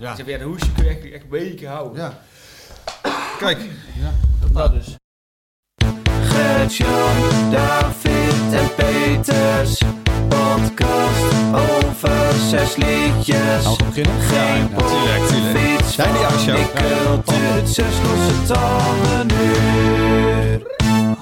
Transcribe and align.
Ja. 0.00 0.10
Ik 0.10 0.16
zeg, 0.16 0.26
ja, 0.26 0.38
de 0.38 0.44
hoesje 0.44 0.72
kun 0.72 0.84
je 0.84 0.90
echt, 0.90 1.12
echt 1.12 1.28
weken 1.28 1.68
houden. 1.68 2.02
Ja. 2.02 2.18
Kijk. 3.38 3.58
Dat 4.52 4.72
dus. 4.72 4.96
Gert-Jan, 6.22 7.50
David 7.50 8.52
en 8.52 8.74
Peters. 8.74 9.82
Podcast 10.28 11.34
over 11.54 12.32
zes 12.48 12.76
liedjes. 12.76 13.64
Gaan 13.64 13.76
we 13.76 13.84
beginnen? 13.84 14.20
Geen 14.20 14.68
Ja, 14.70 14.76
tuurlijk, 14.76 15.26
tuurlijk. 15.28 15.58
fiets 15.58 15.94
Zijn 15.94 16.12
die 16.12 16.22
van 16.22 16.38
show? 16.38 16.58
Mikkel 16.58 17.22
duurt 17.24 17.68
zes 17.68 17.94
losse 18.02 18.52
tanden 18.52 19.38
uur. 19.40 20.09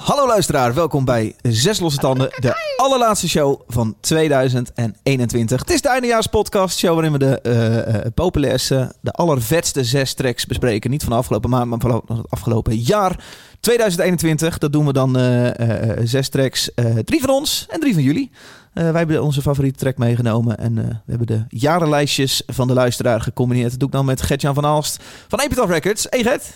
Hallo 0.09 0.27
luisteraar, 0.27 0.73
welkom 0.73 1.05
bij 1.05 1.35
Zes 1.41 1.79
Losse 1.79 1.99
Tanden, 1.99 2.29
de 2.39 2.73
allerlaatste 2.77 3.29
show 3.29 3.61
van 3.67 3.95
2021. 4.01 5.59
Het 5.59 5.69
is 5.69 5.81
de 5.81 5.89
eindejaarspodcast, 5.89 6.77
show 6.77 6.93
waarin 6.93 7.11
we 7.11 7.17
de 7.17 7.41
eh, 7.41 8.11
populairste, 8.13 8.93
de 9.01 9.11
allervetste 9.11 9.83
zes 9.83 10.13
tracks 10.13 10.45
bespreken. 10.45 10.89
Niet 10.89 11.01
van 11.01 11.11
de 11.11 11.17
afgelopen 11.17 11.49
maand, 11.49 11.69
maar 11.69 11.79
van 11.79 12.03
het 12.07 12.31
afgelopen 12.31 12.77
jaar. 12.77 13.23
2021, 13.59 14.57
dat 14.57 14.73
doen 14.73 14.85
we 14.85 14.93
dan 14.93 15.17
eh, 15.17 15.97
zes 16.03 16.29
tracks. 16.29 16.71
drie 17.03 17.21
van 17.21 17.29
ons 17.29 17.65
en 17.69 17.79
drie 17.79 17.93
van 17.93 18.03
jullie. 18.03 18.31
Eh, 18.79 18.85
wij 18.85 18.99
hebben 18.99 19.23
onze 19.23 19.41
favoriete 19.41 19.79
track 19.79 19.97
meegenomen 19.97 20.57
en 20.57 20.77
eh, 20.77 20.83
we 20.85 21.09
hebben 21.09 21.27
de 21.27 21.43
jarenlijstjes 21.49 22.43
van 22.45 22.67
de 22.67 22.73
luisteraar 22.73 23.21
gecombineerd. 23.21 23.69
Dat 23.69 23.79
doe 23.79 23.87
ik 23.87 23.93
dan 23.93 24.05
met 24.05 24.21
Gert-Jan 24.21 24.53
van 24.53 24.65
Aalst 24.65 25.03
van 25.27 25.39
Epitaph 25.39 25.71
Records. 25.71 26.07
Hey 26.09 26.23
Gert. 26.23 26.51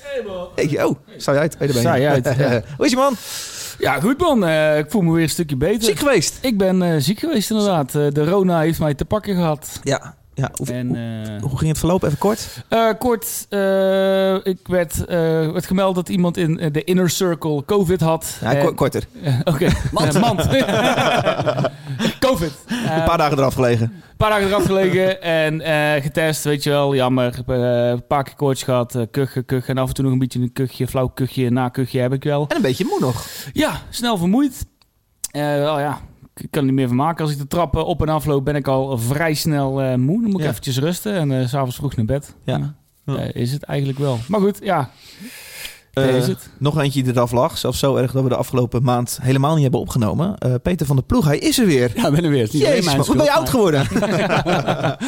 Hey, 0.55 0.84
oh, 0.84 1.38
uit? 1.38 1.55
Hey. 1.58 1.68
Sta 1.68 1.94
je 1.94 2.08
uit, 2.08 2.26
ja. 2.38 2.62
Hoe 2.77 2.86
is 2.86 2.91
je 2.91 2.98
man? 2.98 3.16
Ja, 3.80 3.99
goed 3.99 4.20
man. 4.20 4.46
Eh, 4.46 4.77
ik 4.77 4.91
voel 4.91 5.02
me 5.02 5.12
weer 5.12 5.23
een 5.23 5.30
stukje 5.30 5.55
beter. 5.55 5.84
Ziek 5.84 5.99
geweest? 5.99 6.38
Ik 6.41 6.58
ben 6.58 6.82
eh, 6.82 6.96
ziek 6.98 7.20
geweest 7.20 7.49
inderdaad. 7.49 7.96
Eh, 7.96 8.08
de 8.12 8.26
Rona 8.26 8.60
heeft 8.60 8.80
mij 8.80 8.94
te 8.94 9.05
pakken 9.05 9.35
gehad. 9.35 9.80
Ja. 9.84 10.16
Ja. 10.35 10.51
Hoe, 10.53 10.67
En, 10.67 10.87
hoe, 10.87 10.97
eh, 11.35 11.41
hoe 11.41 11.57
ging 11.57 11.69
het 11.69 11.79
verlopen? 11.79 12.07
Even 12.07 12.19
kort. 12.19 12.63
eh, 12.69 12.89
kort, 12.99 13.45
eh, 13.49 14.33
ik 14.35 14.67
werd, 14.67 15.05
eh, 15.05 15.17
werd 15.51 15.65
gemeld 15.65 15.95
dat 15.95 16.09
iemand 16.09 16.37
in 16.37 16.70
de 16.71 16.84
inner 16.84 17.09
circle 17.09 17.65
COVID 17.65 18.01
had. 18.01 18.37
Ja, 18.41 18.53
En- 18.53 18.65
ko- 18.65 18.73
korter. 18.73 19.03
Oké, 19.43 19.67
mand. 19.91 20.20
mand. 20.20 20.48
COVID. 22.20 22.51
Een 22.67 23.03
paar 23.03 23.17
dagen 23.17 23.37
eraf 23.37 23.53
gelegen. 23.53 23.85
Een 24.09 24.17
paar 24.17 24.29
dagen 24.29 24.48
eraf 24.48 24.65
gelegen 24.65 25.21
en 25.21 25.62
eh, 25.62 26.01
getest, 26.03 26.43
weet 26.43 26.63
je 26.63 26.70
wel. 26.70 26.95
Jammer. 26.95 27.40
Eh, 27.47 27.90
een 27.90 28.07
paar 28.07 28.23
keer 28.23 28.35
koorts 28.35 28.63
gehad, 28.63 28.95
eh, 28.95 29.01
kuchen, 29.12 29.45
kuchen. 29.45 29.75
En 29.75 29.81
af 29.81 29.87
en 29.87 29.93
toe 29.93 30.03
nog 30.03 30.13
een 30.13 30.20
beetje 30.20 30.40
een 30.40 30.53
kuchje, 30.53 30.87
flauw 30.87 31.07
kuchje, 31.07 31.49
na 31.49 31.70
kuchje 31.70 31.99
heb 31.99 32.13
ik 32.13 32.23
wel. 32.23 32.45
En 32.47 32.55
een 32.55 32.62
beetje 32.62 32.85
moe 32.85 32.99
nog. 32.99 33.25
Ja, 33.53 33.81
snel 33.90 34.18
vermoeid. 34.18 34.65
Eh 35.31 35.41
wel 35.41 35.79
ja, 35.79 35.99
ik 36.35 36.48
kan 36.51 36.62
er 36.62 36.67
niet 36.67 36.73
meer 36.73 36.87
van 36.87 36.95
maken. 36.95 37.23
Als 37.23 37.34
ik 37.34 37.39
de 37.39 37.48
trappen 37.48 37.85
op 37.85 38.01
en 38.01 38.09
afloop, 38.09 38.45
ben 38.45 38.55
ik 38.55 38.67
al 38.67 38.98
vrij 38.98 39.34
snel 39.34 39.81
eh, 39.81 39.95
moe. 39.95 40.21
Dan 40.21 40.29
moet 40.29 40.40
ik 40.40 40.45
Ja. 40.45 40.49
eventjes 40.49 40.77
rusten 40.79 41.13
en 41.13 41.31
eh, 41.40 41.45
s 41.45 41.49
s'avonds 41.49 41.75
vroeg 41.75 41.95
naar 41.95 42.05
bed. 42.05 42.35
Ja. 42.45 42.75
Ja. 43.05 43.17
Eh, 43.17 43.41
is 43.41 43.51
het 43.51 43.63
eigenlijk 43.63 43.99
wel. 43.99 44.20
Maar 44.27 44.40
goed, 44.40 44.57
ja. 44.62 44.90
Eh, 45.93 46.15
is 46.17 46.27
het. 46.27 46.49
Nog 46.59 46.79
eentje 46.81 47.03
die 47.03 47.12
eraf 47.13 47.31
lag. 47.31 47.57
Zelfs 47.57 47.79
zo 47.79 47.95
erg 47.95 48.12
dat 48.12 48.23
we 48.23 48.29
de 48.29 48.35
afgelopen 48.35 48.84
maand 48.84 49.20
helemaal 49.21 49.53
niet 49.53 49.62
hebben 49.63 49.79
opgenomen. 49.79 50.37
Eh, 50.37 50.53
Peter 50.63 50.85
van 50.85 50.95
der 50.95 51.05
Ploeg, 51.05 51.25
hij 51.25 51.37
is 51.37 51.59
er 51.59 51.65
weer. 51.65 51.91
Ja, 51.95 52.12
ben 52.12 52.23
er 52.23 52.29
weer. 52.29 52.43
Het 52.43 52.53
is 52.53 52.59
niet 52.59 52.62
Jezus, 52.63 52.85
mijn 52.85 52.97
maar 52.97 53.05
hoe 53.05 53.15
ben 53.15 53.25
je 53.25 53.31
oud 53.31 53.49
geworden? 53.49 53.81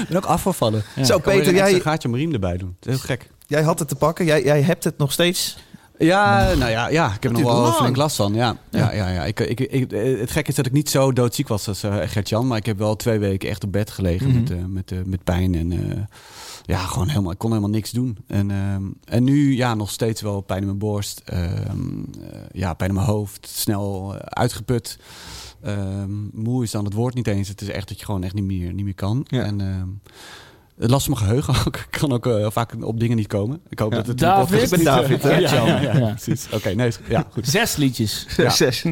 Ik 0.01 0.07
ben 0.07 0.17
ook 0.17 0.25
afgevallen. 0.25 0.83
Ja. 0.95 1.03
Zo 1.03 1.19
Peter, 1.19 1.47
een 1.47 1.53
jij, 1.55 1.79
gaatje 1.79 2.07
om 2.07 2.13
mijn 2.13 2.23
riem 2.25 2.33
erbij 2.33 2.57
doen. 2.57 2.75
Dat 2.79 2.93
is 2.93 2.99
heel 2.99 3.15
gek. 3.17 3.29
jij 3.47 3.61
had 3.61 3.79
het 3.79 3.87
te 3.87 3.95
pakken. 3.95 4.25
Jij, 4.25 4.43
jij 4.43 4.61
hebt 4.61 4.83
het 4.83 4.97
nog 4.97 5.11
steeds. 5.11 5.57
Ja, 5.97 6.53
nou 6.53 6.71
ja, 6.71 6.87
ja 6.87 7.05
ik 7.13 7.23
heb 7.23 7.23
er 7.23 7.31
nog 7.31 7.51
wel 7.51 7.61
lang. 7.61 7.73
flink 7.73 7.95
last 7.95 8.15
van. 8.15 8.33
Ja, 8.33 8.57
Ja. 8.71 8.79
ja. 8.79 8.91
ja, 8.93 9.09
ja, 9.09 9.23
Ik, 9.23 9.39
ik, 9.39 9.59
ik, 9.59 9.91
het 10.19 10.31
gekke 10.31 10.49
is 10.49 10.55
dat 10.55 10.65
ik 10.65 10.71
niet 10.71 10.89
zo 10.89 11.13
doodziek 11.13 11.47
was 11.47 11.67
als 11.67 11.83
uh, 11.83 11.95
Gert-Jan. 12.05 12.47
Maar 12.47 12.57
ik 12.57 12.65
heb 12.65 12.77
wel 12.77 12.95
twee 12.95 13.19
weken 13.19 13.49
echt 13.49 13.63
op 13.63 13.71
bed 13.71 13.89
gelegen 13.91 14.27
Mhm. 14.29 14.39
met, 14.39 14.51
eh, 14.51 14.57
met, 14.67 14.91
eh, 14.91 14.97
met 15.05 15.23
pijn. 15.23 15.55
En 15.55 16.07
ja, 16.65 16.77
gewoon 16.77 17.07
helemaal, 17.07 17.31
ik 17.31 17.37
kon 17.37 17.49
helemaal 17.49 17.69
niks 17.69 17.91
doen. 17.91 18.17
En, 18.27 18.51
en 19.05 19.23
nu 19.23 19.55
ja, 19.55 19.75
nog 19.75 19.91
steeds 19.91 20.21
wel 20.21 20.41
pijn 20.41 20.59
in 20.59 20.65
mijn 20.65 20.77
borst. 20.77 21.21
ehm, 21.25 21.49
eh, 22.31 22.39
ja, 22.51 22.73
pijn 22.73 22.89
in 22.89 22.95
mijn 22.95 23.07
hoofd. 23.07 23.47
Snel 23.53 24.15
uitgeput. 24.19 24.97
Ehm, 25.61 26.11
moe 26.33 26.63
is 26.63 26.71
dan 26.71 26.85
het 26.85 26.93
woord 26.93 27.13
niet 27.13 27.27
eens. 27.27 27.47
Het 27.47 27.61
is 27.61 27.67
echt 27.69 27.87
dat 27.87 27.99
je 27.99 28.05
gewoon 28.05 28.23
echt 28.23 28.33
niet 28.33 28.43
meer, 28.43 28.73
niet 28.73 28.85
meer 28.85 28.95
kan. 28.95 29.25
Ja. 29.27 29.43
En 29.43 29.61
ehm, 29.61 29.87
last 30.75 31.05
van 31.05 31.13
mijn 31.13 31.25
geheugen 31.25 31.53
ook. 31.67 31.75
Ik 31.75 31.87
kan 31.99 32.11
ook 32.11 32.25
eh, 32.25 32.47
vaak 32.51 32.73
op 32.85 32.99
dingen 32.99 33.17
niet 33.17 33.27
komen. 33.27 33.59
Ik 33.69 33.79
hoop 33.79 33.91
Ja. 33.91 33.97
dat 33.97 34.07
het 34.07 34.17
David? 34.19 34.61
Ik 34.61 34.69
ben 34.69 34.83
David, 34.83 35.23
hè? 35.23 35.29
Ja, 35.39 35.53
ja, 35.53 35.65
ja, 35.65 35.81
ja, 35.81 35.97
Ja. 35.97 36.07
precies. 36.13 36.47
Oké, 36.51 36.69
nee, 36.69 36.87
is- 36.87 36.99
ja, 37.07 37.25
goed. 37.31 37.47
Zes 37.47 37.75
liedjes. 37.75 38.25
Ja. 38.37 38.49
Zes. 38.61 38.83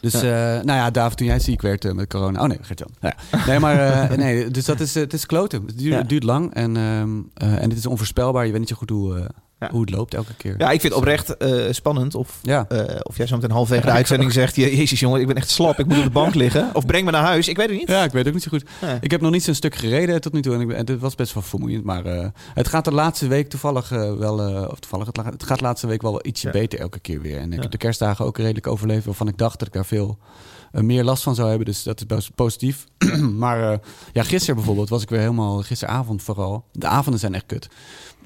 Dus, 0.00 0.14
eh, 0.14 0.20
nou 0.40 0.64
ja, 0.72 0.90
David, 0.90 1.16
toen 1.16 1.26
jij 1.26 1.38
ziek 1.38 1.62
werd 1.62 1.84
eh, 1.84 1.92
met 1.92 2.08
corona. 2.08 2.40
Oh 2.42 2.48
nee, 2.48 2.58
Gert-Jan. 2.62 2.90
Nou 3.00 3.14
ja. 3.30 3.46
Nee, 3.46 3.58
maar 3.58 3.78
eh, 4.10 4.16
nee, 4.18 4.50
dus 4.50 4.64
dat 4.64 4.80
is, 4.80 4.94
het 4.94 5.12
is 5.12 5.26
kloten. 5.26 5.62
Het 5.66 5.78
duurt, 5.78 5.92
Ja. 5.92 5.98
het 5.98 6.08
duurt 6.08 6.22
lang 6.22 6.54
en, 6.54 6.76
ehm, 6.76 7.10
eh, 7.34 7.62
en 7.62 7.68
het 7.68 7.78
is 7.78 7.86
onvoorspelbaar. 7.86 8.44
Je 8.46 8.50
weet 8.50 8.60
niet 8.60 8.68
zo 8.68 8.76
goed 8.76 8.90
hoe, 8.90 9.18
eh, 9.18 9.24
Ja. 9.62 9.70
hoe 9.70 9.80
het 9.80 9.90
loopt 9.90 10.14
elke 10.14 10.34
keer. 10.34 10.54
Ja, 10.58 10.70
ik 10.70 10.80
vind 10.80 10.92
het 10.92 11.02
oprecht 11.02 11.36
eh, 11.36 11.72
spannend. 11.72 12.14
Of, 12.14 12.38
Ja. 12.42 12.64
eh, 12.68 12.96
of 13.02 13.16
jij 13.16 13.26
zo 13.26 13.34
meteen 13.36 13.50
halverwege 13.50 13.86
de 13.86 13.92
uitzending 13.92 14.32
zegt... 14.32 14.56
"Je- 14.56 14.76
Jezus 14.76 15.00
jongen, 15.00 15.20
ik 15.20 15.26
ben 15.26 15.36
echt 15.36 15.50
slap. 15.50 15.78
Ik 15.78 15.86
moet 15.86 15.96
op 15.98 16.02
de 16.04 16.10
bank 16.10 16.34
liggen. 16.44 16.70
Of 16.72 16.86
breng 16.86 17.04
me 17.04 17.10
naar 17.10 17.22
huis. 17.22 17.48
Ik 17.48 17.56
weet 17.56 17.68
het 17.68 17.78
niet. 17.78 17.88
Ja, 17.88 18.04
ik 18.04 18.10
weet 18.12 18.18
het 18.24 18.26
ook 18.26 18.34
niet 18.34 18.42
zo 18.42 18.50
goed. 18.50 18.64
Nee. 18.80 18.98
Ik 19.00 19.10
heb 19.10 19.20
nog 19.20 19.30
niet 19.30 19.42
zo'n 19.42 19.54
stuk 19.54 19.74
gereden 19.74 20.20
tot 20.20 20.32
nu 20.32 20.42
toe. 20.42 20.54
En, 20.54 20.60
ik 20.60 20.70
en 20.70 20.86
het 20.86 21.00
was 21.00 21.14
best 21.14 21.34
wel 21.34 21.42
vermoeiend. 21.42 21.84
Maar 21.84 22.04
eh, 22.04 22.26
het 22.54 22.68
gaat 22.68 22.84
de 22.84 22.92
laatste 22.92 23.26
week 23.26 23.48
toevallig 23.48 23.88
wel... 24.18 24.66
of 24.70 24.78
toevallig, 24.78 25.06
het, 25.06 25.16
het 25.16 25.42
gaat 25.42 25.58
de 25.58 25.64
laatste 25.64 25.86
week 25.86 26.02
wel 26.02 26.26
ietsje 26.26 26.46
Ja. 26.46 26.52
beter 26.52 26.78
elke 26.80 26.98
keer 27.00 27.20
weer. 27.20 27.38
En 27.38 27.52
ik 27.52 27.62
heb 27.62 27.70
de 27.70 27.76
kerstdagen 27.78 28.24
ook 28.24 28.36
redelijk 28.38 28.66
overleefd... 28.66 29.04
waarvan 29.04 29.28
ik 29.28 29.38
dacht 29.38 29.58
dat 29.58 29.68
ik 29.68 29.74
daar 29.74 29.84
veel 29.86 30.18
meer 30.72 31.04
last 31.04 31.22
van 31.22 31.34
zou 31.34 31.48
hebben. 31.48 31.66
Dus 31.66 31.82
dat 31.82 32.00
is 32.00 32.06
best 32.06 32.34
positief. 32.34 32.84
maar 33.38 33.72
eh, 33.72 33.78
ja, 34.12 34.22
gisteren 34.22 34.54
bijvoorbeeld 34.56 34.88
was 34.88 35.02
ik 35.02 35.08
weer 35.10 35.20
helemaal... 35.20 35.62
Gisteravond 35.62 36.22
vooral. 36.22 36.64
De 36.72 36.86
avonden 36.86 37.20
zijn 37.20 37.34
echt 37.34 37.46
kut. 37.46 37.68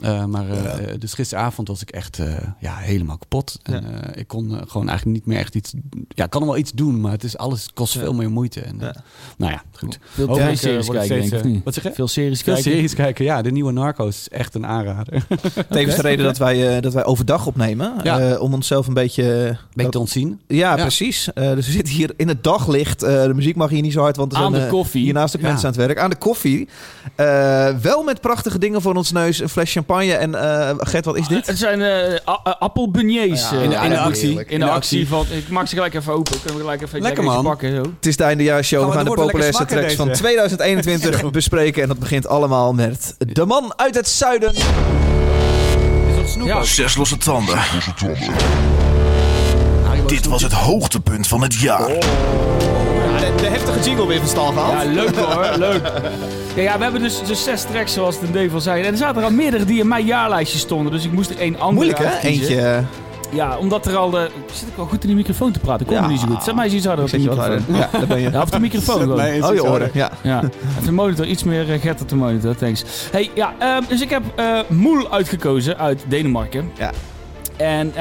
Eh, 0.00 0.24
maar 0.24 0.50
eh, 0.50 0.86
Ja. 0.90 0.96
dus 0.96 1.14
gisteravond 1.14 1.68
was 1.68 1.82
ik 1.82 1.90
echt 1.90 2.18
eh, 2.18 2.36
ja, 2.60 2.76
helemaal 2.76 3.18
kapot. 3.18 3.58
En, 3.62 3.82
Ja. 3.82 4.00
eh, 4.00 4.20
ik 4.20 4.28
kon 4.28 4.50
gewoon 4.68 4.88
eigenlijk 4.88 5.18
niet 5.18 5.26
meer 5.26 5.38
echt 5.38 5.54
iets... 5.54 5.74
Ja, 6.08 6.24
ik 6.24 6.30
kan 6.30 6.40
nog 6.40 6.50
wel 6.50 6.58
iets 6.58 6.72
doen, 6.72 7.00
maar 7.00 7.12
het 7.12 7.24
is 7.24 7.36
alles 7.36 7.68
kost 7.74 7.94
Ja. 7.94 8.00
veel 8.00 8.14
meer 8.14 8.30
moeite. 8.30 8.60
En, 8.60 8.76
Ja. 8.80 8.94
Nou 9.38 9.52
ja, 9.52 9.62
goed. 9.72 9.98
Veel 10.08 10.28
het 10.28 10.88
kijken, 10.90 11.30
denk 11.30 11.44
ik? 11.44 11.64
Wat 11.64 11.74
zeg 11.74 11.82
je? 11.82 11.92
Veel 11.92 12.08
series 12.08 12.42
Veel 12.42 12.54
kijken. 12.54 12.72
series 12.72 12.94
kijken, 12.94 13.24
ja. 13.24 13.42
De 13.42 13.50
nieuwe 13.52 13.72
Narcos 13.72 14.08
is 14.08 14.28
echt 14.28 14.54
een 14.54 14.66
aanrader. 14.66 15.26
Tevens 15.70 15.96
de 15.96 16.02
reden 16.02 16.24
dat 16.24 16.38
wij, 16.38 16.76
eh, 16.76 16.82
dat 16.82 16.92
wij 16.92 17.04
overdag 17.04 17.46
opnemen. 17.46 17.94
Ja. 18.02 18.18
eh, 18.20 18.40
om 18.40 18.54
onszelf 18.54 18.86
een 18.86 18.94
beetje... 18.94 19.24
Beetje 19.24 19.82
dat- 19.82 19.92
te 19.92 19.98
ontzien. 19.98 20.40
ja, 20.46 20.76
Ja. 20.76 20.82
precies. 20.82 21.32
Eh, 21.32 21.54
dus 21.54 21.66
we 21.66 21.72
zitten 21.72 21.94
hier 21.94 22.14
in 22.16 22.28
het 22.28 22.35
daglicht. 22.40 23.02
Eh, 23.02 23.22
de 23.22 23.34
muziek 23.34 23.56
mag 23.56 23.70
hier 23.70 23.82
niet 23.82 23.92
zo 23.92 24.00
hard, 24.00 24.16
want 24.16 24.32
er 24.32 24.38
Aan 24.38 24.44
zijn 24.50 24.60
de 24.60 24.66
eh, 24.66 24.72
koffie. 24.72 25.02
hiernaast 25.02 25.36
ook 25.36 25.42
Ja. 25.42 25.48
mensen 25.48 25.66
aan 25.68 25.74
het 25.74 25.86
werk. 25.86 25.98
Aan 25.98 26.10
de 26.10 26.16
koffie. 26.16 26.68
Eh, 27.14 27.68
wel 27.82 28.02
met 28.02 28.20
prachtige 28.20 28.58
dingen 28.58 28.82
voor 28.82 28.94
ons 28.94 29.12
neus. 29.12 29.40
Een 29.40 29.48
fles 29.48 29.72
champagne. 29.72 30.12
En 30.12 30.34
eh 30.34 30.74
Gert, 30.78 31.04
wat 31.04 31.16
is 31.16 31.28
dit? 31.28 31.46
Het 31.46 31.58
zijn 31.58 31.82
eh 31.82 32.20
appelbeignets. 32.58 33.50
Ja, 33.50 33.56
in, 33.60 33.70
de, 33.70 33.74
in 33.76 33.80
de 33.88 33.94
ja, 33.94 34.02
actie. 34.02 34.26
heerlijk. 34.26 34.50
In 34.50 34.60
de 34.60 34.68
actie 34.70 35.08
van... 35.08 35.26
Ik 35.30 35.48
maak 35.48 35.66
ze 35.66 35.74
gelijk 35.74 35.94
even 35.94 36.12
open. 36.12 36.32
Kunnen 36.40 36.54
we 36.54 36.60
gelijk 36.60 36.82
even 36.82 37.00
Lekker, 37.02 37.24
man. 37.24 37.44
pakken. 37.44 37.74
Zo. 37.76 37.82
Het 37.96 38.06
is 38.06 38.16
de 38.16 38.24
eindejaarshow. 38.24 38.80
Oh, 38.80 38.86
We 38.88 38.92
gaan 38.92 39.04
de 39.04 39.10
populairste 39.10 39.64
tracks 39.64 39.94
van 39.94 40.06
deze. 40.08 40.20
2021 40.20 41.18
Zo. 41.20 41.30
bespreken. 41.30 41.82
En 41.82 41.88
dat 41.88 41.98
begint 41.98 42.26
allemaal 42.26 42.72
met 42.74 43.14
De 43.18 43.44
Man 43.46 43.72
uit 43.76 43.94
het 43.94 44.08
Zuiden. 44.08 44.54
Is 44.54 44.62
dat 46.16 46.28
snoep 46.28 46.46
Ja. 46.46 46.56
ook? 46.56 46.64
Zes 46.64 46.96
losse 46.96 47.16
tanden. 47.16 47.58
Dit 50.06 50.26
was 50.26 50.42
het 50.42 50.52
hoogtepunt 50.52 51.26
van 51.26 51.42
het 51.42 51.54
jaar. 51.54 51.88
Ja, 51.90 51.98
de, 53.18 53.32
de 53.36 53.46
heftige 53.48 53.80
jingle 53.80 54.06
weer 54.06 54.18
van 54.18 54.28
stal 54.28 54.52
gehaald. 54.52 54.82
Ja, 54.82 54.90
leuk 54.92 55.16
hoor. 55.16 55.52
leuk. 55.58 55.92
Ja, 56.56 56.62
ja, 56.62 56.76
we 56.76 56.82
hebben 56.82 57.02
dus, 57.02 57.22
dus 57.26 57.44
zes 57.44 57.62
tracks 57.62 57.92
zoals 57.92 58.14
het 58.14 58.24
in 58.24 58.32
Dave 58.32 58.54
al 58.54 58.60
zei. 58.60 58.82
En 58.82 58.90
er 58.92 58.96
zaten 58.96 59.16
er 59.22 59.28
al 59.28 59.34
meerdere 59.34 59.64
die 59.64 59.80
in 59.80 59.88
mijn 59.88 60.04
jaarlijstje 60.04 60.58
stonden. 60.58 60.92
Dus 60.92 61.04
ik 61.04 61.12
moest 61.12 61.30
er 61.30 61.38
één 61.38 61.54
andere 61.54 61.72
Moeilijk 61.74 61.98
hè? 61.98 62.04
uitkiezen. 62.04 62.40
Eentje. 62.48 62.60
eh, 62.60 62.82
Ja, 63.30 63.56
omdat 63.58 63.86
er 63.86 63.96
al 63.96 64.10
de... 64.10 64.30
Zit 64.52 64.68
ik 64.68 64.76
wel 64.76 64.86
goed 64.86 65.00
in 65.02 65.06
die 65.08 65.16
microfoon 65.16 65.52
te 65.52 65.58
praten? 65.58 65.86
Ik 65.86 65.92
Ja. 65.92 66.00
me 66.00 66.08
niet 66.08 66.20
zo 66.20 66.26
goed. 66.26 66.42
Zet 66.44 66.54
mij 66.54 66.64
eens 66.64 66.74
iets 66.74 66.86
harder 66.86 67.04
op 67.04 67.10
de 67.10 67.18
zet 67.20 67.28
microfoon. 67.28 67.52
harder. 67.52 67.76
Ja, 67.76 67.88
daar 67.92 68.06
ben 68.06 68.20
je. 68.20 68.30
Ja, 68.36 68.42
of 68.42 68.50
de 68.50 68.60
microfoon 68.60 69.20
is 69.20 69.42
Oh, 69.42 69.54
je 69.54 69.64
oren. 69.64 69.90
Ja. 69.92 70.10
Ja, 70.22 70.38
even 70.70 70.84
de 70.84 70.92
monitor. 70.92 71.26
Iets 71.26 71.44
meer 71.44 71.68
uh, 71.74 71.80
Gert 71.80 72.00
op 72.00 72.08
de 72.08 72.16
monitor. 72.16 72.56
Thanks. 72.56 72.84
Hey, 73.12 73.30
ja, 73.34 73.54
ehm, 73.58 73.82
dus 73.88 74.00
ik 74.00 74.10
heb 74.10 74.22
eh 74.36 74.58
Moel 74.68 75.12
uitgekozen 75.12 75.78
uit 75.78 76.04
Denemarken. 76.08 76.70
Ja. 76.78 76.90
En 77.56 77.86
eh, 77.88 77.94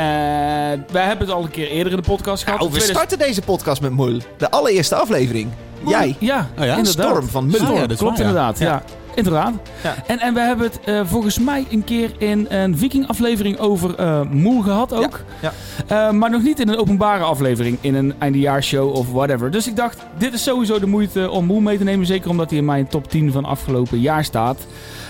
wij 0.92 1.04
hebben 1.06 1.28
het 1.28 1.30
al 1.36 1.44
een 1.44 1.52
keer 1.52 1.68
eerder 1.68 1.92
in 1.92 1.98
de 1.98 2.07
podcast 2.07 2.44
gehad. 2.44 2.60
Nou, 2.60 2.72
we 2.72 2.78
In 2.78 2.84
2000 2.84 2.98
starten 3.10 3.28
deze 3.28 3.42
podcast 3.42 3.81
met 3.81 3.92
Moel. 3.92 4.19
De 4.38 4.52
allereerste 4.52 4.96
aflevering. 4.96 5.50
Jij. 5.88 6.16
Ja, 6.19 6.48
Oh 6.60 6.66
ja? 6.66 6.75
inderdaad. 6.78 7.06
Storm 7.10 7.28
van 7.28 7.46
Mullen. 7.46 7.60
Storm, 7.62 7.75
Ja, 7.80 7.88
dat 7.88 7.98
klopt 7.98 8.18
waar, 8.18 8.28
inderdaad. 8.28 8.60
Ja. 8.60 8.66
Ja. 8.66 8.84
Inderdaad. 9.16 9.54
Ja. 9.84 9.96
En, 10.07 10.19
en 10.19 10.34
we 10.34 10.40
hebben 10.40 10.66
het 10.66 10.80
eh, 10.86 11.02
volgens 11.06 11.40
mij 11.40 11.66
een 11.72 11.84
keer 11.84 12.12
in 12.18 12.46
een 12.50 12.78
Viking-aflevering 12.78 13.60
over 13.60 13.96
eh 13.96 14.22
Moel 14.22 14.62
gehad 14.62 14.94
ook. 14.94 15.19
Ja, 15.42 15.52
Eh, 15.88 16.12
maar 16.12 16.30
nog 16.30 16.42
niet 16.44 16.60
in 16.60 16.69
een 16.69 16.78
openbare 16.78 17.24
aflevering, 17.24 17.78
in 17.81 17.96
een 17.96 18.13
eindejaarsshow 18.19 18.96
of 18.96 19.12
whatever. 19.12 19.51
Dus 19.51 19.68
ik 19.68 19.75
dacht, 19.75 19.98
dit 20.18 20.34
is 20.34 20.44
sowieso 20.44 20.80
de 20.80 20.86
moeite 20.88 21.30
om 21.30 21.46
Moel 21.46 21.60
mee 21.60 21.78
te 21.78 21.84
nemen. 21.84 22.06
Zeker 22.06 22.30
omdat 22.30 22.50
hij 22.50 22.60
in 22.60 22.66
mijn 22.66 22.88
top 22.88 23.10
10 23.10 23.31
van 23.31 23.46
afgelopen 23.46 24.00
jaar 24.00 24.24
staat. 24.24 24.58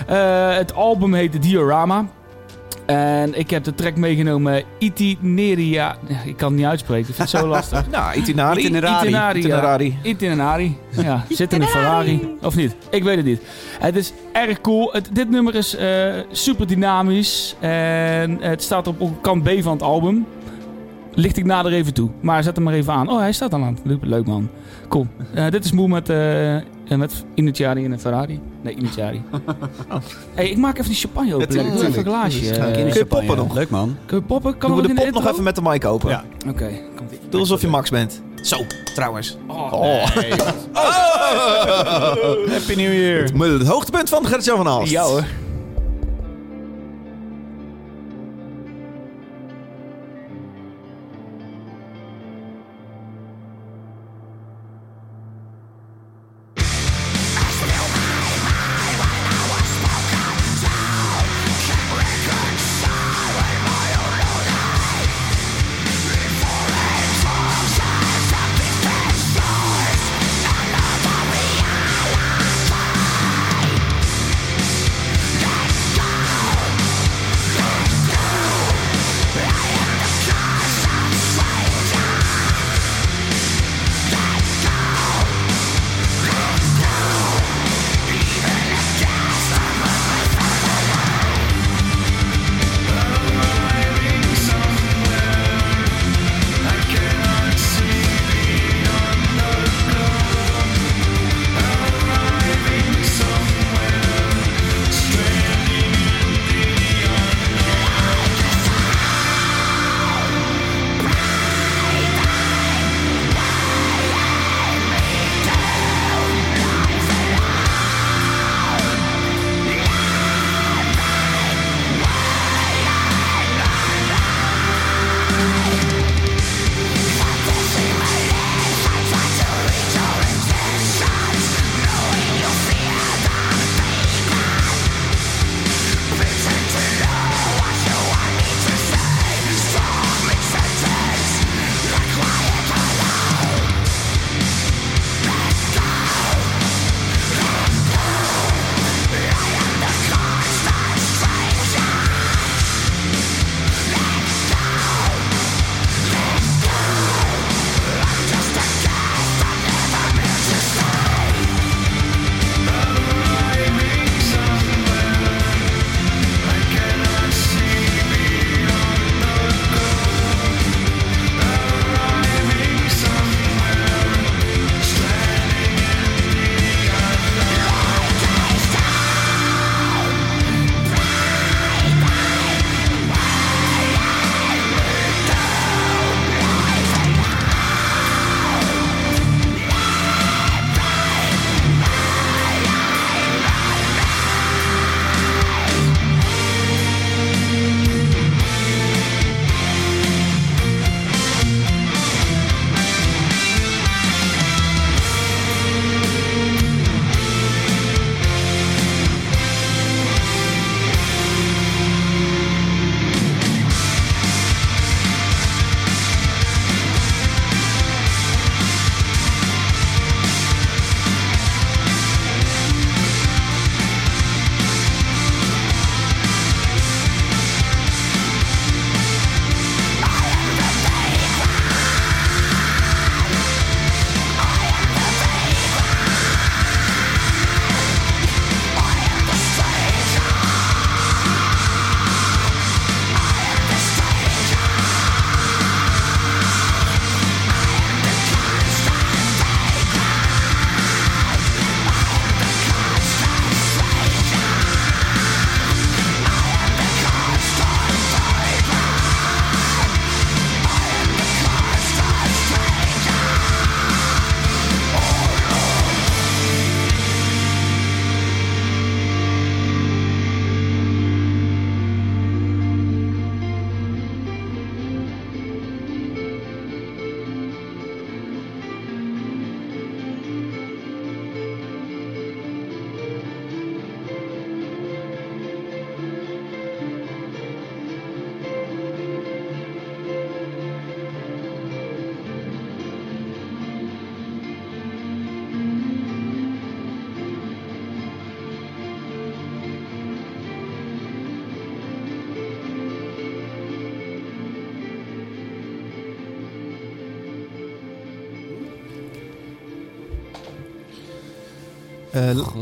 Eh, 0.06 0.56
het 0.56 0.74
album 0.74 1.14
heet 1.14 1.42
Diorama. 1.42 2.06
En 2.86 3.38
ik 3.38 3.50
heb 3.50 3.64
de 3.64 3.74
track 3.74 3.96
meegenomen 3.96 4.62
Itineria. 4.78 5.96
Ik 6.24 6.36
kan 6.36 6.48
het 6.48 6.56
niet 6.56 6.66
uitspreken, 6.66 7.08
ik 7.08 7.14
vind 7.14 7.30
het 7.30 7.40
zo 7.40 7.46
lastig. 7.46 7.84
Nou, 7.90 8.16
Itinari. 8.16 8.60
Itinerari. 8.60 8.98
Itinerari. 8.98 9.38
ja. 9.38 9.38
Itinerari. 9.38 9.98
Itinerari. 10.02 10.76
Ja, 10.90 11.24
zit 11.36 11.52
in 11.52 11.60
een 11.62 11.68
Ferrari. 11.68 12.36
Of 12.42 12.56
niet? 12.56 12.76
Ik 12.90 13.02
weet 13.02 13.16
het 13.16 13.24
niet. 13.24 13.40
Het 13.78 13.96
is 13.96 14.12
erg 14.32 14.60
cool. 14.60 14.92
Het, 14.92 15.08
dit 15.12 15.30
nummer 15.30 15.54
is 15.54 15.76
eh, 15.76 16.14
super 16.30 16.66
dynamisch. 16.66 17.56
En 17.60 18.38
het 18.40 18.62
staat 18.62 18.86
op 18.86 19.22
kant 19.22 19.42
B 19.42 19.48
van 19.60 19.72
het 19.72 19.82
album. 19.82 20.26
Licht 21.14 21.36
ik 21.36 21.44
nader 21.44 21.72
even 21.72 21.94
toe. 21.94 22.10
Maar 22.20 22.42
zet 22.42 22.56
hem 22.56 22.64
maar 22.64 22.74
even 22.74 22.92
aan. 22.92 23.10
Oh, 23.10 23.18
hij 23.18 23.32
staat 23.32 23.54
al 23.54 23.62
aan. 23.62 23.78
Leuk, 23.84 23.98
leuk 24.04 24.26
man. 24.26 24.48
Cool. 24.88 25.06
Eh, 25.34 25.50
dit 25.50 25.64
is 25.64 25.72
Moe 25.72 25.88
met, 25.88 26.08
eh, 26.88 26.98
met 26.98 27.24
Iniziari 27.34 27.84
en 27.84 27.92
een 27.92 28.00
Ferrari. 28.00 28.40
Nee, 28.62 28.74
Iniziari. 28.74 29.22
hey, 30.34 30.48
ik 30.50 30.56
maak 30.56 30.78
even 30.78 30.90
die 30.90 31.00
champagne 31.00 31.34
open. 31.34 31.48
Natuurlijk, 31.48 31.74
Ik 31.74 31.80
doe 31.80 31.88
even 31.88 31.98
een 31.98 32.04
glaasje. 32.12 32.38
In 32.46 32.52
Eh, 32.62 32.72
Kun 32.72 32.92
je 32.94 33.06
poppen 33.06 33.36
nog? 33.36 33.54
Leuk 33.54 33.70
man. 33.70 33.96
Kun 34.06 34.16
je 34.18 34.22
poppen? 34.22 34.58
Kan 34.58 34.70
Doen 34.70 34.78
we 34.80 34.94
de 34.94 35.04
in 35.04 35.12
pop 35.12 35.22
nog 35.22 35.30
even 35.32 35.42
met 35.42 35.54
de 35.54 35.62
mic 35.62 35.84
open? 35.84 36.08
Ja. 36.08 36.24
Oké. 36.48 36.70
Doe 37.28 37.40
alsof 37.40 37.60
je 37.60 37.68
Max 37.68 37.90
bent. 37.90 38.22
Zo, 38.42 38.56
trouwens. 38.94 39.36
Oh, 39.46 39.72
Oh. 39.72 40.14
nee. 40.16 40.30
Happy 42.52 42.74
New 42.74 42.92
Year. 42.92 43.36
Maar 43.36 43.48
Het 43.48 43.66
hoogtepunt 43.66 44.08
van 44.08 44.26
Gert-Jan 44.26 44.56
van 44.56 44.68
Aalst. 44.68 44.90
Ja 44.92 45.02
hoor. 45.02 45.24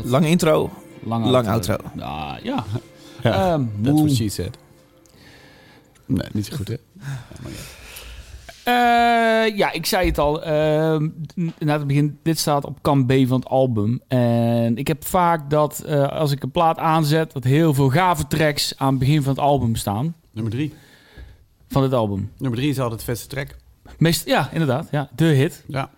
Lange 0.03 0.29
intro. 0.29 0.69
Lang, 1.03 1.25
Lang 1.25 1.47
outro. 1.47 1.75
Ah, 1.99 2.33
ja. 2.43 2.63
Ja, 3.23 3.53
Ehm, 3.53 3.63
That's 3.83 3.99
what 4.01 4.11
she 4.15 4.29
said. 4.29 4.57
Nee, 6.05 6.27
niet 6.33 6.45
zo 6.45 6.55
goed, 6.55 6.67
hè? 6.67 6.75
Eh, 8.63 9.57
ja, 9.57 9.71
ik 9.71 9.85
zei 9.85 10.07
het 10.07 10.17
al. 10.17 10.43
ehm, 10.43 11.09
na 11.59 11.77
het 11.77 11.87
begin, 11.87 12.17
dit 12.23 12.39
staat 12.39 12.65
op 12.65 12.77
kant 12.81 13.07
B 13.07 13.11
van 13.27 13.39
het 13.39 13.47
album. 13.47 14.01
En 14.07 14.77
ik 14.77 14.87
heb 14.87 15.05
vaak 15.05 15.49
dat 15.49 15.79
eh, 15.79 16.07
als 16.07 16.31
ik 16.31 16.43
een 16.43 16.51
plaat 16.51 16.77
aanzet, 16.77 17.31
dat 17.31 17.43
heel 17.43 17.73
veel 17.73 17.89
gave 17.89 18.27
tracks 18.27 18.73
aan 18.77 18.89
het 18.89 18.99
begin 18.99 19.21
van 19.21 19.33
het 19.33 19.41
album 19.41 19.75
staan. 19.75 20.15
Nummer 20.31 20.51
drie. 20.53 20.73
Van 21.67 21.83
het 21.83 21.93
album. 21.93 22.31
Nummer 22.37 22.59
drie 22.59 22.71
is 22.71 22.79
altijd 22.79 22.99
het 22.99 23.09
vetste 23.09 23.27
track. 23.27 23.55
Meest, 23.97 24.25
ja, 24.25 24.49
inderdaad. 24.51 24.87
Ja, 24.91 25.09
de 25.15 25.25
hit. 25.25 25.63
Ja, 25.67 25.89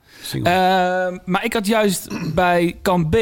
maar 1.26 1.46
ik 1.46 1.54
had 1.54 1.68
juist 1.68 2.08
bij 2.36 2.76
kant 2.82 3.10
B 3.10 3.18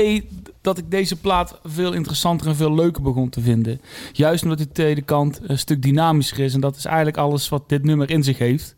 dat 0.61 0.77
ik 0.77 0.91
deze 0.91 1.15
plaat 1.15 1.59
veel 1.63 1.93
interessanter 1.93 2.47
en 2.47 2.55
veel 2.55 2.73
leuker 2.75 3.01
begon 3.01 3.29
te 3.29 3.41
vinden. 3.41 3.81
Juist 4.11 4.43
omdat 4.43 4.57
die 4.57 4.71
tweede 4.71 5.01
kant 5.01 5.39
een 5.43 5.57
stuk 5.57 5.81
dynamischer 5.81 6.39
is. 6.39 6.53
En 6.53 6.59
dat 6.59 6.75
is 6.75 6.85
eigenlijk 6.85 7.17
alles 7.17 7.49
wat 7.49 7.69
dit 7.69 7.83
nummer 7.83 8.09
in 8.09 8.23
zich 8.23 8.37
heeft. 8.37 8.73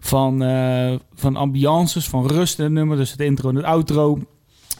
Van, 0.00 0.42
eh, 0.42 0.94
van 1.14 1.36
ambiances, 1.36 2.08
van 2.08 2.26
rust 2.26 2.58
in 2.58 2.72
nummer. 2.72 2.96
Dus 2.96 3.10
het 3.10 3.20
intro 3.20 3.48
en 3.48 3.54
het 3.56 3.64
outro. 3.64 4.18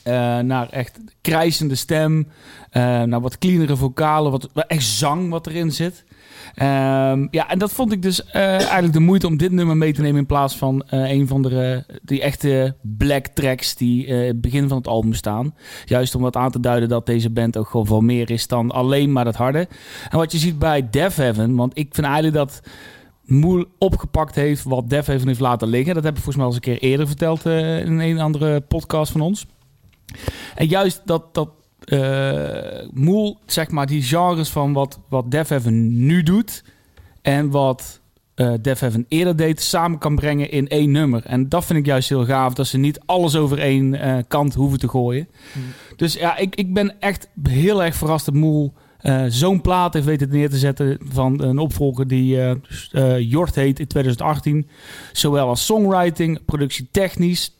eh, 0.02 0.38
naar 0.38 0.68
echt 0.68 0.98
krijzende 1.20 1.74
stem. 1.74 2.28
eh, 2.70 3.02
naar 3.02 3.20
wat 3.20 3.38
cleanere 3.38 3.76
vocalen. 3.76 4.30
Wat 4.30 4.48
echt 4.66 4.84
zang 4.84 5.30
wat 5.30 5.46
erin 5.46 5.72
zit. 5.72 6.04
Ehm, 6.54 7.26
ja, 7.30 7.48
en 7.48 7.58
dat 7.58 7.72
vond 7.72 7.92
ik 7.92 8.02
dus 8.02 8.24
eh, 8.24 8.42
eigenlijk 8.42 8.92
de 8.92 9.00
moeite 9.00 9.26
om 9.26 9.36
dit 9.36 9.52
nummer 9.52 9.76
mee 9.76 9.92
te 9.92 10.00
nemen 10.00 10.18
in 10.18 10.26
plaats 10.26 10.56
van 10.56 10.82
eh, 10.82 11.10
een 11.10 11.26
van 11.26 11.42
de 11.42 11.84
die 12.02 12.20
echte 12.20 12.76
black 12.82 13.26
tracks 13.26 13.74
die 13.74 14.06
eh, 14.06 14.26
het 14.26 14.40
begin 14.40 14.68
van 14.68 14.76
het 14.76 14.86
album 14.86 15.12
staan. 15.12 15.54
Juist 15.84 16.14
om 16.14 16.22
dat 16.22 16.36
aan 16.36 16.50
te 16.50 16.60
duiden 16.60 16.88
dat 16.88 17.06
deze 17.06 17.30
band 17.30 17.56
ook 17.56 17.68
gewoon 17.68 17.86
veel 17.86 18.00
meer 18.00 18.30
is 18.30 18.46
dan 18.46 18.70
alleen 18.70 19.12
maar 19.12 19.24
dat 19.24 19.36
harde. 19.36 19.68
En 20.08 20.18
wat 20.18 20.32
je 20.32 20.38
ziet 20.38 20.58
bij 20.58 20.90
Death 20.90 21.16
Heaven, 21.16 21.54
want 21.54 21.78
ik 21.78 21.94
vind 21.94 22.06
eigenlijk 22.06 22.36
dat 22.36 22.60
Moel 23.24 23.64
opgepakt 23.78 24.34
heeft 24.34 24.62
wat 24.62 24.90
Def 24.90 25.06
Heaven 25.06 25.28
heeft 25.28 25.40
laten 25.40 25.68
liggen. 25.68 25.94
Dat 25.94 26.04
heb 26.04 26.16
ik 26.16 26.22
volgens 26.22 26.36
mij 26.36 26.46
al 26.46 26.52
eens 26.52 26.66
een 26.66 26.72
keer 26.72 26.90
eerder 26.90 27.06
verteld 27.06 27.44
in 27.44 27.98
een 27.98 28.20
andere 28.20 28.60
podcast 28.60 29.12
van 29.12 29.20
ons. 29.20 29.46
En 30.54 30.66
juist 30.66 31.02
dat, 31.04 31.34
dat 31.34 31.48
eh, 31.84 32.88
Moel, 32.92 33.38
zeg 33.46 33.70
maar, 33.70 33.86
die 33.86 34.02
genres 34.02 34.48
van 34.48 34.72
wat, 34.72 35.00
wat 35.08 35.30
Def 35.30 35.48
Heaven 35.48 36.06
nu 36.06 36.22
doet 36.22 36.64
en 37.22 37.50
wat 37.50 38.00
eh 38.34 38.52
Def 38.60 38.80
Heaven 38.80 39.06
eerder 39.08 39.36
deed, 39.36 39.62
samen 39.62 39.98
kan 39.98 40.14
brengen 40.14 40.50
in 40.50 40.68
één 40.68 40.90
nummer. 40.90 41.24
En 41.24 41.48
dat 41.48 41.64
vind 41.64 41.78
ik 41.78 41.86
juist 41.86 42.08
heel 42.08 42.24
gaaf, 42.24 42.54
dat 42.54 42.66
ze 42.66 42.78
niet 42.78 43.00
alles 43.06 43.36
over 43.36 43.58
één 43.58 43.94
eh, 43.94 44.16
kant 44.28 44.54
hoeven 44.54 44.78
te 44.78 44.88
gooien. 44.88 45.28
Dus 45.96 46.14
ja, 46.14 46.36
ik, 46.36 46.54
ik 46.54 46.74
ben 46.74 47.00
echt 47.00 47.28
heel 47.42 47.84
erg 47.84 47.94
verrast 47.94 48.24
dat 48.24 48.34
Moel 48.34 48.74
eh, 49.06 49.24
zo'n 49.28 49.60
plaat 49.60 49.94
heeft 49.94 50.06
weten 50.06 50.28
neer 50.28 50.50
te 50.50 50.58
zetten 50.58 50.98
van 51.04 51.42
een 51.42 51.58
opvolger 51.58 52.08
die 52.08 52.40
eh 52.40 52.50
eh, 52.90 53.30
Jort 53.30 53.54
heet 53.54 53.78
in 53.78 53.86
2018. 53.86 54.68
Zowel 55.12 55.48
als 55.48 55.66
songwriting, 55.66 56.44
productie 56.44 56.88
technisch, 56.90 57.54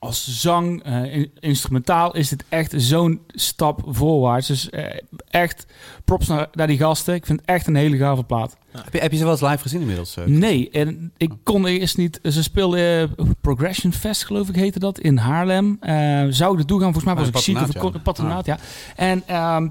als 0.00 0.40
zang, 0.40 0.84
in- 1.12 1.30
instrumentaal 1.40 2.14
is 2.14 2.28
dit 2.28 2.44
echt 2.48 2.74
zo'n 2.76 3.20
stap 3.28 3.82
voorwaarts. 3.86 4.46
Dus 4.46 4.70
eh, 4.70 4.84
echt 5.30 5.66
props 6.04 6.26
naar, 6.26 6.48
naar 6.52 6.66
die 6.66 6.78
gasten. 6.78 7.14
Ik 7.14 7.26
vind 7.26 7.40
het 7.40 7.48
echt 7.48 7.66
een 7.66 7.74
hele 7.74 7.96
gave 7.96 8.22
plaat. 8.22 8.56
heb, 8.70 8.92
je, 8.92 8.98
heb 8.98 9.10
je 9.10 9.16
ze 9.16 9.22
wel 9.22 9.32
eens 9.32 9.40
live 9.42 9.58
gezien 9.58 9.80
inmiddels? 9.80 10.16
eh? 10.16 10.24
Nee, 10.24 10.70
en 10.70 11.12
ik 11.16 11.32
kon 11.42 11.66
eerst 11.66 11.96
niet... 11.96 12.20
Ze 12.22 12.42
speelden 12.42 13.14
Progression 13.40 13.92
Fest, 13.92 14.24
geloof 14.24 14.48
ik, 14.48 14.54
heette 14.54 14.78
dat, 14.78 14.98
in 14.98 15.16
Haarlem. 15.16 15.78
Zou 16.32 16.50
ik 16.50 16.56
naartoe 16.56 16.80
gaan, 16.80 16.92
volgens 16.92 17.04
mij 17.04 17.14
was 17.14 17.28
ik 17.28 17.36
ziek 17.36 17.60
of 17.60 17.92
ja. 17.92 17.98
patronaat, 17.98 18.46
ja. 18.46 18.58
En 18.96 19.22
ehm, 19.26 19.68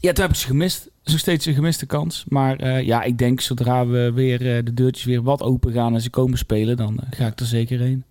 ja, 0.00 0.12
toen 0.12 0.24
heb 0.24 0.30
ik 0.30 0.36
ze 0.36 0.46
gemist. 0.46 0.90
Is 1.04 1.12
nog 1.12 1.20
steeds 1.20 1.46
een 1.46 1.54
gemiste 1.54 1.86
kans. 1.86 2.24
Maar 2.28 2.82
ja, 2.84 3.02
ik 3.02 3.18
denk 3.18 3.40
zodra 3.40 3.86
we 3.86 4.12
weer 4.14 4.38
de 4.38 4.74
deurtjes 4.74 5.04
weer 5.04 5.22
wat 5.22 5.42
open 5.42 5.72
gaan 5.72 5.94
en 5.94 6.00
ze 6.00 6.10
komen 6.10 6.38
spelen, 6.38 6.76
dan 6.76 7.00
ga 7.10 7.26
ik 7.26 7.40
er 7.40 7.46
zeker 7.46 7.80
heen. 7.80 8.04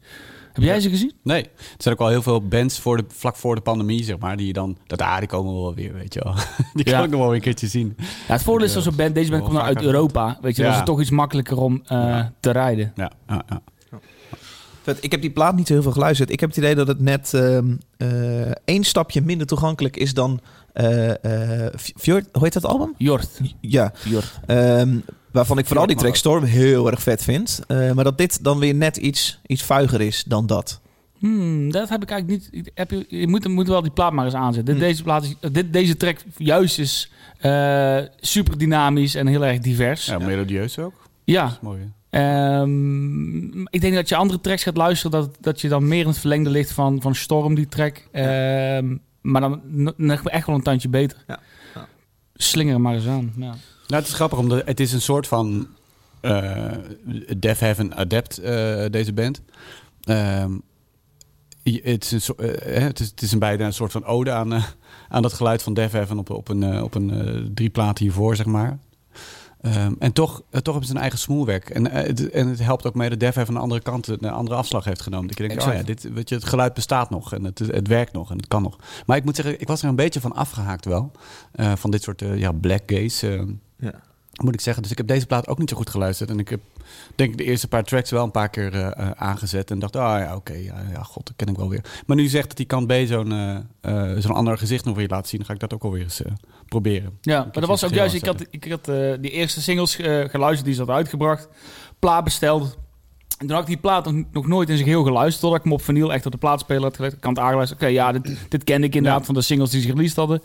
Heb 0.54 0.64
jij 0.64 0.80
ze 0.80 0.90
gezien? 0.90 1.14
Nee, 1.24 1.44
er 1.44 1.50
zijn 1.78 1.94
ook 1.94 2.00
al 2.02 2.08
heel 2.08 2.22
veel 2.22 2.48
bands 2.48 2.80
voor 2.80 2.98
de, 2.98 3.04
vlak 3.08 3.36
voor 3.36 3.56
de 3.56 3.62
pandemie, 3.62 4.04
zeg 4.04 4.18
maar, 4.18 4.38
die 4.38 4.48
je 4.48 4.54
dan... 4.54 4.78
Dat, 4.88 5.02
ah, 5.02 5.18
die 5.18 5.28
komen 5.28 5.54
wel 5.54 5.74
weer, 5.76 5.94
weet 5.94 6.14
je 6.14 6.20
wel. 6.24 6.34
Die 6.74 6.84
kan 6.84 7.04
ik 7.04 7.10
nog 7.10 7.20
wel 7.20 7.34
een 7.36 7.42
keertje 7.42 7.68
zien. 7.68 7.96
Ja, 7.98 8.06
het 8.34 8.44
voordeel 8.44 8.68
is 8.68 8.76
als 8.76 8.86
een 8.86 8.96
band, 8.96 9.16
deze 9.16 9.30
band 9.30 9.42
komt 9.44 9.54
nou 9.54 9.66
uit. 9.68 9.82
Europa. 9.82 10.38
Weet 10.42 10.56
je, 10.56 10.62
dan 10.62 10.66
Ja. 10.66 10.72
is 10.72 10.78
het 10.78 10.86
toch 10.86 11.02
iets 11.02 11.10
makkelijker 11.10 11.58
om 11.58 11.82
eh, 11.86 11.98
Ja. 11.98 12.34
te 12.40 12.52
rijden. 12.52 12.92
Ja, 12.96 13.12
ja, 13.28 13.44
ja. 13.50 13.62
Vet, 14.84 14.98
Ik 15.04 15.12
heb 15.12 15.22
die 15.22 15.32
plaat 15.32 15.56
niet 15.56 15.68
zo 15.68 15.74
heel 15.74 15.82
veel 15.82 15.92
geluisterd. 15.92 16.30
Ik 16.32 16.40
heb 16.40 16.50
het 16.50 16.58
idee 16.58 16.76
dat 16.76 16.88
het 16.88 17.00
net 17.00 17.34
ehm, 17.34 17.76
eh, 17.98 18.52
één 18.66 18.84
stapje 18.84 19.22
minder 19.22 19.48
toegankelijk 19.48 19.98
is 19.98 20.14
dan... 20.14 20.40
eh 20.74 21.66
eh, 21.66 21.74
Fjord, 21.78 22.30
hoe 22.32 22.44
heet 22.44 22.54
dat 22.54 22.66
album? 22.66 22.94
Jort. 22.98 23.40
Ja, 23.60 23.94
Jort. 24.04 24.40
ehm, 24.46 24.98
waarvan 25.32 25.58
ik 25.58 25.66
vooral 25.66 25.88
die 25.88 25.96
track. 25.96 26.16
Storm 26.16 26.44
heel 26.44 26.92
erg 26.92 27.02
vet 27.02 27.24
vind. 27.24 27.62
Eh, 27.68 27.92
maar 27.92 28.04
dat 28.04 28.18
dit 28.18 28.44
dan 28.44 28.60
weer 28.60 28.76
net 28.76 28.98
iets, 28.98 29.40
iets 29.46 29.64
vuiger 29.64 30.02
is 30.02 30.24
dan 30.24 30.46
dat. 30.48 30.80
Hmm, 31.18 31.72
dat 31.72 31.90
heb 31.90 32.02
ik 32.04 32.10
eigenlijk 32.10 32.42
niet. 32.54 32.66
ik- 32.66 32.72
Heb 32.74 32.92
je, 32.92 33.06
je 33.08 33.28
moet, 33.28 33.48
moet 33.48 33.68
wel 33.68 33.82
die 33.82 33.92
plaat 33.92 34.14
maar 34.14 34.26
eens 34.26 34.34
aanzetten. 34.34 34.74
Hm. 34.74 34.80
Deze, 34.80 35.04
plaat 35.04 35.24
is, 35.24 35.36
dit, 35.52 35.74
deze 35.74 35.98
track 35.98 36.18
juist 36.38 36.80
is 36.80 37.12
eh, 37.38 37.98
super 38.20 38.58
dynamisch 38.58 39.16
en 39.16 39.28
heel 39.28 39.46
erg 39.46 39.60
divers. 39.60 40.06
ja 40.06 40.20
melodieus 40.20 40.80
ook. 40.80 40.94
Ja, 41.24 41.44
Dat 41.44 41.52
is 41.52 41.60
mooi, 41.62 41.80
hè? 42.10 42.20
ehm, 42.62 43.62
ik 43.62 43.82
denk 43.82 43.94
dat 43.94 44.10
je 44.10 44.16
andere 44.16 44.42
tracks 44.42 44.64
gaat 44.64 44.78
luisteren, 44.78 45.12
dat, 45.22 45.38
dat 45.40 45.62
je 45.62 45.68
dan 45.70 45.88
meer 45.88 46.02
in 46.02 46.08
het 46.08 46.18
verlengde 46.18 46.50
ligt 46.50 46.72
van, 46.72 47.02
van 47.02 47.16
Storm, 47.16 47.56
die 47.56 47.68
track. 47.68 48.08
Ehm, 48.12 48.96
maar 49.22 49.42
dan 49.42 49.62
n- 49.76 49.94
nog 49.98 50.24
echt 50.30 50.46
wel 50.48 50.56
een 50.56 50.62
tandje 50.64 50.90
beter. 50.90 51.24
Ja. 51.28 51.40
Ja. 51.76 51.88
Slinger 52.36 52.82
maar 52.82 52.94
eens 52.94 53.08
aan. 53.08 53.34
Ja. 53.38 53.54
Nou, 53.92 54.04
het 54.04 54.12
is 54.12 54.18
grappig, 54.18 54.40
omdat 54.40 54.66
het 54.66 54.80
is 54.80 54.94
een 54.94 55.02
soort 55.02 55.28
van 55.28 55.68
eh 56.22 56.72
Def 57.38 57.60
Heaven 57.60 57.96
adept, 57.96 58.38
eh, 58.38 58.86
deze 58.90 59.14
band. 59.14 59.42
Ehm, 60.02 60.52
het, 61.64 62.12
is 62.12 62.28
een, 62.28 62.36
eh, 62.38 62.84
het, 62.84 63.14
is, 63.22 63.32
een 63.32 63.40
bijna 63.40 63.66
een 63.66 63.74
soort 63.74 63.92
van 63.92 64.06
ode 64.06 64.32
aan, 64.32 64.64
aan 65.10 65.22
dat 65.22 65.34
geluid 65.34 65.64
van 65.64 65.74
Def 65.74 65.92
Heaven 65.92 66.18
op, 66.18 66.30
op 66.30 66.48
een, 66.50 66.84
op 66.84 66.96
een 66.96 67.52
drie 67.54 67.70
platen 67.70 68.04
hiervoor, 68.06 68.36
zeg 68.36 68.46
maar. 68.46 68.80
Ehm, 69.62 69.94
en 70.00 70.14
toch, 70.14 70.42
eh, 70.50 70.60
toch 70.62 70.74
hebben 70.74 70.86
ze 70.86 70.96
een 70.96 71.02
eigen 71.02 71.20
smoelwerk. 71.20 71.70
En, 71.70 71.92
eh, 71.92 72.04
het, 72.08 72.30
en 72.30 72.48
het 72.48 72.60
helpt 72.64 72.86
ook 72.88 72.96
mee 72.96 73.10
dat 73.10 73.20
Def 73.20 73.36
Heaven 73.36 73.56
een 73.56 73.62
andere 73.62 73.82
kant, 73.82 74.08
een 74.08 74.20
andere 74.30 74.56
afslag 74.58 74.84
heeft 74.86 75.02
genomen. 75.02 75.28
Dat 75.28 75.38
je 75.38 75.48
denkt, 75.48 75.64
oh 75.64 75.70
ja, 75.74 75.84
dit, 75.84 76.14
weet 76.14 76.30
je, 76.30 76.36
het 76.36 76.44
geluid 76.46 76.74
bestaat 76.74 77.10
nog 77.10 77.34
en 77.34 77.44
het, 77.44 77.60
het 77.60 77.88
werkt 77.88 78.14
nog 78.14 78.32
en 78.32 78.38
het 78.38 78.48
kan 78.48 78.62
nog. 78.62 78.78
Maar 79.06 79.18
ik 79.18 79.24
moet 79.26 79.36
zeggen, 79.36 79.60
ik 79.62 79.68
was 79.68 79.82
er 79.84 79.90
een 79.90 79.96
beetje 79.96 80.22
van 80.22 80.34
afgehaakt 80.36 80.86
wel. 80.86 81.12
eh, 81.52 81.72
van 81.76 81.92
dit 81.92 82.04
soort 82.04 82.22
eh, 82.22 82.38
ja, 82.38 82.52
black 82.52 82.82
gaze. 82.86 83.28
eh, 83.38 83.44
Ja. 83.78 83.94
Moet 84.44 84.54
ik 84.54 84.62
zeggen. 84.62 84.82
Dus 84.84 84.92
ik 84.92 84.98
heb 84.98 85.08
deze 85.08 85.26
plaat 85.26 85.48
ook 85.48 85.58
niet 85.58 85.70
zo 85.70 85.76
goed 85.76 85.90
geluisterd. 85.90 86.30
En 86.30 86.40
ik 86.40 86.50
heb 86.50 86.60
denk 87.16 87.32
ik 87.32 87.38
de 87.38 87.44
eerste 87.44 87.68
paar 87.68 87.84
tracks 87.84 88.12
wel 88.12 88.24
een 88.24 88.32
paar 88.32 88.50
keer 88.50 88.74
eh, 88.74 88.88
eh, 88.88 89.12
aangezet. 89.16 89.72
En 89.72 89.80
dacht, 89.80 89.96
ah 89.96 90.20
ja, 90.20 90.36
oké, 90.36 90.54
ja, 90.54 90.76
ja, 90.92 91.04
god, 91.04 91.26
dat 91.26 91.36
ken 91.36 91.48
ik 91.48 91.58
wel 91.58 91.70
weer. 91.70 91.84
Maar 92.06 92.16
nu 92.16 92.24
je 92.24 92.30
zegt 92.30 92.48
dat 92.48 92.58
die 92.58 92.66
kant 92.66 92.88
B 92.88 92.94
zo'n 93.06 93.32
eh, 93.82 94.12
zo'n 94.18 94.34
ander 94.36 94.58
gezicht 94.58 94.86
nog 94.86 94.96
weer 94.96 95.08
laat 95.08 95.28
zien, 95.28 95.38
dan 95.40 95.48
ga 95.48 95.54
ik 95.54 95.60
dat 95.60 95.74
ook 95.74 95.84
alweer 95.84 96.04
eens 96.04 96.22
proberen. 96.68 97.18
Ja, 97.22 97.38
Ik 97.38 97.44
maar 97.44 97.54
dat 97.54 97.66
was 97.68 97.84
ook 97.84 97.90
heel 97.90 98.00
juist. 98.00 98.16
Ik 98.16 98.26
had, 98.26 98.46
ik 98.50 98.66
had 98.72 98.86
die 99.22 99.32
eerste 99.32 99.62
singles 99.62 99.96
geluisterd 99.96 100.66
die 100.66 100.74
ze 100.74 100.80
had 100.82 100.90
uitgebracht. 100.90 101.48
Plaat 102.00 102.24
besteld. 102.24 102.78
En 103.38 103.48
toen 103.48 103.56
had 103.56 103.62
ik 103.62 103.72
die 103.72 103.78
plaat 103.82 104.12
nog, 104.32 104.48
nooit 104.48 104.70
in 104.70 104.76
zijn 104.76 104.88
geheel 104.88 105.04
geluisterd. 105.04 105.42
Totdat 105.42 105.58
ik 105.60 105.64
hem 105.64 105.74
op 105.74 105.82
vinyl 105.82 106.14
echt 106.14 106.26
op 106.26 106.32
de 106.32 106.38
plaatspeler 106.38 106.84
had 106.84 106.96
gelegd. 106.96 107.14
Ik 107.14 107.22
kan 107.22 107.34
het 107.34 107.42
aangeluisterd. 107.44 107.82
Oké, 107.82 107.90
ja, 107.92 108.12
dit, 108.12 108.38
dit 108.50 108.64
kende 108.64 108.88
ik 108.88 108.96
inderdaad 108.96 109.20
Ja. 109.20 109.26
van 109.26 109.36
de 109.36 109.42
singles 109.42 109.70
die 109.70 109.82
ze 109.82 109.88
released 109.88 110.16
hadden. 110.16 110.42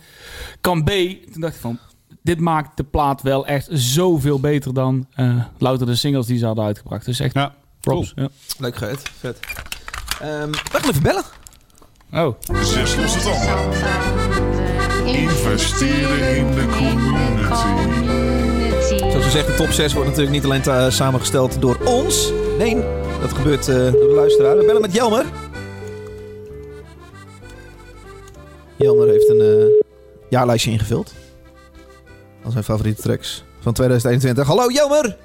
Kan 0.60 0.84
B. 0.84 0.88
Toen 1.32 1.40
dacht 1.40 1.54
ik 1.54 1.60
van, 1.60 1.78
dit 2.26 2.40
maakt 2.40 2.76
de 2.76 2.84
plaat 2.84 3.22
wel 3.22 3.46
echt 3.46 3.68
zoveel 3.70 4.40
beter 4.40 4.74
dan 4.74 5.06
eh 5.14 5.44
louter 5.58 5.86
de 5.86 5.94
singles 5.94 6.26
die 6.26 6.38
ze 6.38 6.46
hadden 6.46 6.64
uitgebracht. 6.64 7.04
Dus 7.04 7.20
echt 7.20 7.34
Ja, 7.34 7.54
props. 7.80 8.12
Ja. 8.16 8.28
Leuk 8.58 8.76
geet. 8.76 9.02
Vet. 9.18 9.38
Ehm, 10.20 10.50
we 10.50 10.58
gaan 10.72 10.90
even 10.90 11.02
bellen. 11.02 11.22
Oh, 12.12 12.34
Zes 12.62 12.96
losse 12.96 13.18
tanden. 13.18 13.54
Investeren 15.06 16.36
in 16.36 16.46
de 16.54 16.66
community. 16.78 17.94
Zoals 18.98 19.24
gezegd, 19.24 19.46
de 19.46 19.54
top 19.54 19.70
6 19.70 19.92
wordt 19.92 20.08
natuurlijk 20.08 20.34
niet 20.36 20.44
alleen 20.44 20.92
samengesteld 20.92 21.60
door 21.60 21.78
ons. 21.84 22.32
Nee, 22.58 22.74
dat 23.20 23.32
gebeurt 23.32 23.68
eh, 23.68 23.74
door 23.76 24.08
de 24.08 24.14
luisteraar. 24.14 24.56
We 24.56 24.64
bellen 24.64 24.80
met 24.80 24.92
Jelmer. 24.92 25.24
Jelmer 28.76 29.08
heeft 29.08 29.28
een 29.28 29.40
eh, 29.40 29.84
jaarlijstje 30.30 30.70
ingevuld. 30.70 31.14
Van 32.46 32.54
zijn 32.54 32.64
favoriete 32.64 33.02
tracks 33.02 33.44
van 33.60 33.72
2021. 33.72 34.46
Hallo 34.46 34.70
Jelmer! 34.70 35.16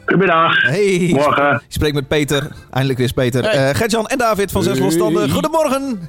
Goedemiddag. 0.00 0.62
Hey! 0.62 1.10
Morgen. 1.12 1.54
Ik 1.54 1.60
spreek 1.68 1.94
met 1.94 2.08
Peter. 2.08 2.46
Eindelijk 2.70 2.98
weer 2.98 3.06
is 3.06 3.12
Peter. 3.12 3.42
Hey. 3.44 3.68
Eh, 3.70 3.74
Gertjan 3.76 4.06
en 4.06 4.18
David 4.18 4.50
van 4.52 4.62
Zes 4.62 4.72
Hey. 4.72 4.82
Losstanden. 4.82 5.30
Goedemorgen! 5.30 6.08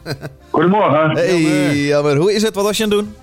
Goedemorgen. 0.49 1.09
Hey 1.15 1.75
Jelmer, 1.85 2.15
hoe 2.15 2.33
is 2.33 2.41
het? 2.41 2.55
Wat 2.55 2.63
was 2.63 2.77
je 2.77 2.83
aan 2.83 2.89
het 2.89 2.99
doen? 2.99 3.15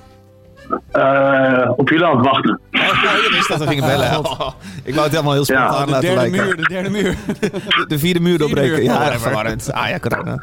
Eh, 0.93 1.71
op 1.77 1.89
jullie 1.89 2.05
aan 2.07 2.17
het 2.17 2.27
wachten. 2.27 2.61
Oh, 2.73 2.81
ja, 2.81 3.13
je 3.13 3.29
wist 3.33 3.49
dat 3.49 3.59
we 3.59 3.67
gingen 3.67 3.85
bellen. 3.87 4.19
Oh, 4.19 4.51
ik 4.85 4.93
wou 4.95 5.03
het 5.07 5.13
helemaal 5.13 5.33
heel 5.33 5.45
Ja, 5.47 5.67
spontaan 5.67 5.87
De 5.87 5.91
laten 5.93 6.09
derde 6.15 6.31
lijken. 6.31 6.47
muur, 6.47 6.57
de 6.57 6.63
derde 6.69 6.91
muur. 6.91 7.17
De, 7.41 7.85
de 7.89 7.99
vierde 7.99 8.21
muur 8.21 8.39
doorbreken. 8.39 8.73
muur. 8.77 8.83
Ja, 8.83 9.19
verwarrend. 9.19 9.73
Ah 9.73 9.89
ja, 9.89 9.99
corona. 9.99 10.43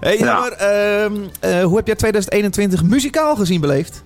Hey, 0.00 0.18
Ja. 0.18 0.24
jammer. 0.24 0.52
ehm, 0.52 1.12
eh, 1.40 1.62
hoe 1.64 1.76
heb 1.76 1.86
jij 1.86 1.96
2021 1.96 2.82
muzikaal 2.82 3.36
gezien 3.36 3.60
beleefd? 3.60 4.04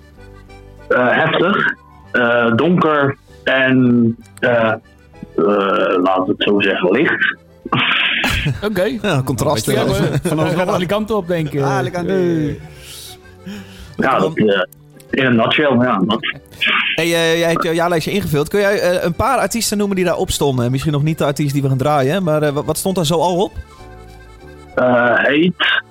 Eh, 0.89 1.07
heftig, 1.11 1.75
eh, 2.15 2.57
donker 2.57 3.17
en, 3.45 4.17
eh 4.39 4.73
eh, 5.37 6.03
laten 6.03 6.25
we 6.25 6.35
het 6.37 6.43
zo 6.43 6.61
zeggen, 6.61 6.91
licht. 6.91 7.37
Oké. 8.69 8.99
Ja, 9.03 9.23
contrast. 9.25 9.71
Ja, 9.71 9.85
gaan 10.57 10.69
alle 10.69 10.87
kanten 10.87 11.17
op, 11.17 11.27
denk 11.27 11.51
ik. 11.51 11.61
Ah. 11.61 11.87
Ja, 13.97 14.19
dat, 14.19 14.37
in 15.11 15.25
een 15.25 15.37
nutshell, 15.37 15.77
ja. 15.81 16.01
Dat, 16.07 16.19
Hey, 16.95 17.05
eh, 17.05 17.39
jij 17.39 17.51
hebt 17.51 17.63
jouw 17.63 17.73
jaarlijstje 17.73 18.11
ingevuld. 18.11 18.49
Kun 18.49 18.61
jij 18.61 19.03
een 19.05 19.15
paar 19.15 19.39
artiesten 19.39 19.79
noemen 19.79 19.97
die 19.97 20.05
daarop 20.05 20.31
stonden? 20.31 20.71
Misschien 20.71 20.93
nog 20.93 21.03
niet 21.03 21.19
de 21.19 21.25
artiest 21.25 21.53
die 21.53 21.63
we 21.63 21.69
gaan 21.69 21.77
draaien, 21.79 22.23
maar 22.23 22.43
eh, 22.43 22.53
wat, 22.53 22.65
wat 22.65 22.79
stond 22.79 22.97
daar 22.97 23.07
zo 23.07 23.19
al 23.19 23.43
op? 23.43 23.53
eh, 24.75 25.19
heet. 25.19 25.83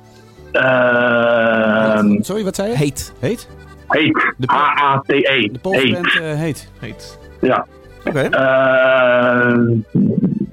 Ehm 0.52 2.22
Sorry, 2.22 2.44
wat 2.44 2.56
zei 2.56 2.70
je? 2.70 2.78
Heet. 2.78 3.14
Heet? 3.20 3.48
Heet. 3.94 4.34
H-A-T-E. 4.46 5.50
De 5.52 5.60
Poolse 5.62 5.80
Heet. 5.88 6.20
eh, 6.22 6.40
heet. 6.40 6.70
Heet. 6.80 7.20
Ja. 7.42 7.66
Oké. 8.06 8.20
Eh, 8.20 9.58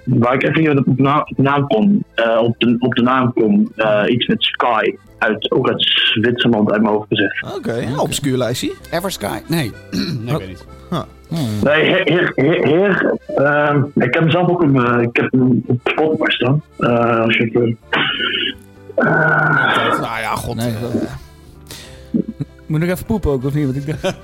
waar 0.05 0.35
ik 0.35 0.43
even 0.43 0.61
niet 0.61 0.69
op 0.87 0.97
de 0.97 1.03
naam, 1.03 1.19
op 1.21 1.37
de 1.37 1.43
naam 1.43 1.67
kom. 1.67 2.05
eh, 2.15 2.39
op, 2.43 2.55
de, 2.59 2.77
op 2.79 2.95
de 2.95 3.03
naam 3.03 3.33
kom. 3.33 3.73
eh, 3.77 4.03
iets 4.07 4.27
met 4.27 4.43
Sky. 4.43 4.95
Uit, 5.19 5.51
ook 5.51 5.69
uit 5.69 5.83
Zwitserland 6.13 6.73
uit 6.73 6.83
mijn 6.83 6.95
hoofd 6.95 7.07
gezegd. 7.09 7.57
Oké, 7.57 7.73
ja, 7.75 7.97
obscuur 7.97 8.37
lijstje. 8.37 8.75
Eversky? 8.91 9.27
Nee. 9.47 9.73
nee, 10.25 10.35
ik 10.35 10.39
weet 10.39 10.49
niet. 10.49 10.65
Nee, 11.63 11.85
heer. 11.85 12.01
heer, 12.05 12.33
heer, 12.35 12.67
heer, 12.67 13.15
ik 13.95 14.15
heb 14.15 14.31
zelf 14.31 14.49
ook 14.49 14.63
een, 14.63 15.01
ik 15.01 15.17
heb 15.17 15.31
hem 15.33 15.63
op 15.67 15.81
Spotify 15.85 16.31
staan. 16.31 16.63
Eh, 16.79 17.21
als 17.21 17.37
je 17.37 17.45
even. 17.45 17.79
eh, 18.95 20.01
Nou 20.01 20.21
ja, 20.21 20.35
god. 20.35 20.55
Nee, 20.57 20.75
Moet 22.71 22.83
ik 22.83 22.91
even 22.91 23.07
poepen 23.07 23.31
ook, 23.31 23.45
of 23.45 23.55
niet? 23.55 23.65
Want 23.65 23.77
ik 23.77 23.87
dacht... 23.87 24.03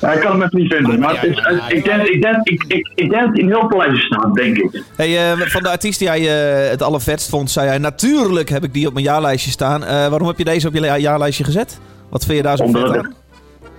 ja, 0.00 0.12
ik 0.12 0.20
kan 0.20 0.30
hem 0.32 0.42
even 0.42 0.58
niet 0.58 0.72
vinden. 0.74 0.98
Maar 1.00 1.24
is, 1.26 1.36
ja, 1.36 1.68
ik, 1.68 1.84
denk, 1.84 2.02
ik, 2.02 2.22
denk, 2.22 2.36
ik, 2.48 2.64
ik, 2.68 2.90
ik 2.94 3.10
denk 3.10 3.22
dat 3.24 3.32
hij 3.32 3.42
in 3.42 3.48
heel 3.48 3.68
veel 3.68 3.78
lijstjes 3.78 4.04
staat, 4.06 4.34
denk 4.34 4.56
ik. 4.56 4.82
Hey, 4.96 5.32
eh, 5.32 5.38
van 5.40 5.62
de 5.62 5.68
artiest 5.70 5.98
die 5.98 6.08
jij 6.08 6.20
eh, 6.64 6.70
het 6.70 6.82
allervetst 6.82 7.30
vond, 7.30 7.50
zei 7.50 7.68
hij... 7.68 7.78
Natuurlijk 7.78 8.48
heb 8.48 8.64
ik 8.64 8.72
die 8.72 8.86
op 8.86 8.92
mijn 8.92 9.04
jaarlijstje 9.04 9.50
staan. 9.50 9.84
Eh, 9.84 10.08
waarom 10.08 10.26
heb 10.28 10.38
je 10.38 10.44
deze 10.44 10.68
op 10.68 10.74
je 10.74 10.80
ja- 10.80 10.96
jaarlijstje 10.98 11.44
gezet? 11.44 11.80
Wat 12.08 12.24
vind 12.24 12.36
je 12.36 12.42
daar 12.42 12.56
zo 12.56 12.62
Omdat 12.64 12.82
vet 12.82 12.96
het- 12.96 13.06
aan? 13.06 13.14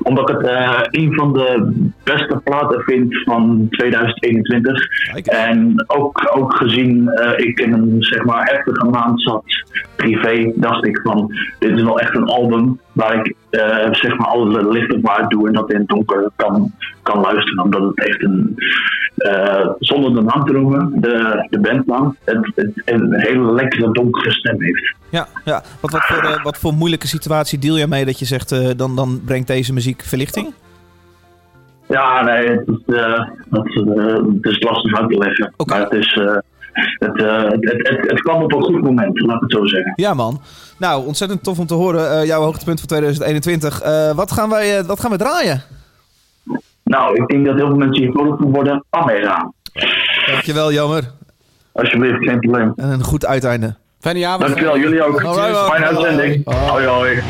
Omdat 0.01 0.29
ik 0.29 0.35
het 0.37 0.45
eh, 0.47 0.79
een 0.91 1.13
van 1.13 1.33
de 1.33 1.71
beste 2.03 2.41
platen 2.43 2.81
vind 2.81 3.15
van 3.23 3.67
2021. 3.69 4.79
Kijk. 5.11 5.25
En 5.27 5.83
ook, 5.87 6.31
ook 6.37 6.55
gezien 6.55 7.09
eh, 7.09 7.45
ik 7.45 7.59
in 7.59 7.73
een 7.73 7.95
zeg 7.99 8.23
maar 8.23 8.43
heftige 8.53 8.85
maand 8.85 9.21
zat, 9.21 9.43
privé, 9.95 10.51
dacht 10.55 10.85
ik 10.85 10.99
van 11.03 11.33
dit 11.59 11.71
is 11.71 11.83
wel 11.83 11.99
echt 11.99 12.15
een 12.15 12.25
album 12.25 12.79
waar 12.95 13.15
ik 13.15 13.35
eh, 13.49 13.87
zeg 13.91 14.17
maar 14.17 14.27
alle 14.27 14.69
lichten 14.69 15.01
waard 15.01 15.29
doe 15.29 15.47
en 15.47 15.53
dat 15.53 15.71
in 15.71 15.79
het 15.79 15.87
donker 15.87 16.29
kan, 16.35 16.71
kan 17.01 17.19
luisteren. 17.19 17.63
Omdat 17.63 17.81
het 17.81 18.07
echt 18.07 18.23
een, 18.23 18.57
eh, 19.15 19.69
zonder 19.79 20.13
de 20.13 20.21
naam 20.21 20.45
te 20.45 20.53
noemen, 20.53 21.01
de, 21.01 21.47
de 21.49 21.59
bandnaam, 21.59 22.17
het, 22.23 22.51
het, 22.55 22.81
een 22.85 23.13
hele 23.13 23.53
lekkere 23.53 23.91
donkere 23.91 24.31
stem 24.31 24.61
heeft. 24.61 24.95
Ja, 25.09 25.27
ja. 25.45 25.63
Wat, 25.79 25.91
wat, 25.91 26.03
voor, 26.03 26.23
eh, 26.23 26.43
wat 26.43 26.57
voor 26.57 26.73
moeilijke 26.73 27.07
situatie 27.07 27.59
deel 27.59 27.77
jij 27.77 27.87
mee 27.87 28.05
dat 28.05 28.19
je 28.19 28.25
zegt... 28.25 28.77
dan, 28.77 28.95
dan 28.95 29.21
brengt 29.25 29.47
deze 29.47 29.73
muziek 29.73 30.01
verlichting? 30.01 30.53
Ja, 31.87 32.23
nee, 32.23 32.47
het 32.47 32.67
is, 32.67 32.77
dat, 33.49 33.65
het 34.41 34.45
is 34.45 34.59
lastig 34.59 34.99
uit 34.99 35.09
te 35.09 35.17
leggen. 35.17 35.53
Maar 35.65 35.79
het 35.79 35.93
is... 35.93 36.19
eh, 36.75 37.07
het, 37.09 37.21
eh, 37.21 37.43
het, 37.43 37.87
het, 37.89 38.11
het, 38.11 38.19
kwam 38.21 38.41
op 38.43 38.53
een 38.53 38.63
goed 38.63 38.81
moment, 38.81 39.19
laat 39.19 39.35
ik 39.35 39.41
het 39.41 39.51
zo 39.51 39.65
zeggen. 39.65 39.93
Ja, 39.95 40.13
man. 40.13 40.41
Nou, 40.77 41.05
ontzettend 41.05 41.43
tof 41.43 41.59
om 41.59 41.65
te 41.65 41.73
horen. 41.73 42.11
eh, 42.19 42.25
jouw 42.25 42.41
hoogtepunt 42.41 42.79
voor 42.79 42.87
2021. 42.87 43.81
Eh, 43.81 44.11
wat, 44.11 44.31
gaan 44.31 44.49
wij, 44.49 44.77
eh, 44.79 44.85
wat 44.85 44.99
gaan 44.99 45.11
we 45.11 45.17
draaien? 45.17 45.61
Nou, 46.83 47.15
ik 47.15 47.27
denk 47.27 47.45
dat 47.45 47.55
heel 47.55 47.67
veel 47.67 47.75
mensen 47.75 48.03
hier 48.03 48.11
vrolijk 48.11 48.41
van 48.41 48.51
worden. 48.51 48.83
Amera. 48.89 49.51
Dankjewel, 50.25 50.71
jammer. 50.71 51.03
Alsjeblieft, 51.71 52.23
geen 52.23 52.39
probleem. 52.39 52.73
En 52.75 52.89
een 52.89 53.03
goed 53.03 53.25
uiteinde. 53.25 53.75
Fijne 53.99 54.19
jaar. 54.19 54.39
Dankjewel, 54.39 54.77
jullie 54.77 55.03
ook. 55.03 55.21
Fijne 55.21 55.85
uitzending. 55.85 56.41
Hoi, 56.69 56.85
hoi. 56.85 57.21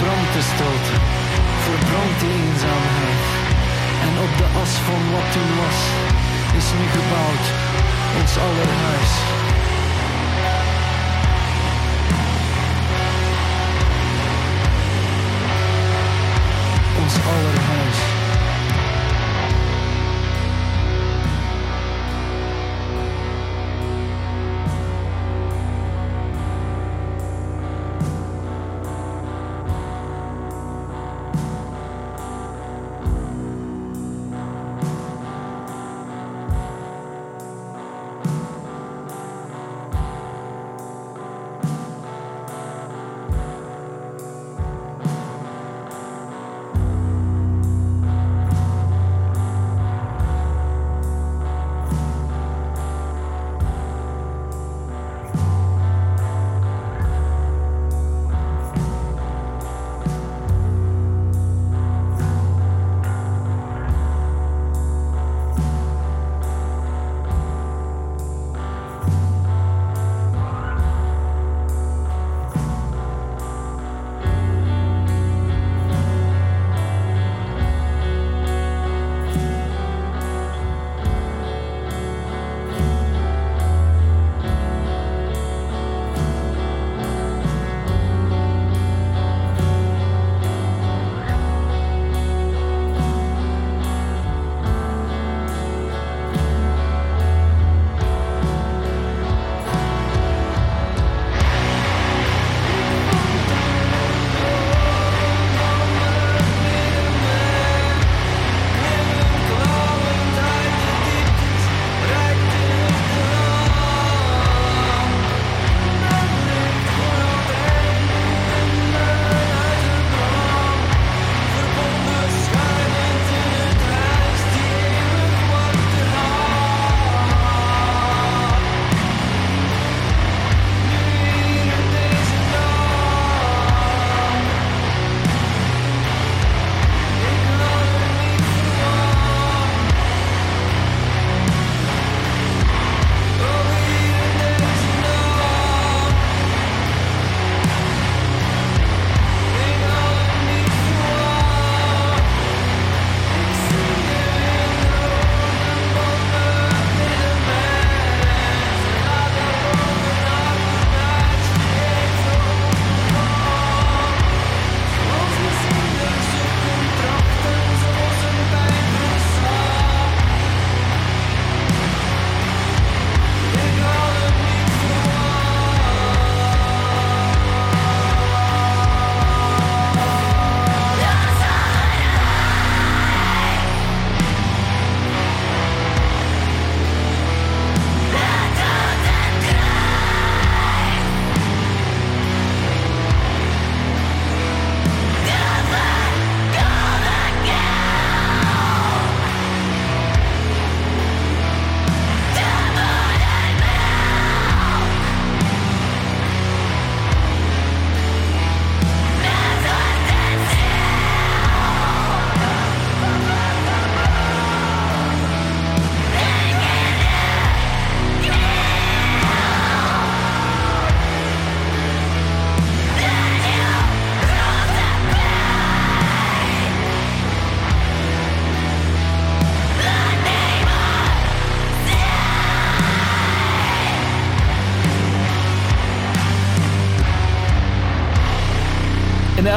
Verbrand 0.00 0.32
de 0.32 0.42
stilte, 0.42 0.94
verbrandt 1.64 2.22
eenzaamheid. 2.22 3.24
En 4.02 4.22
op 4.24 4.32
de 4.38 4.46
as 4.62 4.70
van 4.70 5.02
wat 5.12 5.32
toen 5.32 5.56
was, 5.62 5.78
is 6.58 6.68
nu 6.78 6.86
gebouwd 6.98 7.46
ons 8.20 8.38
allerhuis. 8.38 9.12
Ons 17.02 17.14
allerhuis. 17.32 18.19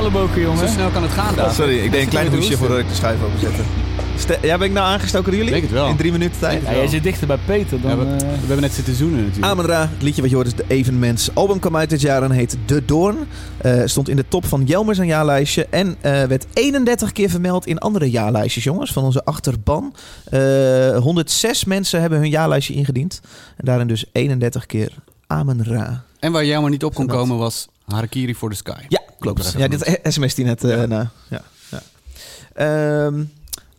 Ellebogen, 0.03 0.57
Zo 0.57 0.67
snel 0.67 0.89
kan 0.89 1.01
het 1.01 1.11
gaan, 1.11 1.35
daar. 1.35 1.45
Oh, 1.45 1.53
sorry, 1.53 1.77
ik 1.79 1.91
deed 1.91 2.01
een 2.01 2.09
klein 2.09 2.33
hoesje 2.33 2.57
voordat 2.57 2.77
ik 2.77 2.87
de 2.87 2.95
schuif 2.95 3.23
openzette. 3.23 3.61
Ste 4.17 4.37
ja, 4.41 4.57
ben 4.57 4.67
ik 4.67 4.73
nou 4.73 4.85
aangestoken 4.85 5.25
door 5.25 5.35
jullie? 5.35 5.51
Denk 5.51 5.63
het 5.63 5.71
wel. 5.71 5.87
In 5.87 5.95
drie 5.95 6.11
minuten 6.11 6.39
tijd? 6.39 6.63
Ja, 6.63 6.73
jij 6.73 6.87
zit 6.87 7.03
dichter 7.03 7.27
bij 7.27 7.37
Peter 7.45 7.81
dan... 7.81 7.91
Ja, 7.91 7.97
we, 7.97 8.03
eh, 8.03 8.19
we 8.19 8.25
hebben 8.25 8.61
net 8.61 8.73
zitten 8.73 8.95
zoenen 8.95 9.17
natuurlijk. 9.23 9.45
Amenra, 9.45 9.81
het 9.81 10.01
liedje 10.01 10.21
wat 10.21 10.29
je 10.29 10.35
hoort 10.35 10.47
is 10.47 10.55
de 10.55 10.65
Evenmens. 10.67 11.29
album 11.33 11.59
kwam 11.59 11.75
uit 11.75 11.89
dit 11.89 12.01
jaar 12.01 12.23
en 12.23 12.31
heet 12.31 12.57
De 12.65 12.85
Doorn. 12.85 13.17
Eh, 13.57 13.81
stond 13.85 14.09
in 14.09 14.15
de 14.15 14.27
top 14.27 14.45
van 14.45 14.63
Jelmer 14.63 14.95
zijn 14.95 15.07
jaarlijstje. 15.07 15.67
En 15.69 15.95
eh, 16.01 16.23
werd 16.23 16.45
31 16.53 17.11
keer 17.11 17.29
vermeld 17.29 17.67
in 17.67 17.79
andere 17.79 18.09
jaarlijstjes, 18.09 18.63
jongens. 18.63 18.91
Van 18.91 19.03
onze 19.03 19.25
achterban. 19.25 19.93
Eh 20.29 20.97
106 20.97 21.65
mensen 21.65 22.01
hebben 22.01 22.19
hun 22.19 22.29
jaarlijstje 22.29 22.73
ingediend. 22.73 23.21
En 23.57 23.65
daarin 23.65 23.87
dus 23.87 24.05
31 24.11 24.65
keer 24.65 24.91
Amenra. 25.27 26.03
En 26.19 26.31
waar 26.31 26.45
jij 26.45 26.59
maar 26.59 26.69
niet 26.69 26.83
op 26.83 26.93
kon 26.93 27.07
komen 27.07 27.37
was 27.37 27.67
Harakiri 27.85 28.35
for 28.35 28.49
the 28.49 28.55
Sky. 28.55 28.81
Ja, 28.87 29.01
klopt. 29.23 29.53
Ja, 29.57 29.67
dit 29.67 29.99
sms 30.03 30.35
die 30.35 30.45
net... 30.45 30.63
eh 30.63 30.83
na. 30.83 31.09
Ja, 31.29 31.41
ja. 31.71 31.81
Ehm, 32.53 33.23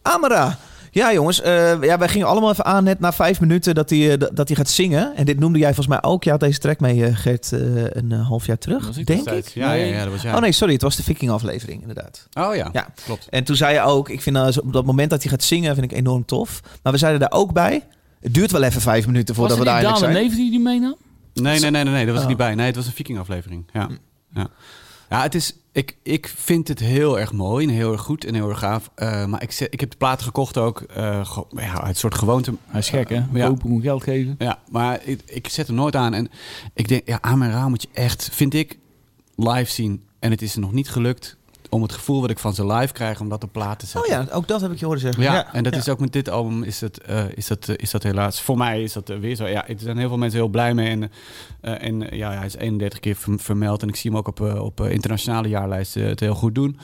Amara. 0.03 0.59
Ja, 0.91 1.13
jongens. 1.13 1.41
eh, 1.41 1.83
ja, 1.83 1.99
wij 1.99 2.09
gingen 2.09 2.27
allemaal 2.27 2.51
even 2.51 2.65
aan 2.65 2.85
net 2.85 3.01
na 3.01 3.13
vijf 3.13 3.41
minuten 3.41 3.75
dat 3.75 3.91
hij, 3.91 4.13
eh, 4.13 4.29
dat 4.33 4.49
hij 4.49 4.57
gaat 4.57 4.69
zingen. 4.69 5.17
En 5.17 5.25
dit 5.25 5.39
noemde 5.39 5.59
jij 5.59 5.75
volgens 5.75 5.87
mij 6.01 6.03
ook. 6.11 6.25
Je 6.25 6.31
had 6.31 6.41
deze 6.41 6.59
track 6.59 6.81
mee, 6.81 7.15
Gert, 7.15 7.53
eh, 7.53 7.61
een 7.89 8.11
half 8.13 8.47
jaar 8.47 8.59
terug, 8.59 8.87
Was 8.87 8.97
ik 8.97 9.07
denk 9.07 9.31
ik. 9.31 9.49
Ja, 9.49 9.73
ja, 9.73 9.85
ja, 9.85 10.03
dat 10.05 10.13
was 10.13 10.23
jij. 10.23 10.35
Oh 10.35 10.41
nee, 10.41 10.53
sorry. 10.53 10.73
Het 10.73 10.83
was 10.83 10.97
de 10.97 11.03
Viking-aflevering, 11.03 11.81
inderdaad. 11.81 12.29
Oh 12.33 12.55
ja, 12.55 12.69
Ja. 12.73 12.87
klopt. 13.05 13.29
En 13.31 13.45
toen 13.45 13.57
zei 13.57 13.75
je 13.75 13.81
ook, 13.81 14.09
ik 14.09 14.23
vind 14.23 14.59
op 14.59 14.73
dat 14.73 14.85
moment 14.85 15.11
dat 15.11 15.23
hij 15.23 15.31
gaat 15.31 15.43
zingen, 15.43 15.75
vind 15.75 15.91
ik 15.93 15.99
enorm 15.99 16.25
tof. 16.25 16.61
Maar 16.83 16.93
we 16.93 16.99
zeiden 16.99 17.21
daar 17.21 17.33
ook 17.41 17.53
bij, 17.53 17.87
het 18.21 18.35
duurt 18.35 18.51
wel 18.51 18.63
even 18.63 18.81
vijf 18.81 19.07
minuten 19.07 19.35
was 19.35 19.37
voordat 19.37 19.59
we 19.59 19.65
daar 19.65 19.75
eindelijk 19.75 20.03
zijn. 20.05 20.15
de 20.15 20.21
Neef 20.21 20.35
die 20.37 20.51
die 20.51 20.61
meenam? 20.61 20.97
Nee, 21.35 21.61
nee, 21.61 21.71
nee, 21.71 21.85
nee, 21.85 21.93
nee, 21.93 22.05
dat 22.05 22.15
was 22.15 22.17
Oh. 22.17 22.23
er 22.23 22.29
niet 22.29 22.37
bij. 22.47 22.55
Nee, 22.55 22.67
het 22.67 22.77
was 22.77 22.87
een 22.87 22.93
Viking-aflevering. 22.93 23.65
Ja. 23.73 23.87
Hm. 23.87 23.93
Ja. 24.39 24.47
Ja, 25.17 25.23
het 25.23 25.35
is. 25.35 25.53
Ik, 25.73 25.97
ik 26.03 26.29
vind 26.37 26.69
het 26.69 26.79
heel 26.79 27.19
erg 27.19 27.33
mooi 27.33 27.67
en 27.67 27.73
heel 27.75 27.93
erg 27.93 28.01
goed 28.01 28.25
en 28.25 28.35
heel 28.35 28.49
erg 28.49 28.59
gaaf. 28.59 28.91
Eh, 28.95 29.27
maar 29.27 29.43
ik, 29.43 29.67
ik 29.71 29.81
heb 29.81 29.91
de 29.91 29.97
plaat 29.97 30.23
gekocht 30.23 30.59
ook. 30.59 30.81
eh, 30.81 31.27
ge- 31.27 31.45
ja, 31.51 31.89
een 31.89 31.95
soort 31.97 32.15
gewoonte. 32.15 32.55
Hij 32.67 32.81
is 32.81 32.89
gek, 32.89 33.09
hè? 33.09 33.23
Ja. 33.33 33.47
Open 33.49 33.69
moet 33.71 33.83
geld 33.83 34.03
geven. 34.03 34.35
Ja, 34.39 34.59
maar 34.71 35.01
ik, 35.05 35.21
ik 35.27 35.49
zet 35.49 35.67
hem 35.67 35.77
nooit 35.77 35.97
aan. 35.97 36.15
En 36.15 36.29
ik 36.75 36.89
denk, 36.89 37.03
ja, 37.07 37.19
aan 37.21 37.39
mijn 37.39 37.51
raam 37.51 37.71
moet 37.71 37.83
je 37.83 37.89
echt, 37.93 38.29
vind 38.33 38.55
ik, 38.55 38.79
live 39.37 39.71
zien. 39.71 40.03
En 40.19 40.31
het 40.31 40.43
is 40.43 40.55
er 40.55 40.61
nog 40.61 40.73
niet 40.73 40.89
gelukt 40.91 41.37
om 41.75 41.83
het 41.83 41.93
gevoel 41.93 42.21
wat 42.21 42.31
ik 42.31 42.39
van 42.39 42.55
ze 42.55 42.67
live 42.67 42.93
krijg, 42.93 43.21
om 43.21 43.29
dat 43.29 43.45
op 43.45 43.53
plaat 43.53 43.79
te 43.79 43.87
zetten. 43.87 44.19
Oh 44.19 44.27
ja, 44.27 44.33
ook 44.35 44.49
dat 44.49 44.61
heb 44.61 44.73
ik 44.73 44.79
je 44.79 44.85
horen 44.85 45.01
zeggen. 45.01 45.23
Ja, 45.23 45.53
en 45.53 45.63
dat 45.63 45.73
ja. 45.73 45.79
is 45.79 45.89
ook 45.89 46.01
met 46.01 46.13
dit 46.13 46.29
album 46.29 46.63
is 46.63 46.79
dat, 46.79 46.97
eh, 46.99 47.25
is, 47.35 47.47
dat, 47.47 47.69
eh, 47.69 47.75
is 47.79 47.91
dat 47.91 48.03
helaas. 48.03 48.41
Voor 48.43 48.57
mij 48.57 48.83
is 48.83 48.93
dat 48.93 49.11
eh, 49.11 49.19
weer 49.19 49.35
zo. 49.37 49.47
Ja, 49.47 49.69
er 49.69 49.75
zijn 49.79 49.99
heel 49.99 50.09
veel 50.09 50.19
mensen 50.19 50.39
heel 50.39 50.49
blij 50.49 50.75
mee. 50.75 50.89
En, 50.89 51.11
en 51.81 52.17
ja, 52.17 52.31
hij 52.33 52.47
is 52.47 52.57
31 52.57 53.01
keer 53.01 53.15
verm- 53.17 53.41
vermeld. 53.41 53.83
En 53.83 53.89
ik 53.89 53.97
zie 53.97 54.11
hem 54.11 54.19
ook 54.19 54.29
op, 54.29 54.41
op 54.41 54.81
internationale 54.81 55.49
jaarlijsten 55.49 56.03
het 56.09 56.21
heel 56.21 56.35
goed 56.35 56.55
doen. 56.55 56.79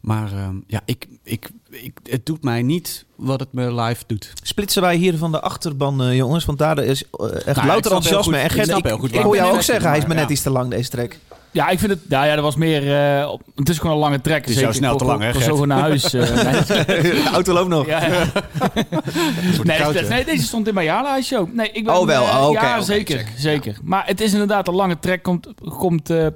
Maar 0.00 0.32
ehm, 0.32 0.54
ja, 0.66 0.80
ik, 0.84 1.06
ik, 1.22 1.50
ik, 1.70 1.98
het 2.10 2.26
doet 2.26 2.44
mij 2.44 2.62
niet 2.62 3.04
wat 3.16 3.40
het 3.40 3.52
me 3.52 3.74
live 3.74 4.04
doet. 4.06 4.32
Splitsen 4.42 4.82
wij 4.82 4.96
hier 4.96 5.16
van 5.18 5.32
de 5.32 5.40
achterban, 5.40 6.02
eh, 6.02 6.16
jongens? 6.16 6.44
Want 6.44 6.58
daar 6.58 6.78
is 6.78 7.04
eh, 7.10 7.26
echt 7.34 7.44
Nou, 7.56 7.66
louter 7.66 7.90
heel 7.90 8.00
enthousiasme. 8.00 8.22
goed- 8.32 8.34
En 8.34 8.44
ik 8.44 8.50
Gert, 8.50 8.68
ik, 9.02 9.12
ik 9.14 9.22
hoor 9.22 9.36
jou 9.36 9.54
ook 9.54 9.62
zeggen, 9.62 9.88
hij 9.88 9.96
is 9.98 10.04
maar 10.04 10.14
maar 10.14 10.22
net 10.24 10.30
iets 10.32 10.42
te 10.42 10.50
lang, 10.50 10.70
deze 10.70 10.90
track. 10.90 11.16
Ja, 11.52 11.68
ik 11.68 11.78
vind 11.78 11.90
het... 11.90 12.08
Nou 12.08 12.26
ja, 12.26 12.34
dat 12.34 12.44
was 12.44 12.56
meer... 12.56 12.96
eh, 13.20 13.28
op- 13.30 13.42
het 13.54 13.68
is 13.68 13.78
gewoon 13.78 13.92
een 13.92 13.98
lange 14.02 14.20
trek. 14.20 14.40
Het 14.40 14.48
is 14.54 14.60
jou 14.60 14.72
snel 14.74 14.96
te 14.96 15.04
lang, 15.04 15.22
hè, 15.22 15.40
zo 15.40 15.64
naar 15.64 15.78
huis. 15.80 16.14
eh, 16.14 16.20
nee, 16.86 17.02
de 17.02 17.28
auto 17.32 17.52
loopt 17.52 17.68
nog. 17.68 17.86
ja, 17.86 18.06
ja. 18.06 18.24
nee, 19.62 19.78
koud, 19.78 20.08
nee, 20.08 20.24
deze 20.24 20.42
stond 20.44 20.68
in 20.68 20.74
mijn 20.74 20.86
jaarlijstje 20.86 21.38
ook. 21.38 21.52
Nee, 21.54 21.70
ik 21.72 21.84
ben, 21.84 21.94
Oh, 21.98 22.06
wel. 22.06 22.26
eh, 22.26 22.36
Oh, 22.42 22.48
oké, 22.48 22.60
ja, 22.60 22.80
zeker. 22.80 23.16
check. 23.18 23.28
zeker. 23.36 23.76
Maar 23.82 24.02
het 24.06 24.20
is 24.20 24.32
inderdaad 24.32 24.68
een 24.68 24.74
lange 24.74 24.98
trek. 24.98 25.22
Komt, 25.22 25.48
komt 25.78 26.10
eh, 26.10 26.26
eh, 26.26 26.32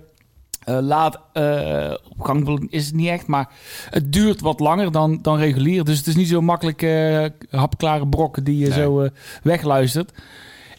laat 0.64 1.20
eh, 1.32 1.94
op 2.08 2.20
gang. 2.20 2.66
Is 2.70 2.86
het 2.86 2.94
niet 2.94 3.08
echt. 3.08 3.26
Maar 3.26 3.48
het 3.90 4.12
duurt 4.12 4.40
wat 4.40 4.60
langer 4.60 4.92
dan, 4.92 5.18
dan 5.22 5.38
regulier. 5.38 5.84
Dus 5.84 5.98
het 5.98 6.06
is 6.06 6.16
niet 6.16 6.28
zo 6.28 6.40
makkelijk 6.40 6.82
eh 6.82 7.24
hapklare 7.50 8.06
brokken 8.08 8.44
die 8.44 8.58
je 8.58 8.68
Nee. 8.68 8.78
zo 8.78 9.00
eh, 9.00 9.10
wegluistert. 9.42 10.12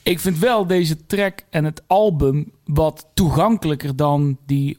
Ik 0.07 0.19
vind 0.19 0.39
wel 0.39 0.67
deze 0.67 1.05
track 1.05 1.39
en 1.49 1.65
het 1.65 1.81
album 1.87 2.51
wat 2.65 3.07
toegankelijker 3.13 3.95
dan 3.95 4.37
die 4.45 4.77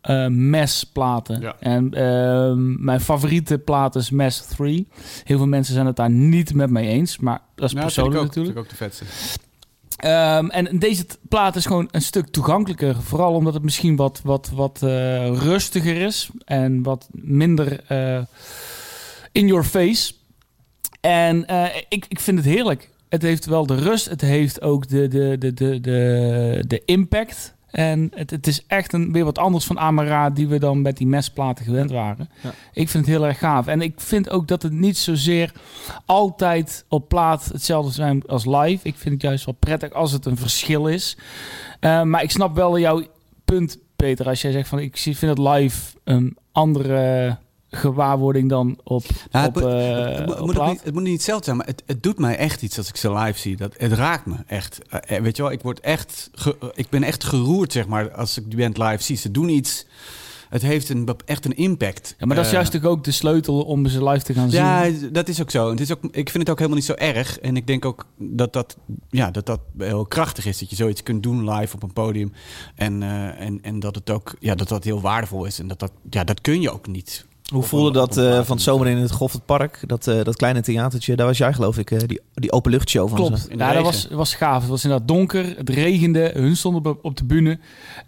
eh 0.00 0.26
MES-platen. 0.26 1.40
Ja. 1.40 1.56
En 1.58 1.94
ehm, 1.94 2.84
mijn 2.84 3.00
favoriete 3.00 3.58
plaat 3.58 3.96
is 3.96 4.10
MES 4.10 4.46
3. 4.56 4.88
Heel 5.24 5.36
veel 5.36 5.46
mensen 5.46 5.74
zijn 5.74 5.86
het 5.86 5.96
daar 5.96 6.10
niet 6.10 6.54
met 6.54 6.70
mij 6.70 6.86
eens, 6.86 7.18
maar 7.18 7.40
dat 7.54 7.68
is 7.68 7.72
Nou, 7.74 7.84
dat 7.86 7.94
vind 7.94 8.06
persoonlijk 8.10 8.20
ook, 8.20 8.26
natuurlijk. 8.26 8.56
vind 8.56 8.66
ik 8.66 8.72
ook 8.72 8.78
de 8.78 9.06
vetste. 9.06 9.38
Ehm, 9.96 10.46
en 10.46 10.78
deze 10.78 11.06
plaat 11.28 11.56
is 11.56 11.66
gewoon 11.66 11.88
een 11.90 12.02
stuk 12.02 12.28
toegankelijker. 12.28 13.02
Vooral 13.02 13.34
omdat 13.34 13.54
het 13.54 13.62
misschien 13.62 13.96
wat, 13.96 14.20
wat, 14.24 14.50
wat 14.54 14.82
eh, 14.82 15.38
rustiger 15.38 15.96
is. 15.96 16.30
En 16.44 16.82
wat 16.82 17.08
minder 17.10 17.84
eh, 17.86 18.22
in 19.32 19.46
your 19.46 19.64
face. 19.64 20.12
En 21.00 21.44
ik, 21.88 22.06
ik 22.08 22.20
vind 22.20 22.38
het 22.38 22.46
heerlijk. 22.46 22.89
Het 23.10 23.22
heeft 23.22 23.46
wel 23.46 23.66
de 23.66 23.74
rust. 23.74 24.08
Het 24.08 24.20
heeft 24.20 24.62
ook 24.62 24.88
de, 24.88 25.08
de, 25.08 25.36
de, 25.38 25.54
de, 25.54 25.80
de, 25.80 26.64
de 26.66 26.82
impact. 26.84 27.54
En 27.70 28.10
het, 28.14 28.30
het 28.30 28.46
is 28.46 28.64
echt 28.66 28.92
een, 28.92 29.12
weer 29.12 29.24
wat 29.24 29.38
anders 29.38 29.64
van 29.64 29.78
Amara... 29.78 30.30
die 30.30 30.48
we 30.48 30.58
dan 30.58 30.82
met 30.82 30.96
die 30.96 31.06
mesplaten 31.06 31.64
gewend 31.64 31.90
waren. 31.90 32.30
Ja. 32.42 32.50
Ik 32.72 32.88
vind 32.88 33.06
het 33.06 33.14
heel 33.14 33.26
erg 33.26 33.38
gaaf. 33.38 33.66
En 33.66 33.80
ik 33.80 34.00
vind 34.00 34.30
ook 34.30 34.48
dat 34.48 34.62
het 34.62 34.72
niet 34.72 34.98
zozeer 34.98 35.52
altijd 36.04 36.84
op 36.88 37.08
plaat 37.08 37.44
hetzelfde 37.44 37.92
zijn 37.92 38.22
als 38.26 38.44
live. 38.44 38.88
Ik 38.88 38.96
vind 38.96 39.14
het 39.14 39.22
juist 39.22 39.44
wel 39.44 39.56
prettig 39.58 39.92
als 39.92 40.12
het 40.12 40.26
een 40.26 40.36
verschil 40.36 40.86
is. 40.86 41.16
Eh, 41.80 42.02
maar 42.02 42.22
ik 42.22 42.30
snap 42.30 42.54
wel 42.54 42.78
jouw 42.78 43.02
punt, 43.44 43.78
Peter. 43.96 44.26
Als 44.26 44.42
jij 44.42 44.52
zegt 44.52 44.68
van 44.68 44.78
ik 44.78 44.96
vind 44.96 45.20
het 45.20 45.38
live 45.38 45.96
een 46.04 46.36
andere 46.52 47.36
gewaarwording 47.70 48.48
dan 48.48 48.78
op, 48.84 49.04
Nou, 49.30 49.46
op, 49.46 49.54
het, 49.54 49.64
moet- 49.64 49.72
eh, 49.72 50.16
het, 50.16 50.26
moet, 50.26 50.58
op 50.58 50.66
niet, 50.66 50.84
het 50.84 50.94
moet 50.94 51.02
niet 51.02 51.12
hetzelfde 51.12 51.44
zijn, 51.44 51.56
maar 51.56 51.66
het, 51.66 51.82
het 51.86 52.02
doet 52.02 52.18
mij 52.18 52.36
echt 52.36 52.62
iets 52.62 52.78
als 52.78 52.88
ik 52.88 52.96
ze 52.96 53.12
live 53.12 53.38
zie. 53.38 53.56
Dat, 53.56 53.74
het 53.78 53.92
raakt 53.92 54.26
me 54.26 54.34
echt. 54.46 54.78
Eh, 54.88 55.16
eh, 55.16 55.22
weet 55.22 55.36
je 55.36 55.42
wel, 55.42 55.52
ik, 55.52 55.62
word 55.62 55.80
echt 55.80 56.30
ge- 56.34 56.56
eh, 56.60 56.68
ik 56.74 56.88
ben 56.88 57.02
echt 57.02 57.24
geroerd, 57.24 57.72
zeg 57.72 57.86
maar, 57.86 58.10
als 58.12 58.38
ik 58.38 58.50
die 58.50 58.58
band 58.58 58.78
live 58.78 59.02
zie. 59.02 59.16
Ze 59.16 59.30
doen 59.30 59.48
iets. 59.48 59.86
Het 60.48 60.62
heeft 60.62 60.88
een, 60.88 61.08
echt 61.24 61.44
een 61.44 61.56
impact. 61.56 62.14
Ja, 62.18 62.26
maar 62.26 62.36
dat 62.36 62.44
is 62.44 62.50
Eh, 62.52 62.56
juist 62.56 62.84
ook 62.84 63.04
de 63.04 63.10
sleutel 63.10 63.62
om 63.62 63.86
ze 63.86 64.04
live 64.08 64.24
te 64.24 64.34
gaan 64.34 64.50
zien. 64.50 64.60
Ja, 64.60 64.90
dat 65.12 65.28
is 65.28 65.40
ook 65.40 65.50
zo. 65.50 65.70
Het 65.70 65.80
is 65.80 65.92
ook, 65.92 66.02
ik 66.04 66.30
vind 66.30 66.38
het 66.42 66.50
ook 66.50 66.56
helemaal 66.58 66.78
niet 66.78 66.86
zo 66.86 66.92
erg. 66.94 67.38
En 67.38 67.56
ik 67.56 67.66
denk 67.66 67.84
ook 67.84 68.06
dat 68.18 68.52
dat, 68.52 68.76
ja, 69.10 69.30
dat, 69.30 69.46
dat 69.46 69.60
heel 69.78 70.06
krachtig 70.06 70.46
is. 70.46 70.58
Dat 70.58 70.70
je 70.70 70.76
zoiets 70.76 71.02
kunt 71.02 71.22
doen 71.22 71.50
live 71.50 71.74
op 71.74 71.82
een 71.82 71.92
podium. 71.92 72.32
En, 72.74 73.02
eh, 73.02 73.40
en, 73.40 73.58
en 73.62 73.80
dat 73.80 73.94
het 73.94 74.10
ook 74.10 74.34
ja, 74.38 74.54
dat 74.54 74.68
dat 74.68 74.84
heel 74.84 75.00
waardevol 75.00 75.44
is. 75.44 75.58
En 75.58 75.68
dat, 75.68 75.78
dat, 75.78 75.92
ja, 76.10 76.24
dat 76.24 76.40
kun 76.40 76.60
je 76.60 76.70
ook 76.70 76.86
niet. 76.86 77.26
Hoe 77.50 77.62
voelde 77.62 77.86
een- 77.86 77.92
dat 77.92 78.16
een 78.16 78.24
eh, 78.24 78.30
plaat. 78.30 78.46
van 78.46 78.56
het 78.56 78.64
zomer 78.64 78.86
in 78.86 78.96
het 78.96 79.10
Goffert 79.12 79.44
Park? 79.46 79.78
Dat, 79.86 80.06
eh, 80.06 80.22
dat 80.24 80.36
kleine 80.36 80.60
theatertje, 80.60 81.16
daar 81.16 81.26
was 81.26 81.38
jij 81.38 81.52
geloof 81.52 81.78
ik, 81.78 81.90
eh, 81.90 81.98
die, 82.06 82.20
die 82.34 82.52
openluchtshow 82.52 83.08
van 83.08 83.16
Klopt. 83.16 83.48
de 83.50 83.56
Ja, 83.56 83.72
dat 83.72 83.82
was, 83.82 84.06
was 84.10 84.34
gaaf. 84.34 84.60
Het 84.60 84.70
was 84.70 84.84
inderdaad 84.84 85.08
donker. 85.08 85.54
Het 85.56 85.68
regende. 85.68 86.30
Hun 86.34 86.56
stonden 86.56 86.86
op, 86.92 86.98
op 87.04 87.16
de 87.16 87.24
bühne. 87.24 87.58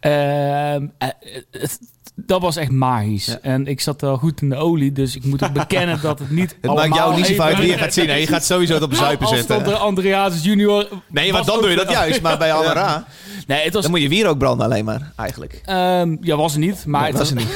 Ehm, 0.00 0.86
eh, 0.98 1.08
het- 1.50 1.78
dat 2.14 2.40
was 2.40 2.56
echt 2.56 2.70
magisch. 2.70 3.26
Ja. 3.26 3.38
En 3.42 3.66
ik 3.66 3.80
zat 3.80 4.00
wel 4.00 4.16
goed 4.16 4.40
in 4.42 4.48
de 4.48 4.56
olie. 4.56 4.92
Dus 4.92 5.16
ik 5.16 5.24
moet 5.24 5.44
ook 5.44 5.52
bekennen 5.52 6.00
dat 6.02 6.18
het 6.18 6.30
niet 6.30 6.56
Het 6.60 6.74
maakt 6.74 6.94
jou 6.94 7.16
niet 7.16 7.26
zo 7.26 7.42
uit 7.42 7.58
wie 7.58 7.66
je 7.70 7.78
gaat 7.78 7.92
zien. 7.94 8.08
hè. 8.08 8.14
Je 8.14 8.26
gaat 8.26 8.44
sowieso 8.44 8.78
op 8.78 8.90
de 8.90 8.96
zuipen 8.96 9.26
Als 9.26 9.36
stond 9.38 9.50
er 9.50 9.56
zitten. 9.56 9.80
Andreas 9.80 10.42
junior... 10.44 10.88
Nee, 11.08 11.32
maar 11.32 11.38
was 11.44 11.46
dan 11.52 11.60
doe 11.60 11.70
je 11.70 11.76
dat 11.76 11.90
juist. 11.90 12.22
Maar 12.22 12.38
bij 12.38 12.52
Amara, 12.56 13.06
Nee, 13.46 13.64
het 13.64 13.72
was... 13.74 13.82
dan 13.82 13.90
moet 13.90 14.00
je 14.02 14.08
wier 14.08 14.26
ook 14.28 14.38
branden 14.38 14.66
alleen 14.66 14.84
maar, 14.84 15.12
eigenlijk. 15.16 15.60
ehm, 15.64 16.16
ja, 16.20 16.36
was 16.36 16.52
er 16.52 16.58
niet. 16.58 16.86
Maar 16.86 17.00
Nee, 17.00 17.10
het 17.10 17.18
was 17.18 17.30
er 17.30 17.36
niet. 17.42 17.48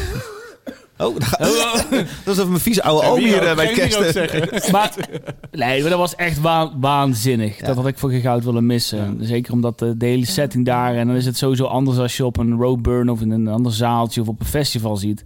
Oh, 0.98 1.14
dat 1.14 1.24
gaat- 1.24 1.38
dat 2.24 2.34
is 2.34 2.38
even 2.38 2.48
mijn 2.48 2.60
vieze 2.60 2.82
oude 2.82 3.06
oom 3.06 3.18
hier 3.18 3.42
eh, 3.46 3.56
bij 3.56 3.72
kerst. 3.72 4.70
maar, 4.72 4.92
nee, 5.52 5.80
maar 5.80 5.90
dat 5.90 5.98
was 5.98 6.14
echt 6.14 6.40
waan- 6.40 6.72
waanzinnig. 6.80 7.60
Ja. 7.60 7.66
Dat 7.66 7.76
had 7.76 7.86
ik 7.86 7.98
voor 7.98 8.10
geen 8.10 8.20
goud 8.20 8.44
willen 8.44 8.66
missen. 8.66 9.16
Ja. 9.18 9.26
Zeker 9.26 9.52
omdat 9.52 9.78
de, 9.78 9.96
de 9.96 10.06
hele 10.06 10.26
setting 10.26 10.64
daar... 10.64 10.94
En 10.94 11.06
dan 11.06 11.16
is 11.16 11.26
het 11.26 11.36
sowieso 11.36 11.64
anders 11.64 11.98
als 11.98 12.16
je 12.16 12.24
op 12.26 12.36
een 12.36 12.56
roadburn... 12.56 13.08
of 13.08 13.20
in 13.20 13.30
een 13.30 13.48
ander 13.48 13.72
zaaltje 13.72 14.20
of 14.20 14.28
op 14.28 14.40
een 14.40 14.46
festival 14.46 14.96
ziet. 14.96 15.24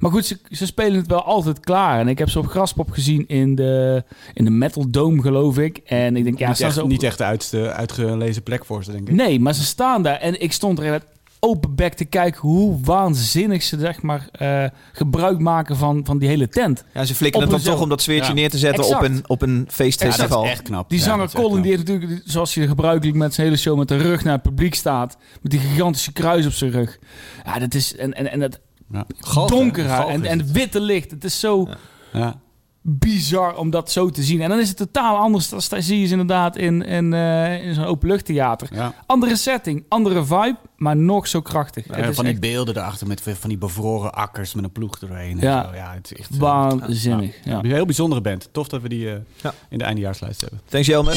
Maar 0.00 0.10
goed, 0.10 0.26
ze, 0.26 0.38
ze 0.50 0.66
spelen 0.66 0.96
het 0.98 1.06
wel 1.06 1.22
altijd 1.24 1.60
klaar. 1.60 2.00
En 2.00 2.08
ik 2.08 2.18
heb 2.18 2.28
ze 2.28 2.38
op 2.38 2.46
Graspop 2.46 2.90
gezien 2.90 3.24
in 3.28 3.54
de, 3.54 4.04
in 4.34 4.44
de 4.44 4.50
Metal 4.50 4.90
Dome, 4.90 5.22
geloof 5.22 5.58
ik. 5.58 5.80
En 5.84 6.16
ik 6.16 6.24
denk, 6.24 6.38
ja, 6.38 6.46
niet, 6.46 6.56
staan 6.56 6.66
echt, 6.68 6.76
ze 6.76 6.82
op- 6.82 6.88
niet 6.88 7.02
echt 7.02 7.18
de 7.18 7.24
uitste, 7.24 7.72
uitgelezen 7.72 8.42
plek 8.42 8.64
voor 8.64 8.84
ze, 8.84 8.90
denk 8.92 9.08
ik. 9.08 9.14
Nee, 9.14 9.40
maar 9.40 9.54
ze 9.54 9.64
staan 9.64 10.02
daar. 10.02 10.16
En 10.18 10.40
ik 10.42 10.52
stond 10.52 10.78
er 10.78 11.02
met 11.42 11.50
open 11.50 11.74
bek 11.74 11.94
te 11.94 12.04
kijken... 12.04 12.40
hoe 12.40 12.78
waanzinnig 12.84 13.62
ze 13.62 13.78
zeg 13.78 14.02
maar, 14.02 14.28
eh, 14.32 14.64
gebruik 14.92 15.38
maken 15.38 15.76
van, 15.76 16.00
van 16.04 16.18
die 16.18 16.28
hele 16.28 16.48
tent. 16.48 16.84
Ja, 16.94 17.04
ze 17.04 17.14
flikken 17.14 17.42
Op 17.42 17.50
het 17.50 17.62
dan 17.64 17.72
toch 17.72 17.82
om 17.82 17.88
dat 17.88 18.02
sfeertje 18.02 18.28
Ja. 18.28 18.34
neer 18.34 18.50
te 18.50 18.58
zetten 18.58 18.84
op 18.84 19.02
een, 19.02 19.24
op 19.26 19.42
een 19.42 19.54
Ja, 19.54 19.64
dat 19.64 19.72
feestfestival. 19.74 20.44
is 20.44 20.50
echt 20.50 20.62
knap. 20.62 20.88
Die 20.88 20.98
Ja, 20.98 21.04
zanger 21.04 21.26
dat 21.26 21.34
Colin, 21.34 21.62
die 21.62 21.70
heeft 21.76 21.88
natuurlijk, 21.88 22.22
zoals 22.24 22.54
hij 22.54 22.66
gebruikelijk 22.66 23.16
met 23.16 23.34
zijn 23.34 23.46
hele 23.46 23.58
show 23.58 23.78
met 23.78 23.88
de 23.88 23.96
rug 23.96 24.24
naar 24.24 24.32
het 24.32 24.42
publiek 24.42 24.74
staat, 24.74 25.16
met 25.42 25.50
die 25.50 25.60
gigantische 25.60 26.12
kruis 26.12 26.46
op 26.46 26.52
zijn 26.52 26.70
rug. 26.70 26.98
Ja, 27.44 27.58
dat 27.58 27.74
is 27.74 27.96
en 27.96 28.14
en 28.14 28.30
en 28.30 28.40
het 28.40 28.60
Ja. 28.92 29.04
Galgen, 29.18 29.56
donkere 29.56 29.88
en 30.06 30.24
en 30.24 30.52
witte 30.52 30.80
licht. 30.80 31.10
Het 31.10 31.24
is 31.24 31.40
zo. 31.40 31.68
Ja. 32.12 32.40
Bizar 32.84 33.56
om 33.56 33.70
dat 33.70 33.90
zo 33.92 34.10
te 34.10 34.22
zien. 34.22 34.40
En 34.40 34.48
dan 34.48 34.58
is 34.58 34.68
het 34.68 34.76
totaal 34.76 35.16
anders. 35.16 35.48
Dan 35.48 35.60
zie 35.82 36.00
je 36.00 36.06
ze 36.06 36.10
inderdaad 36.12 36.56
in, 36.56 36.82
in, 36.82 37.12
eh, 37.14 37.64
in 37.66 37.74
zo'n 37.74 37.84
openluchttheater. 37.84 38.68
Ja. 38.74 38.94
Andere 39.06 39.36
setting, 39.36 39.84
andere 39.88 40.24
vibe, 40.24 40.56
maar 40.76 40.96
nog 40.96 41.26
zo 41.28 41.40
krachtig. 41.40 41.84
Ja, 41.88 41.94
het 41.94 42.08
is 42.08 42.14
van 42.14 42.24
die 42.24 42.32
echt 42.32 42.42
beelden 42.42 42.76
erachter 42.76 43.06
met 43.06 43.22
van 43.22 43.48
die 43.48 43.58
bevroren 43.58 44.14
akkers 44.14 44.54
met 44.54 44.64
een 44.64 44.72
ploeg 44.72 44.98
doorheen. 44.98 45.40
en 45.40 45.46
Ja. 45.46 45.64
zo. 45.70 45.74
ja 45.76 45.92
het 45.94 46.12
is 46.12 46.18
echt 46.18 46.30
eh, 46.32 46.38
waanzinnig. 46.38 47.34
Ja. 47.44 47.58
Een 47.58 47.66
heel 47.70 47.84
bijzondere 47.84 48.20
band. 48.20 48.48
Tof 48.52 48.68
dat 48.68 48.82
we 48.82 48.88
die 48.88 49.10
eh, 49.10 49.16
Ja. 49.42 49.54
in 49.68 49.78
de 49.78 49.84
eindejaarslijst 49.84 50.40
hebben. 50.40 50.60
Thanks 50.68 50.86
Jelmer. 50.86 51.16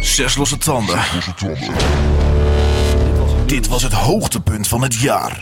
Zes 0.00 0.36
losse 0.36 0.58
tanden. 0.58 0.98
Dit 3.46 3.68
was 3.68 3.82
het 3.82 3.92
hoogtepunt 3.92 4.68
van 4.68 4.82
het 4.82 4.94
jaar. 4.94 5.38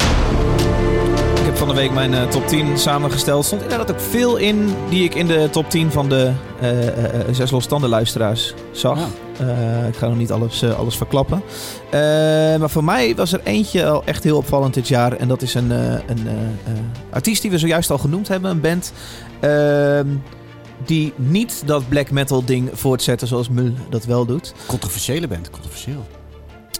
Heb 1.55 1.63
van 1.63 1.75
de 1.75 1.81
week 1.81 1.93
mijn 1.93 2.15
eh, 2.15 2.29
top 2.29 2.47
10 2.49 2.79
samengesteld. 2.79 3.45
stond 3.45 3.63
inderdaad 3.63 3.91
ook 3.91 4.01
veel 4.01 4.37
in 4.37 4.75
die 4.89 5.05
ik 5.05 5.15
in 5.15 5.27
de 5.27 5.49
top 5.51 5.71
10 5.71 5.91
van 5.91 6.09
de 6.09 6.33
eh, 6.61 7.35
zes 7.35 7.51
losstanden 7.51 7.91
luisteraars 7.91 8.55
zag. 8.71 8.99
Ja. 9.39 9.87
Ik 9.87 9.97
ga 9.97 10.09
nog 10.09 10.17
niet 10.17 10.33
alles, 10.33 10.65
alles 10.65 10.97
verklappen. 10.97 11.43
Maar 12.59 12.71
voor 12.71 12.85
mij 12.85 13.15
was 13.15 13.33
er 13.33 13.41
eentje 13.45 13.87
al 13.87 14.05
echt 14.05 14.25
heel 14.25 14.37
opvallend 14.37 14.75
dit 14.75 14.89
jaar. 14.89 15.13
En 15.13 15.29
dat 15.29 15.43
is 15.43 15.55
een, 15.55 15.71
een 15.71 16.29
artiest 17.11 17.43
die 17.43 17.51
we 17.51 17.59
zojuist 17.59 17.91
al 17.91 17.99
genoemd 17.99 18.29
hebben. 18.29 18.51
Een 18.51 18.61
band 18.61 18.93
ehm, 19.41 20.09
die 20.85 21.13
niet 21.17 21.63
dat 21.67 21.89
black 21.89 22.11
metal 22.11 22.45
ding 22.45 22.71
voortzetten 22.73 23.29
zoals 23.29 23.49
Mul 23.49 23.73
dat 23.89 24.05
wel 24.05 24.27
doet. 24.27 24.55
Controversiële 24.67 25.29
band, 25.29 25.51
controversieel. 25.51 26.07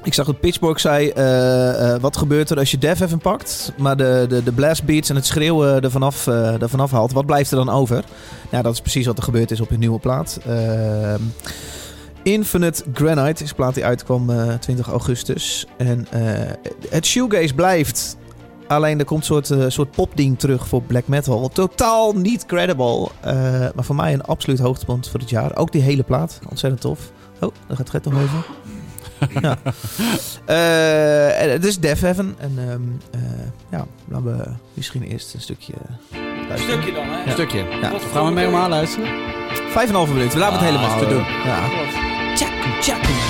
Ik 0.05 0.15
zag 0.15 0.27
dat 0.27 0.41
Pitchfork 0.41 0.79
zei, 0.79 1.09
eh, 1.09 1.95
eh, 1.95 2.01
wat 2.01 2.17
gebeurt 2.17 2.51
er 2.51 2.59
als 2.59 2.71
je 2.71 2.79
Dev 2.79 3.01
even 3.01 3.19
pakt, 3.19 3.73
maar 3.79 3.97
de, 3.97 4.27
de, 4.29 4.43
de 4.43 4.53
blast 4.53 4.85
beats 4.85 5.09
en 5.09 5.17
het 5.17 5.27
schreeuwen 5.27 5.83
er 5.83 5.91
vanaf, 5.91 6.27
eh, 6.27 6.63
er 6.63 6.69
vanaf 6.69 6.91
haalt. 6.91 7.13
Wat 7.13 7.27
blijft 7.27 7.51
er 7.51 7.57
dan 7.57 7.69
over? 7.69 8.05
Ja, 8.51 8.63
dat 8.63 8.73
is 8.73 8.81
precies 8.81 9.07
wat 9.07 9.17
er 9.17 9.23
gebeurd 9.23 9.51
is 9.51 9.61
op 9.61 9.69
hun 9.69 9.79
nieuwe 9.79 9.99
plaat. 9.99 10.41
Ehm, 10.47 11.21
Infinite 12.23 12.85
Granite 12.93 13.43
is 13.43 13.51
een 13.51 13.57
plaat 13.57 13.75
die 13.75 13.85
uitkwam 13.85 14.31
eh, 14.31 14.55
20 14.55 14.89
augustus. 14.89 15.67
En 15.77 16.07
het 16.89 17.07
shoegaze 17.07 17.55
blijft. 17.55 18.17
Alleen 18.69 18.99
er 18.99 19.05
komt 19.05 19.29
een 19.29 19.45
soort, 19.45 19.73
soort 19.73 19.91
popding 19.91 20.39
terug 20.39 20.69
voor 20.69 20.83
black 20.83 21.07
metal. 21.07 21.49
Totaal 21.49 22.13
niet 22.13 22.47
credible. 22.47 23.09
maar 23.75 23.85
voor 23.85 23.95
mij 23.95 24.13
een 24.13 24.25
absoluut 24.25 24.59
hoogtepunt 24.59 25.09
voor 25.09 25.21
het 25.21 25.31
jaar. 25.31 25.57
Ook 25.57 25.73
die 25.73 25.83
hele 25.83 26.03
plaat. 26.03 26.41
Ontzettend 26.49 26.83
tof. 26.83 27.13
Oh, 27.41 27.55
daar 27.67 27.77
gaat 27.77 27.91
Gert 27.91 28.05
nog 28.05 28.15
even. 28.15 28.45
Ja. 29.41 29.57
Eh, 30.45 31.51
het 31.53 31.65
is 31.65 31.79
Death 31.79 32.01
Heaven. 32.01 32.35
En 32.39 32.55
ehm, 32.59 32.81
eh, 33.11 33.21
ja, 33.71 33.87
laten 34.09 34.37
we 34.37 34.45
misschien 34.75 35.03
eerst 35.03 35.35
een 35.35 35.41
stukje 35.41 35.73
luisteren. 36.49 36.83
Stukje 36.83 36.93
dan, 36.93 37.07
hè? 37.07 37.19
Ja. 37.19 37.27
Een 37.27 37.33
stukje. 37.33 37.59
Ja. 37.59 37.93
Gaan 38.13 38.25
we 38.25 38.31
mee 38.31 38.47
om 38.47 38.53
luisteren? 38.69 39.09
Vijf 39.71 39.75
en 39.77 39.89
een 39.89 39.95
halve 39.95 40.13
minuut. 40.13 40.33
We 40.33 40.39
laten 40.39 40.59
het 40.59 40.63
Ah, 40.69 40.75
helemaal 40.75 40.95
is 40.97 41.03
te 41.03 41.07
eh, 41.07 41.11
doen. 41.11 41.25
Ja. 41.45 42.35
Tjaku, 42.35 42.81
tjaku. 42.81 43.24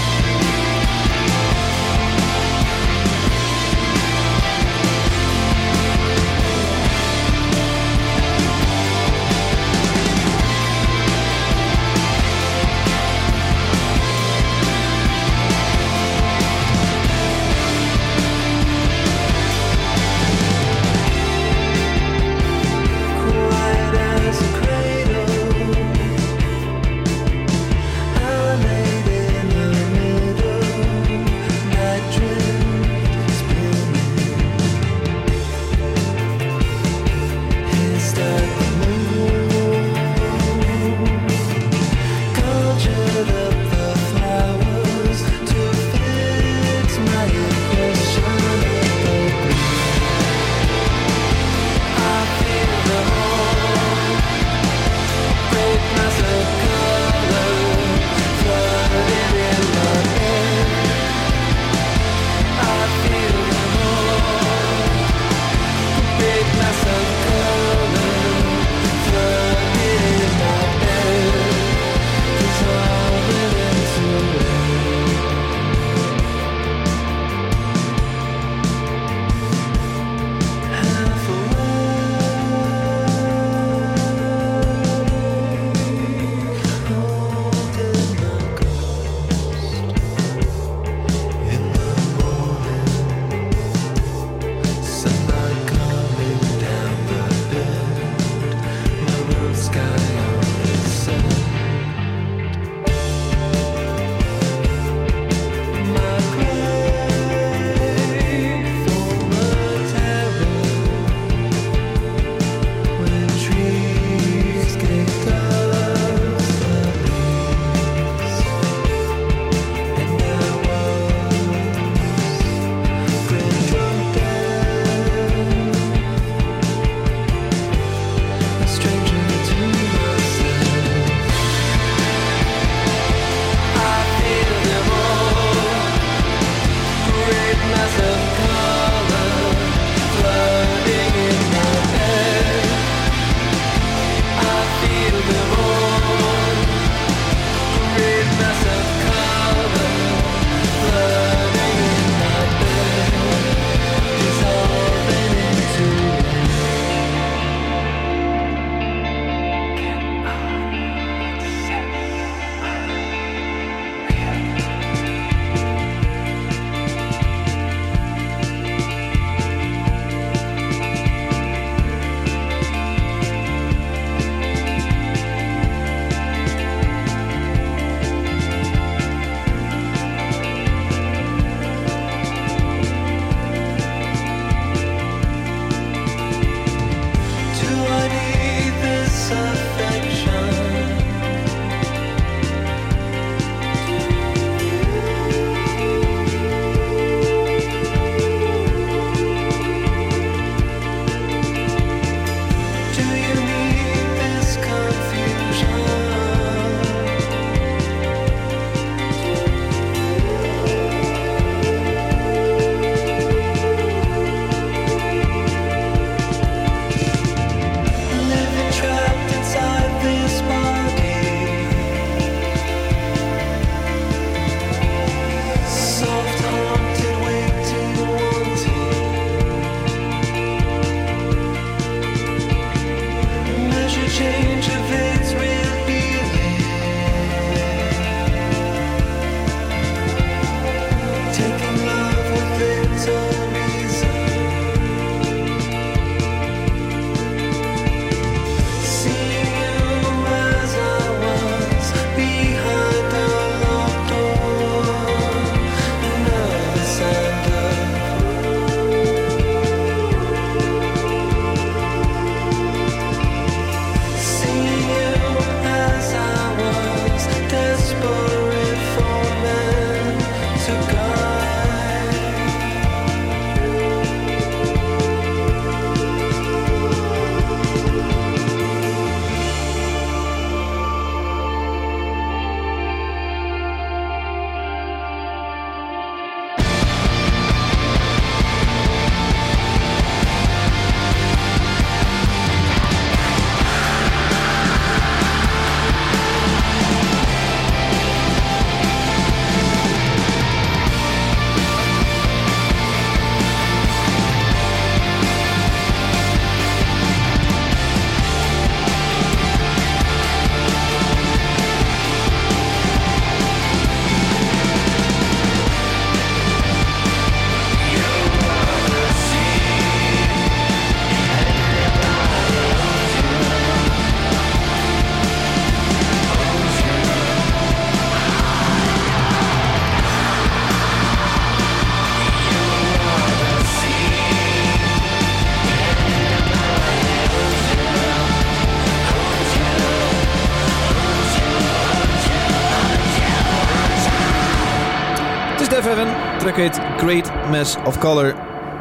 Heet 346.55 346.80
Great 346.96 347.50
Mass 347.50 347.76
of 347.84 347.98
Color. 347.98 348.34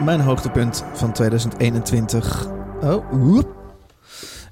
Mijn 0.04 0.20
hoogtepunt 0.20 0.84
van 0.94 1.14
2021. 1.14 2.48
Oh. 2.82 3.40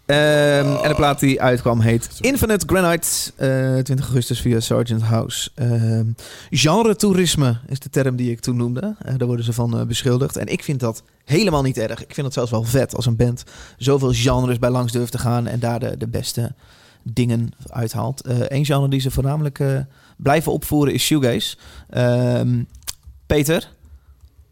Ehm, 0.06 0.76
en 0.84 0.90
de 0.90 0.96
plaat 0.96 1.20
die 1.20 1.42
uitkwam 1.42 1.80
heet 1.80 2.10
Infinite 2.20 2.66
Granite. 2.68 3.32
eh, 3.36 3.84
20 3.84 4.06
augustus 4.06 4.42
via 4.42 4.60
Sergeant 4.60 5.02
House. 5.02 5.50
Ehm 5.56 6.06
genre 6.50 6.96
toerisme 6.96 7.58
is 7.68 7.80
de 7.80 7.90
term 7.90 8.16
die 8.16 8.32
ik 8.32 8.40
toen 8.40 8.58
noemde. 8.58 8.96
Eh, 9.00 9.14
daar 9.18 9.28
worden 9.28 9.46
ze 9.46 9.54
van 9.54 9.80
eh, 9.80 9.86
beschuldigd. 9.86 10.38
En 10.38 10.48
ik 10.48 10.64
vind 10.64 10.80
dat 10.80 11.04
helemaal 11.26 11.62
niet 11.62 11.78
erg. 11.78 12.02
Ik 12.04 12.14
vind 12.14 12.26
het 12.26 12.36
zelfs 12.36 12.52
wel 12.52 12.64
vet 12.64 12.96
als 12.96 13.06
een 13.06 13.16
band 13.16 13.44
zoveel 13.78 14.12
genres 14.14 14.60
bij 14.60 14.70
langs 14.70 14.92
durft 14.92 15.12
te 15.12 15.18
gaan. 15.18 15.48
En 15.48 15.60
daar 15.60 15.80
de, 15.80 15.98
de 15.98 16.08
beste 16.08 16.54
dingen 17.04 17.50
uithaalt. 17.68 18.22
Eén 18.48 18.66
genre 18.66 18.90
die 18.90 19.00
ze 19.00 19.12
voornamelijk 19.12 19.60
eh, 19.60 19.78
blijven 20.18 20.52
opvoeren 20.52 20.94
is 20.94 21.04
shoegaze. 21.04 21.56
Ehm, 21.90 22.64
Peter, 23.32 23.72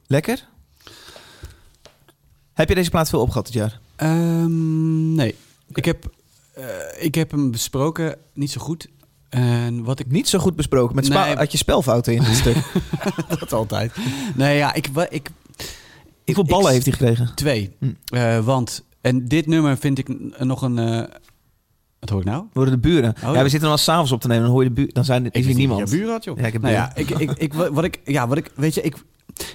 lekker? 0.07 0.47
Heb 2.53 2.69
je 2.69 2.75
deze 2.75 2.89
plaat 2.89 3.09
veel 3.09 3.21
opgehad 3.21 3.45
dit 3.45 3.53
jaar? 3.53 3.79
Ehm, 3.95 5.13
nee, 5.15 5.35
ik 5.73 5.85
heb, 5.85 6.09
eh, 6.53 6.63
ik 6.99 7.15
heb 7.15 7.31
hem 7.31 7.51
besproken, 7.51 8.17
niet 8.33 8.51
zo 8.51 8.61
goed. 8.61 8.87
En 9.29 9.83
wat 9.83 9.99
ik 9.99 10.11
Niet 10.11 10.27
zo 10.27 10.39
goed 10.39 10.55
besproken. 10.55 10.95
Met 10.95 11.09
Nee. 11.09 11.35
had 11.35 11.51
je 11.51 11.57
spelfouten 11.57 12.13
in 12.15 12.23
dit 12.23 12.35
stuk. 12.35 12.55
dat 13.39 13.53
altijd. 13.53 13.91
Nee, 14.35 14.57
ja, 14.57 14.73
ik, 14.73 14.87
ik, 15.09 15.29
Hoeveel 16.25 16.43
ballen 16.43 16.65
ik- 16.65 16.71
heeft 16.71 16.85
hij 16.85 16.93
gekregen? 16.95 17.35
Twee. 17.35 17.75
Hm. 17.79 17.91
Eh, 18.05 18.45
want, 18.45 18.83
en 19.01 19.27
dit 19.27 19.47
nummer 19.47 19.77
vind 19.77 19.97
ik 19.97 20.39
nog 20.43 20.61
een... 20.61 20.77
eh, 20.79 21.03
wat 21.99 22.09
hoor 22.09 22.19
ik 22.19 22.25
nou? 22.25 22.43
Worden 22.53 22.73
de 22.73 22.79
buren. 22.79 23.09
Oh, 23.15 23.21
ja, 23.21 23.33
ja. 23.33 23.43
we 23.43 23.49
zitten 23.49 23.69
dan 23.69 23.77
s'avonds 23.77 24.11
op 24.11 24.21
te 24.21 24.27
nemen. 24.27 24.43
Dan 24.43 24.51
hoor 24.51 24.63
je 24.63 24.67
de 24.69 24.75
buren. 24.75 24.93
Dan 24.93 25.05
zijn 25.05 25.25
er, 25.25 25.35
is 25.35 25.45
niet 25.45 25.57
niemand. 25.57 25.89
je 25.89 25.95
buren 25.97 26.11
had, 26.11 26.23
joh. 26.23 26.37
Ja, 26.37 26.45
ik 26.45 26.53
heb 26.53 26.61
nou 26.61 26.73
ja, 26.73 26.95
ik, 26.95 27.09
ik, 27.09 27.31
ik, 27.31 27.53
wa- 27.53 27.71
wat 27.71 27.83
ik, 27.83 27.99
ja, 28.05 28.27
wat 28.27 28.37
ik, 28.37 28.51
weet 28.55 28.73
je, 28.73 28.81
ik, 28.81 28.95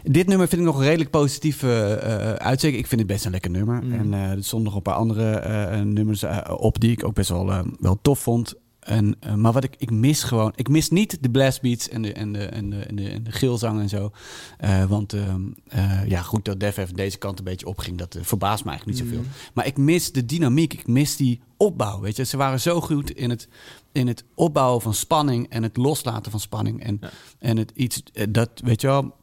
dit 0.02 0.26
nummer 0.26 0.48
vind 0.48 0.60
ik 0.60 0.66
nog 0.66 0.76
een 0.78 0.84
redelijk 0.84 1.10
positieve 1.10 1.94
eh 1.94 2.32
uitsteek. 2.32 2.74
Ik 2.74 2.86
vind 2.86 3.00
het 3.00 3.10
best 3.10 3.24
een 3.24 3.30
lekker 3.30 3.50
nummer. 3.50 3.82
Mm. 3.82 3.92
En 3.92 4.14
eh, 4.14 4.30
er 4.30 4.44
stonden 4.44 4.66
nog 4.68 4.76
een 4.76 4.82
paar 4.82 4.94
andere 4.94 5.30
eh, 5.30 5.80
nummers 5.80 6.22
eh, 6.22 6.38
op 6.56 6.80
die 6.80 6.90
ik 6.90 7.04
ook 7.04 7.14
best 7.14 7.28
wel, 7.28 7.50
eh, 7.52 7.60
wel 7.80 7.98
tof 8.02 8.18
vond. 8.18 8.54
En, 8.84 9.16
eh, 9.20 9.34
maar 9.34 9.52
wat 9.52 9.64
ik, 9.64 9.74
ik 9.78 9.90
mis 9.90 10.22
gewoon, 10.22 10.52
ik 10.54 10.68
mis 10.68 10.90
niet 10.90 11.18
de 11.22 11.30
blastbeats 11.30 11.88
en 11.88 12.02
de, 12.02 12.12
en 12.12 12.32
de, 12.32 12.44
en 12.44 12.70
de, 12.70 12.76
en 12.78 12.96
de, 12.96 13.08
en 13.08 13.24
de 13.24 13.32
geelzang 13.32 13.80
en 13.80 13.88
zo. 13.88 14.10
Eh, 14.58 14.84
want 14.84 15.12
ehm, 15.12 15.40
eh, 15.68 16.06
ja, 16.08 16.22
goed 16.22 16.44
dat 16.44 16.60
Def 16.60 16.76
even 16.76 16.94
deze 16.94 17.18
kant 17.18 17.38
een 17.38 17.44
beetje 17.44 17.66
opging, 17.66 17.98
dat 17.98 18.16
verbaast 18.20 18.64
me 18.64 18.70
eigenlijk 18.70 19.00
niet 19.00 19.08
zoveel. 19.08 19.24
Maar 19.54 19.66
ik 19.66 19.76
mis 19.76 20.12
de 20.12 20.26
dynamiek, 20.26 20.72
ik 20.72 20.86
mis 20.86 21.16
die 21.16 21.40
opbouw. 21.56 22.00
Weet 22.00 22.16
je, 22.16 22.24
ze 22.24 22.36
waren 22.36 22.60
zo 22.60 22.80
goed 22.80 23.10
in 23.10 23.30
het, 23.30 23.48
in 23.92 24.06
het 24.06 24.24
opbouwen 24.34 24.80
van 24.82 24.94
spanning 24.94 25.48
en 25.48 25.62
het 25.62 25.76
loslaten 25.76 26.30
van 26.30 26.40
spanning. 26.40 26.82
En, 26.82 27.00
en 27.38 27.56
het 27.56 27.72
iets 27.74 28.02
dat, 28.28 28.50
weet 28.64 28.80
je 28.80 28.86
wel. 28.86 29.14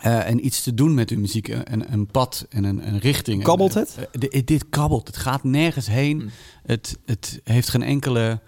en 0.00 0.46
iets 0.46 0.62
te 0.62 0.74
doen 0.74 0.94
met 0.94 1.10
uw 1.10 1.18
muziek, 1.20 1.48
een, 1.48 1.92
een 1.92 2.06
pad 2.06 2.46
en 2.48 2.64
een, 2.64 2.86
een 2.88 2.98
richting. 2.98 3.42
Kabbelt 3.42 3.76
En, 3.76 3.80
het? 3.80 4.08
di- 4.30 4.44
dit 4.44 4.68
kabbelt. 4.68 5.06
Het 5.06 5.16
gaat 5.16 5.44
nergens 5.44 5.86
heen. 5.86 6.16
Mm. 6.16 6.30
Het, 6.62 6.98
het 7.04 7.40
heeft 7.44 7.68
geen 7.68 7.82
enkele. 7.82 8.40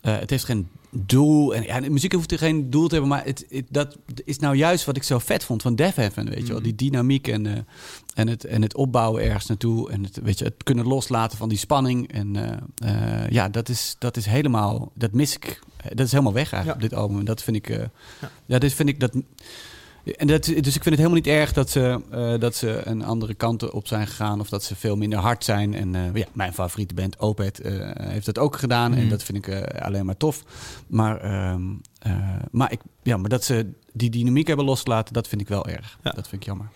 Eh, 0.00 0.18
het 0.18 0.30
heeft 0.30 0.44
geen 0.44 0.68
doel. 0.90 1.54
En 1.54 1.62
ja, 1.62 1.80
de 1.80 1.90
muziek 1.90 2.12
hoeft 2.12 2.32
er 2.32 2.38
geen 2.38 2.70
doel 2.70 2.86
te 2.88 2.92
hebben, 2.94 3.10
maar 3.10 3.24
het, 3.24 3.46
het- 3.48 3.64
dat 3.68 3.96
is 4.24 4.38
nou 4.38 4.56
juist 4.56 4.84
wat 4.84 4.96
ik 4.96 5.02
zo 5.02 5.18
vet 5.18 5.44
vond 5.44 5.62
van 5.62 5.74
Def 5.74 5.94
Heaven, 5.94 6.28
weet 6.30 6.46
je 6.46 6.52
wel. 6.52 6.62
Die 6.62 6.74
dynamiek 6.74 7.28
en, 7.28 7.46
eh, 7.46 7.52
en, 8.14 8.28
het, 8.28 8.44
en 8.44 8.62
het 8.62 8.74
opbouwen 8.74 9.22
ergens 9.22 9.46
naartoe. 9.46 9.90
En 9.90 10.02
het, 10.04 10.20
weet 10.22 10.38
je, 10.38 10.44
het 10.44 10.62
kunnen 10.64 10.86
loslaten 10.86 11.38
van 11.38 11.48
die 11.48 11.58
spanning. 11.58 12.12
En 12.12 12.36
eh, 12.76 13.30
ja, 13.30 13.48
dat 13.48 13.68
is, 13.68 13.96
dat 13.98 14.16
is 14.16 14.26
helemaal, 14.26 14.90
dat 14.94 15.12
mis 15.12 15.34
ik. 15.36 15.60
Dat 15.94 16.06
is 16.06 16.10
helemaal 16.12 16.32
weg 16.32 16.52
eigenlijk 16.52 16.82
op 16.84 16.90
dit 16.90 16.98
album. 16.98 17.18
En 17.18 17.24
dat 17.24 17.42
vind 17.42 17.56
ik, 17.56 17.68
ja. 18.46 18.58
dit 18.58 18.74
vind 18.74 18.88
ik 18.88 19.00
dat. 19.00 19.12
En 20.16 20.26
dat, 20.26 20.44
dus 20.44 20.54
ik 20.56 20.82
vind 20.82 20.84
het 20.84 20.96
helemaal 20.96 21.14
niet 21.14 21.26
erg 21.26 21.52
dat 21.52 21.70
ze, 21.70 22.00
eh, 22.10 22.34
dat 22.38 22.54
ze 22.54 22.80
een 22.84 23.04
andere 23.04 23.34
kant 23.34 23.70
op 23.70 23.86
zijn 23.86 24.06
gegaan. 24.06 24.40
Of 24.40 24.48
dat 24.48 24.62
ze 24.64 24.76
veel 24.76 24.96
minder 24.96 25.18
hard 25.18 25.44
zijn. 25.44 25.74
En 25.74 25.94
eh, 25.94 26.14
ja, 26.14 26.26
mijn 26.32 26.52
favoriete 26.52 26.94
band, 26.94 27.18
Opeth, 27.18 27.60
eh, 27.60 27.72
heeft 27.94 28.26
dat 28.26 28.38
ook 28.38 28.56
gedaan. 28.56 28.92
En 28.94 29.00
Mhm. 29.00 29.08
dat 29.08 29.22
vind 29.22 29.46
ik 29.46 29.78
alleen 29.80 30.06
maar 30.06 30.16
tof. 30.16 30.42
Maar, 30.86 31.20
ehm, 31.20 31.62
eh, 31.98 32.12
maar, 32.50 32.72
ik, 32.72 32.80
ja, 33.02 33.16
maar 33.16 33.30
dat 33.30 33.44
ze 33.44 33.70
die 33.92 34.10
dynamiek 34.10 34.46
hebben 34.46 34.64
losgelaten, 34.66 35.14
dat 35.14 35.28
vind 35.28 35.40
ik 35.40 35.48
wel 35.48 35.66
erg. 35.66 35.98
Ja. 36.02 36.10
Dat 36.10 36.28
vind 36.28 36.40
ik 36.42 36.46
jammer. 36.48 36.68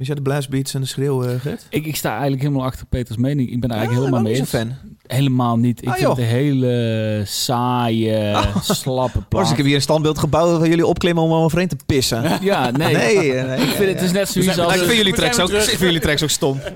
Is 0.00 0.06
jij 0.06 0.14
de 0.14 0.22
blastbeats 0.22 0.74
en 0.74 0.80
de 0.80 0.86
schreeuw, 0.86 1.20
Gert? 1.38 1.66
Ik, 1.70 1.86
ik 1.86 1.96
sta 1.96 2.10
eigenlijk 2.12 2.42
helemaal 2.42 2.64
achter 2.64 2.86
Peters 2.86 3.16
mening. 3.18 3.50
Ik 3.50 3.60
ben 3.60 3.70
eigenlijk 3.70 4.00
helemaal 4.00 4.22
mee 4.22 4.32
niet 4.32 4.40
eens. 4.40 4.50
fan. 4.50 4.72
Helemaal 5.06 5.56
niet. 5.58 5.82
Ik 5.82 5.88
Ah, 5.88 5.94
vind 5.94 6.06
joh. 6.06 6.16
het 6.16 6.24
een 6.24 6.30
hele 6.30 7.22
saaie, 7.26 8.36
slappe 8.62 9.12
Hoor, 9.18 9.22
plaat. 9.28 9.42
dus 9.42 9.50
ik 9.50 9.56
heb 9.56 9.66
hier 9.66 9.74
een 9.74 9.80
standbeeld 9.82 10.18
gebouwd 10.18 10.58
waar 10.58 10.68
jullie 10.68 10.86
opklimmen 10.86 11.24
om 11.24 11.32
overheen 11.32 11.68
te 11.68 11.76
pissen. 11.86 12.22
Ja, 12.42 12.70
nee. 12.70 12.94
Nee, 12.94 13.16
nee. 13.32 13.60
Ik 13.60 13.68
vind 13.68 13.88
het, 13.92 14.02
is 14.02 14.12
net 14.12 14.28
zoiets 14.28 14.56
Nou, 14.56 14.68
als... 14.68 14.76
ik 14.80 14.82
vind 14.86 14.96
jullie 14.96 15.12
tracks 15.14 15.40
ook, 15.40 15.48
weer 15.50 15.58
ik 15.60 15.64
vind 15.68 15.80
jullie 15.80 16.00
tracks 16.00 16.22
ook 16.22 16.28
stom. 16.30 16.60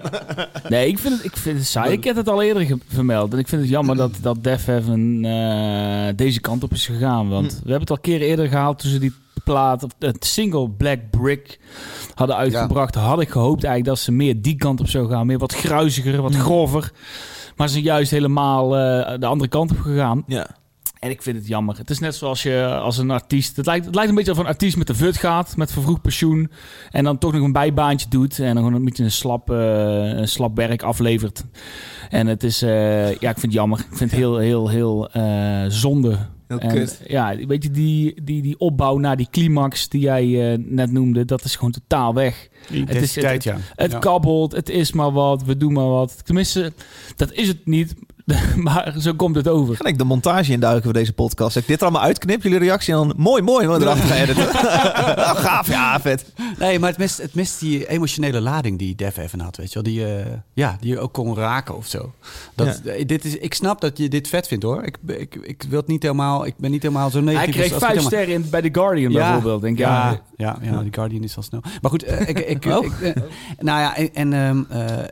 Nee, 0.68 0.88
ik 0.88 0.98
vind 0.98 1.14
het, 1.14 1.24
ik 1.24 1.36
vind 1.36 1.58
het 1.58 1.66
saai. 1.66 1.92
Ik 1.92 2.04
heb 2.04 2.16
het 2.16 2.28
al 2.28 2.42
eerder 2.42 2.62
ge- 2.66 2.78
vermeld. 2.88 3.32
En 3.32 3.38
ik 3.38 3.48
vind 3.48 3.60
het 3.60 3.70
jammer 3.70 3.96
dat, 3.96 4.10
dat 4.20 4.44
Def 4.44 4.64
Heaven 4.64 5.24
eh, 5.24 6.14
deze 6.16 6.40
kant 6.40 6.62
op 6.62 6.72
is 6.72 6.86
gegaan. 6.86 7.28
Want 7.28 7.46
Hm. 7.52 7.52
we 7.52 7.60
hebben 7.70 7.80
het 7.80 7.90
al 7.90 7.96
een 7.96 8.02
keer 8.02 8.20
eerder 8.20 8.48
gehaald 8.48 8.78
toen 8.78 8.90
ze 8.90 8.98
die 8.98 9.12
plaat, 9.44 9.82
of 9.82 9.90
het 9.98 10.24
single 10.24 10.70
Black 10.70 11.10
Brick 11.10 11.60
hadden 12.14 12.36
uitgebracht. 12.36 12.94
Had 12.94 13.20
ik 13.20 13.28
gehoopt 13.28 13.64
eigenlijk 13.64 13.96
dat 13.96 14.04
ze 14.04 14.12
meer 14.12 14.42
die 14.42 14.56
kant 14.56 14.80
op 14.80 14.88
zou 14.88 15.08
gaan. 15.08 15.26
Meer 15.26 15.38
wat 15.38 15.54
gruiziger, 15.54 16.22
wat 16.22 16.34
grover. 16.34 16.92
Maar 17.56 17.66
ze 17.66 17.72
zijn 17.72 17.84
juist 17.84 18.10
helemaal 18.10 18.76
eh, 18.76 19.18
de 19.18 19.26
andere 19.26 19.50
kant 19.50 19.70
op 19.70 19.78
gegaan. 19.80 20.24
Ja. 20.26 20.46
En 20.98 21.10
ik 21.10 21.22
vind 21.22 21.36
het 21.36 21.46
jammer. 21.46 21.78
Het 21.78 21.90
is 21.90 21.98
net 21.98 22.14
zoals 22.14 22.42
je 22.42 22.78
als 22.82 22.98
een 22.98 23.10
artiest. 23.10 23.56
Het 23.56 23.66
lijkt, 23.66 23.84
het 23.84 23.94
lijkt 23.94 24.10
een 24.10 24.16
beetje 24.16 24.32
of 24.32 24.38
een 24.38 24.46
artiest 24.46 24.76
met 24.76 24.86
de 24.86 24.94
VUT 24.94 25.16
gaat, 25.16 25.56
met 25.56 25.72
vervroegd 25.72 26.02
pensioen. 26.02 26.50
En 26.90 27.04
dan 27.04 27.18
toch 27.18 27.32
nog 27.32 27.42
een 27.42 27.52
bijbaantje 27.52 28.08
doet. 28.08 28.38
En 28.38 28.54
dan 28.54 28.56
gewoon 28.56 28.74
een 28.74 28.84
beetje 28.84 29.04
een 29.04 29.10
slap, 29.10 29.50
eh, 29.50 29.56
een 30.06 30.28
slap 30.28 30.56
werk 30.56 30.82
aflevert. 30.82 31.44
En 32.10 32.26
het 32.26 32.42
is, 32.42 32.62
eh, 32.62 33.08
ja, 33.08 33.30
ik 33.30 33.38
vind 33.38 33.42
het 33.42 33.52
jammer. 33.52 33.78
Ik 33.78 33.96
vind 33.96 34.10
het 34.10 34.20
heel, 34.20 34.38
heel, 34.38 34.68
heel 34.68 35.10
zonde. 35.68 36.18
Heel 36.48 36.58
En, 36.58 36.68
kut. 36.68 37.00
Ja, 37.06 37.36
weet 37.46 37.62
je, 37.62 37.70
die, 37.70 38.22
die, 38.24 38.42
die 38.42 38.58
opbouw 38.58 38.98
naar 38.98 39.16
die 39.16 39.28
climax 39.30 39.88
die 39.88 40.00
jij 40.00 40.52
eh, 40.52 40.58
net 40.66 40.92
noemde, 40.92 41.24
dat 41.24 41.44
is 41.44 41.56
gewoon 41.56 41.70
totaal 41.70 42.14
weg. 42.14 42.48
Intensiteit, 42.70 43.44
ja. 43.44 43.56
Het 43.74 43.92
Ja. 43.92 43.98
kabbelt, 43.98 44.52
het 44.52 44.68
is 44.68 44.92
maar 44.92 45.12
wat, 45.12 45.42
we 45.44 45.56
doen 45.56 45.72
maar 45.72 45.88
wat. 45.88 46.24
Tenminste, 46.24 46.72
dat 47.16 47.32
is 47.32 47.48
het 47.48 47.66
niet, 47.66 47.94
maar 48.56 48.94
zo 48.98 49.14
komt 49.14 49.36
het 49.36 49.48
over. 49.48 49.76
Ga 49.76 49.84
ik 49.84 49.98
de 49.98 50.04
montage 50.04 50.52
induiken 50.52 50.82
voor 50.82 50.92
deze 50.92 51.12
podcast. 51.12 51.54
Als 51.54 51.56
ik 51.56 51.66
dit 51.66 51.76
er 51.76 51.82
allemaal 51.82 52.02
uitknip, 52.02 52.42
jullie 52.42 52.58
reactie 52.58 52.92
en 52.94 52.98
dan 52.98 53.14
mooi, 53.16 53.42
mooi, 53.42 53.66
wat 53.66 53.82
erachter 53.82 54.06
ga 54.06 54.14
editen. 54.16 54.44
nou, 55.16 55.36
gaaf, 55.46 55.68
ja, 55.68 56.00
vet. 56.00 56.32
Nee, 56.58 56.78
maar 56.78 56.88
het 56.88 56.98
mist, 56.98 57.18
het 57.22 57.34
mist 57.34 57.60
die 57.60 57.86
emotionele 57.88 58.40
lading 58.40 58.78
die 58.78 58.94
Def 58.94 59.16
even 59.16 59.40
had, 59.40 59.56
weet 59.56 59.68
je 59.68 59.74
wel. 59.74 59.82
Die, 59.82 60.06
eh, 60.06 60.32
ja, 60.52 60.76
die 60.80 60.90
je 60.90 60.98
ook 60.98 61.12
kon 61.12 61.36
raken 61.36 61.76
of 61.76 61.86
zo. 61.86 62.12
Dat, 62.54 62.80
eh, 62.84 63.06
dit 63.06 63.24
is, 63.24 63.36
ik 63.36 63.54
snap 63.54 63.80
dat 63.80 63.98
je 63.98 64.08
dit 64.08 64.28
vet 64.28 64.48
vindt, 64.48 64.64
hoor. 64.64 64.82
Ik, 64.84 64.98
ik, 65.06 65.34
ik 65.42 65.64
wil 65.68 65.78
het 65.78 65.88
niet 65.88 66.02
helemaal, 66.02 66.46
ik 66.46 66.54
ben 66.56 66.70
niet 66.70 66.82
helemaal 66.82 67.10
zo 67.10 67.20
negatief. 67.20 67.44
Hij 67.44 67.52
kreeg 67.52 67.62
als- 67.64 67.72
als 67.72 67.80
vijf 67.82 67.90
helemaal- 67.92 68.10
sterren 68.10 68.34
in, 68.44 68.50
bij 68.50 68.62
The 68.62 68.68
Guardian 68.80 69.12
bijvoorbeeld. 69.12 69.62
Denk, 69.62 69.74
ik, 69.78 69.84
ja, 69.84 70.10
ja, 70.36 70.58
ja, 70.62 70.72
ja, 70.72 70.82
die 70.82 70.92
Guardian 70.94 71.22
is 71.22 71.36
al 71.36 71.42
snel. 71.42 71.60
Maar 71.80 71.90
goed, 71.90 72.02
eh, 72.02 72.28
ik, 72.28 72.38
ik, 72.38 72.64
Oh. 72.64 72.84
ik, 72.84 73.14
nou 73.58 73.80
ja, 73.80 73.96
en, 73.96 74.10
en, 74.14 74.32
ehm, 74.32 74.62
eh, 74.68 75.04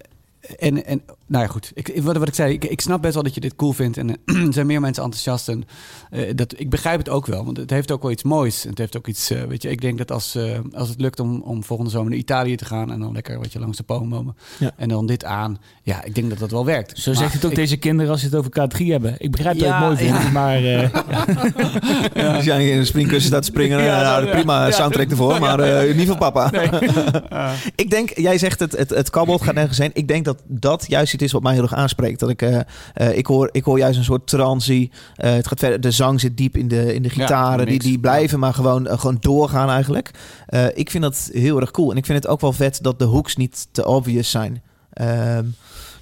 en, 0.59 0.87
en 0.87 1.03
nou 1.33 1.45
ja, 1.45 1.51
goed. 1.51 1.71
Ik, 1.75 1.93
wat, 2.03 2.17
wat 2.17 2.29
ik 2.29 2.35
zei, 2.35 2.53
ik, 2.53 2.65
ik 2.65 2.81
snap 2.81 3.03
best 3.03 3.15
wel 3.15 3.23
dat 3.23 3.35
je 3.35 3.41
dit 3.41 3.57
cool 3.57 3.73
vindt. 3.73 3.97
En 3.97 4.11
eh, 4.25 4.37
er 4.47 4.53
zijn 4.53 4.67
meer 4.67 4.81
mensen 4.81 5.03
enthousiast. 5.03 5.49
En, 5.49 5.65
eh, 6.11 6.31
dat, 6.35 6.55
ik 6.61 6.71
begrijp 6.71 6.99
het 6.99 7.09
ook 7.09 7.27
wel, 7.27 7.45
want 7.45 7.57
het 7.57 7.71
heeft 7.71 7.91
ook 7.93 8.03
wel 8.03 8.11
iets 8.11 8.23
moois. 8.23 8.63
Het 8.63 8.79
heeft 8.79 8.97
ook 8.97 9.07
iets, 9.07 9.31
eh, 9.31 9.43
weet 9.43 9.63
je, 9.63 9.71
ik 9.71 9.81
denk 9.81 9.99
dat 9.99 10.11
als, 10.13 10.35
eh, 10.35 10.59
als 10.73 10.89
het 10.89 11.01
lukt 11.01 11.21
om, 11.21 11.41
om 11.43 11.65
volgende 11.65 11.91
zomer 11.93 12.11
naar 12.11 12.19
Italië 12.19 12.57
te 12.57 12.65
gaan... 12.65 12.93
en 12.93 13.01
dan 13.01 13.13
lekker 13.13 13.39
wat 13.39 13.53
je 13.53 13.59
langs 13.59 13.77
de 13.77 13.83
bomen 13.87 14.37
Ja. 14.59 14.71
en 14.77 14.89
dan 14.89 15.07
dit 15.07 15.25
aan. 15.25 15.59
Ja, 15.83 16.05
ik 16.05 16.15
denk 16.15 16.31
dat 16.31 16.39
dat 16.39 16.51
wel 16.51 16.65
werkt. 16.65 16.99
Zo 16.99 17.11
Maar 17.11 17.21
zegt 17.21 17.33
het 17.33 17.45
ook 17.45 17.51
ik- 17.51 17.57
deze 17.57 17.77
kinderen 17.77 18.11
als 18.11 18.21
ze 18.21 18.27
het 18.27 18.35
over 18.35 18.51
K3 18.51 18.87
hebben. 18.91 19.15
Ik 19.19 19.31
begrijp 19.31 19.59
dat 19.59 19.67
Ja, 19.69 19.79
je 19.79 19.85
het 19.85 19.99
mooi 20.01 20.11
vindt, 20.11 20.23
ja. 20.23 20.31
maar... 20.31 20.65
eh, 20.65 22.35
Als 22.37 22.45
jij 22.45 22.69
in 22.71 22.79
een 22.79 22.87
springkussen 22.87 23.27
staat 23.31 23.43
te 23.43 23.49
springen, 23.51 23.83
Ja, 23.83 24.03
nou, 24.03 24.27
ja. 24.27 24.31
prima 24.33 24.67
Ja. 24.67 24.73
soundtrack 24.73 25.11
ervoor, 25.11 25.41
maar 25.41 25.61
eh, 25.61 25.95
niet 25.97 26.09
van 26.09 26.19
papa. 26.19 26.51
ik 27.77 27.91
denk, 27.91 28.19
jij 28.19 28.39
zegt 28.39 28.61
het, 28.61 28.77
het, 28.77 28.91
het 28.91 29.11
kabbelt 29.11 29.43
gaat 29.43 29.55
nergens 29.55 29.79
heen. 29.79 29.91
Ik 29.95 30.09
denk 30.09 30.25
dat 30.25 30.43
dat 30.47 30.85
juist 30.89 31.11
is 31.23 31.33
wat 31.33 31.43
mij 31.43 31.53
heel 31.53 31.63
erg 31.63 31.75
aanspreekt. 31.75 32.21
Dat 32.21 32.29
ik, 32.31 32.43
eh, 32.43 32.61
eh, 32.95 33.17
ik, 33.17 33.27
hoor, 33.27 33.49
ik 33.53 33.65
hoor 33.65 33.79
juist 33.79 33.99
een 33.99 34.05
soort 34.05 34.27
transie. 34.27 34.91
Eh, 35.17 35.33
het 35.33 35.47
gaat 35.47 35.59
verder, 35.59 35.81
de 35.81 35.91
zang 35.91 36.21
zit 36.21 36.37
diep 36.37 36.57
in 36.57 36.69
de, 36.69 36.95
in 36.95 37.03
de 37.03 37.09
Ja, 37.09 37.15
gitaren. 37.15 37.67
die, 37.67 37.79
die 37.79 37.99
blijven 37.99 38.39
maar 38.39 38.55
gewoon, 38.55 38.87
gewoon 38.99 39.17
doorgaan 39.21 39.69
eigenlijk. 39.71 40.11
Eh, 40.47 40.67
ik 40.75 40.91
vind 40.91 41.03
dat 41.03 41.31
heel 41.33 41.61
erg 41.61 41.71
cool. 41.71 41.91
En 41.91 41.97
ik 41.97 42.07
vind 42.07 42.23
het 42.23 42.33
ook 42.33 42.41
wel 42.41 42.53
vet 42.53 42.79
dat 42.83 42.99
de 42.99 43.05
hooks 43.05 43.37
niet 43.37 43.69
te 43.73 43.87
obvious 43.87 44.31
zijn. 44.31 44.63
Ehm, 44.93 45.45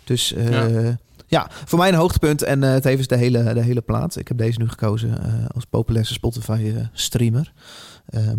dus 0.04 0.32
eh, 0.32 0.50
ja. 0.84 0.98
Ja. 1.26 1.48
voor 1.64 1.78
mij 1.78 1.88
een 1.88 1.94
hoogtepunt 1.94 2.42
en 2.42 2.64
eh 2.64 2.76
tevens 2.76 3.06
de 3.06 3.16
hele, 3.16 3.54
de 3.54 3.62
hele 3.62 3.80
plaat. 3.80 4.16
Ik 4.16 4.28
heb 4.28 4.38
deze 4.38 4.58
nu 4.58 4.68
gekozen 4.68 5.22
eh, 5.24 5.32
als 5.54 5.64
populairste 5.64 6.14
Spotify 6.14 6.72
streamer. 6.92 7.52
Ehm 8.08 8.38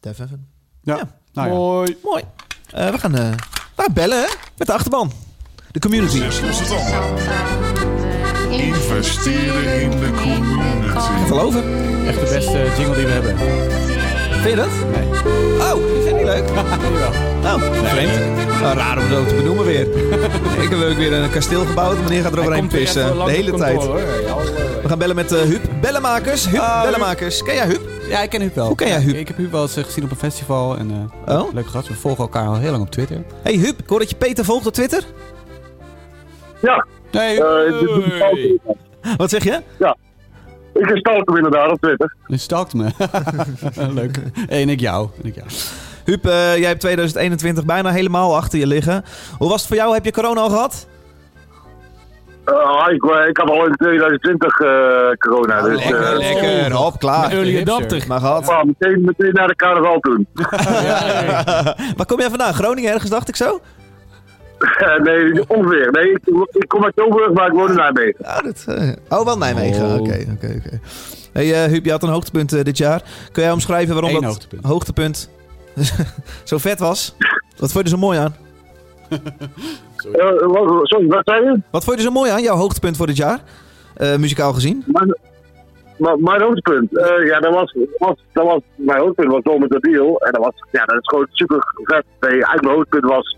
Def 0.00 0.18
Evan. 0.18 0.46
Ja, 0.82 0.96
Ja. 0.96 1.08
nou 1.32 1.48
ja. 1.48 1.54
Mooi. 1.54 1.96
Mooi. 2.04 2.22
Eh, 2.70 2.90
we, 2.90 2.98
gaan, 2.98 3.14
eh, 3.14 3.30
we 3.76 3.82
gaan 3.82 3.92
bellen 3.94 4.18
hè? 4.20 4.28
met 4.58 4.66
de 4.66 4.72
achterban. 4.72 5.12
De 5.72 5.78
community. 5.80 6.18
Tanden. 6.18 7.16
Investeren 8.50 9.80
in 9.80 9.90
de 9.90 10.10
community. 10.22 11.26
Geloven. 11.26 11.62
Echt 12.06 12.20
de 12.20 12.26
beste 12.34 12.66
jingle 12.78 12.94
die 12.96 13.04
we 13.06 13.10
hebben. 13.12 13.36
Vind 14.42 14.50
je 14.50 14.56
dat? 14.56 14.68
Nee. 14.96 15.08
Oh, 15.60 15.74
die 15.74 16.02
vind 16.02 16.08
je 16.08 16.14
niet 16.14 16.24
leuk? 16.24 16.44
Nou, 17.42 17.60
vreemd. 17.84 18.18
Nou, 18.60 18.76
raar 18.76 18.98
om 18.98 19.08
zo 19.08 19.24
te 19.24 19.34
benoemen 19.34 19.64
weer. 19.64 19.80
ik 20.62 20.68
heb 20.68 20.82
ook 20.90 20.96
weer 20.96 21.12
een 21.12 21.30
kasteel 21.30 21.64
gebouwd. 21.64 22.02
Meneer 22.02 22.22
gaat 22.22 22.32
er 22.32 22.38
overheen 22.40 22.68
pissen. 22.68 23.24
De 23.24 23.30
hele 23.30 23.52
tijd. 23.52 23.82
We 24.82 24.88
gaan 24.88 24.98
bellen 24.98 25.16
met 25.16 25.32
eh 25.32 25.42
Huub. 25.42 25.62
Bellenmakers. 25.80 26.44
Huub, 26.48 26.60
Huub. 26.60 26.82
Bellenmakers. 26.82 27.42
Ken 27.42 27.54
jij 27.54 27.66
Huub? 27.66 27.80
Ja, 28.08 28.22
ik 28.22 28.30
ken 28.30 28.40
Huub 28.40 28.54
wel. 28.54 28.66
Hoe 28.66 28.76
ken 28.76 28.88
jij 28.88 28.98
Ja, 28.98 29.02
Huub? 29.04 29.14
Ik 29.16 29.28
heb 29.28 29.36
Huub 29.36 29.52
wel 29.52 29.62
eens 29.62 29.76
eh, 29.76 29.84
gezien 29.84 30.04
op 30.04 30.10
een 30.10 30.16
festival. 30.16 30.76
En, 30.76 31.10
eh, 31.26 31.36
Oh? 31.38 31.54
Leuk 31.54 31.66
gast. 31.68 31.88
We 31.88 31.94
volgen 31.94 32.22
elkaar 32.22 32.46
al 32.46 32.56
heel 32.58 32.70
lang 32.70 32.82
op 32.82 32.90
Twitter. 32.90 33.22
Hey 33.42 33.54
Huub, 33.54 33.78
ik 33.78 33.88
hoor 33.88 33.98
dat 33.98 34.10
je 34.10 34.16
Peter 34.16 34.44
volgt 34.44 34.66
op 34.66 34.72
Twitter. 34.72 35.04
Ja, 36.62 36.86
Nee, 37.10 37.44
eh, 37.44 39.16
Wat 39.16 39.30
zeg 39.30 39.44
je? 39.44 39.60
ik 40.72 40.96
stalk 40.98 41.28
hem 41.28 41.36
inderdaad 41.36 41.70
op 41.70 41.80
Twitter. 41.80 42.14
je 42.26 42.36
stalkt 42.36 42.74
me. 42.74 42.90
Leuk. 44.00 44.18
En 44.48 44.68
ik 44.68 44.80
jou. 44.80 45.08
En 45.22 45.28
ik 45.28 45.34
jou. 45.34 45.48
Huub, 46.04 46.26
eh, 46.26 46.56
jij 46.56 46.68
hebt 46.68 46.80
2021 46.80 47.64
bijna 47.64 47.90
helemaal 47.90 48.36
achter 48.36 48.58
je 48.58 48.66
liggen. 48.66 49.04
Hoe 49.38 49.48
was 49.48 49.58
het 49.58 49.66
voor 49.68 49.76
jou? 49.76 49.94
Heb 49.94 50.04
je 50.04 50.12
corona 50.12 50.40
al 50.40 50.48
gehad? 50.48 50.86
Eh, 52.44 52.86
ik, 52.88 53.02
ik 53.28 53.36
had 53.36 53.50
al 53.50 53.66
in 53.66 53.72
2020 53.72 54.60
eh, 54.60 54.68
corona. 55.18 55.62
dus, 55.62 55.84
lekker, 55.84 56.16
lekker. 56.16 56.72
Hop, 56.72 56.98
klaar. 56.98 57.30
Early 57.30 57.60
adapter. 57.60 58.04
Maar 58.08 58.20
gehad. 58.20 58.46
maar 58.46 58.66
meteen, 58.66 59.04
meteen 59.04 59.32
naar 59.32 59.48
de 59.48 59.56
carnaval 59.56 60.00
toen. 60.00 60.26
Waar 61.96 62.06
kom 62.06 62.18
jij 62.18 62.28
vandaan? 62.28 62.54
Groningen 62.54 62.92
ergens, 62.92 63.10
dacht 63.10 63.28
ik 63.28 63.36
zo? 63.36 63.60
nee, 65.06 65.48
ongeveer. 65.48 65.90
Nee, 65.90 66.10
ik, 66.10 66.20
ik 66.50 66.68
kom 66.68 66.84
uit 66.84 66.96
Tilburg, 66.96 67.32
maar 67.32 67.46
ik 67.46 67.52
woon 67.52 67.68
in 67.68 67.76
Nijmegen. 67.76 68.14
Ja, 68.18 68.40
dat, 68.40 68.64
eh, 68.68 68.92
oh, 69.08 69.24
wel 69.24 69.38
Nijmegen. 69.38 69.86
Oh. 69.86 70.00
Oké, 70.00 70.24
oké, 70.32 70.54
oké. 70.56 70.80
Hey 71.32 71.64
eh, 71.64 71.70
Huub, 71.70 71.84
je 71.84 71.90
had 71.90 72.02
een 72.02 72.08
hoogtepunt 72.08 72.52
eh, 72.52 72.64
dit 72.64 72.78
jaar. 72.78 73.02
Kun 73.32 73.42
jij 73.42 73.52
omschrijven 73.52 73.94
waarom 73.94 74.10
Eén 74.10 74.20
dat 74.20 74.30
hoogtepunt. 74.30 74.64
hoogtepunt 74.64 75.30
zo 76.44 76.58
vet 76.58 76.78
was? 76.78 77.16
Wat 77.56 77.72
vond 77.72 77.74
je 77.74 77.82
er 77.82 77.88
zo 77.88 78.06
mooi 78.06 78.18
aan? 78.18 78.34
Wat, 80.46 80.88
sorry, 80.88 81.06
wat 81.06 81.20
zei 81.24 81.44
je? 81.44 81.60
Wat 81.70 81.84
vond 81.84 81.96
je 82.00 82.04
er 82.04 82.12
zo 82.12 82.18
mooi 82.18 82.30
aan, 82.30 82.42
jouw 82.42 82.56
hoogtepunt 82.56 82.96
voor 82.96 83.06
dit 83.06 83.16
jaar? 83.16 83.40
Eh, 83.96 84.16
muzikaal 84.16 84.52
gezien? 84.52 84.84
Mijn, 84.86 85.18
mijn, 85.96 86.22
mijn 86.22 86.42
hoogtepunt. 86.42 86.98
Eh, 86.98 87.26
ja, 87.26 87.40
dat 87.40 87.54
was, 87.54 87.76
was, 87.98 88.16
dat 88.32 88.46
was, 88.46 88.60
mijn 88.74 89.00
hoogtepunt 89.00 89.32
was 89.32 89.42
Dom 89.42 89.60
met 89.60 89.70
de 89.70 89.80
Deal. 89.80 90.18
En 90.18 90.32
dat 90.32 90.44
was, 90.44 90.54
ja, 90.70 90.84
dat 90.84 90.96
is 91.00 91.08
gewoon 91.08 91.26
super 91.30 91.58
vet. 91.84 92.04
Nee, 92.20 92.30
eigenlijk 92.30 92.62
mijn 92.62 92.74
hoogtepunt 92.74 93.12
was, 93.12 93.36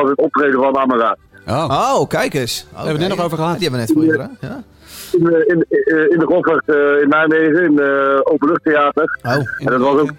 was 0.00 0.10
het 0.10 0.18
optreden 0.18 0.60
van 0.60 0.76
Amara. 0.76 1.16
Oh. 1.48 1.94
Oh, 1.98 2.08
kijk 2.08 2.34
eens. 2.34 2.66
hebben 2.74 2.90
het 2.92 3.00
net 3.00 3.08
nog 3.16 3.24
over 3.24 3.38
gehad. 3.38 3.58
Die 3.58 3.68
hebben 3.68 3.86
we 3.86 3.86
net 3.86 3.96
voor 3.96 4.04
je 4.04 4.10
gedaan. 4.10 4.36
Ja. 4.40 4.62
In, 5.12 5.24
de- 5.24 5.44
in, 5.46 5.64
in, 5.68 6.10
in 6.10 6.18
de 6.18 6.26
Goffert 6.26 6.68
eh, 6.68 7.02
in 7.02 7.08
Nijmegen, 7.08 7.64
in 7.64 7.74
de 7.76 8.20
Openluchttheater. 8.24 9.18
Oh, 9.22 9.32
En 9.32 9.46
dat 9.66 9.80
was 9.80 10.00
ook 10.00 10.10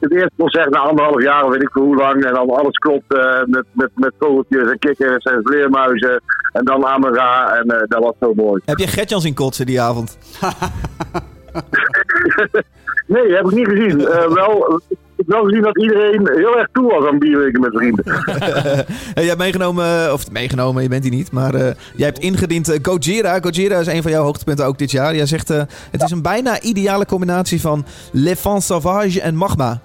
het 0.00 0.12
eerste 0.12 0.32
concert 0.38 0.70
na 0.70 0.78
anderhalf 0.78 1.22
jaar, 1.22 1.44
of 1.44 1.50
weet 1.52 1.62
ik 1.62 1.70
veel 1.72 1.82
hoe 1.82 1.96
lang. 1.96 2.24
En 2.24 2.34
dan 2.34 2.50
alles 2.50 2.76
klopt 2.78 3.14
eh, 3.14 3.44
met, 3.46 3.64
met, 3.72 3.90
met 3.94 4.12
vogeltjes 4.18 4.70
en 4.70 4.78
kikkers 4.78 5.24
en 5.24 5.40
vleermuizen. 5.44 6.20
En 6.52 6.64
dan 6.64 6.86
Amara. 6.86 7.54
En 7.56 7.68
eh, 7.70 7.82
dat 7.88 8.02
was 8.02 8.14
zo 8.20 8.32
mooi. 8.34 8.62
heb 8.64 8.78
je 8.78 8.86
Gertjan 8.86 9.20
zien 9.20 9.34
kotsen 9.34 9.66
die 9.66 9.80
avond? 9.80 10.18
Nee, 13.06 13.32
heb 13.32 13.44
ik 13.44 13.50
niet 13.50 13.68
gezien. 13.68 14.06
Eh, 14.08 14.32
wel, 14.32 14.80
heb 15.18 15.26
wel 15.26 15.44
gezien 15.44 15.62
dat 15.62 15.78
iedereen 15.78 16.30
heel 16.34 16.58
erg 16.58 16.68
toe 16.72 16.90
was 16.92 17.06
aan 17.06 17.18
bierweken 17.18 17.60
met 17.60 17.76
vrienden. 17.76 18.04
Jij 19.14 19.24
hebt 19.24 19.38
meegenomen, 19.38 19.84
eh, 19.84 20.12
of 20.12 20.30
meegenomen, 20.30 20.82
je 20.82 20.88
bent 20.88 21.02
hier 21.02 21.12
niet, 21.12 21.32
maar 21.32 21.54
eh, 21.54 21.70
jij 21.96 22.06
hebt 22.06 22.18
ingediend 22.18 22.68
eh, 22.68 22.78
Gojira. 22.82 23.38
Gojira 23.40 23.78
is 23.78 23.86
een 23.86 24.02
van 24.02 24.10
jouw 24.10 24.22
hoogtepunten 24.22 24.66
ook 24.66 24.78
dit 24.78 24.90
jaar. 24.90 25.14
Jij 25.14 25.26
zegt, 25.26 25.48
het 25.48 26.02
is 26.02 26.10
een 26.10 26.22
bijna 26.22 26.60
ideale 26.60 27.06
combinatie 27.06 27.60
van 27.60 27.84
Le 28.12 28.36
Fan 28.36 28.60
Sauvage 28.60 29.20
en 29.20 29.34
Magma. 29.34 29.80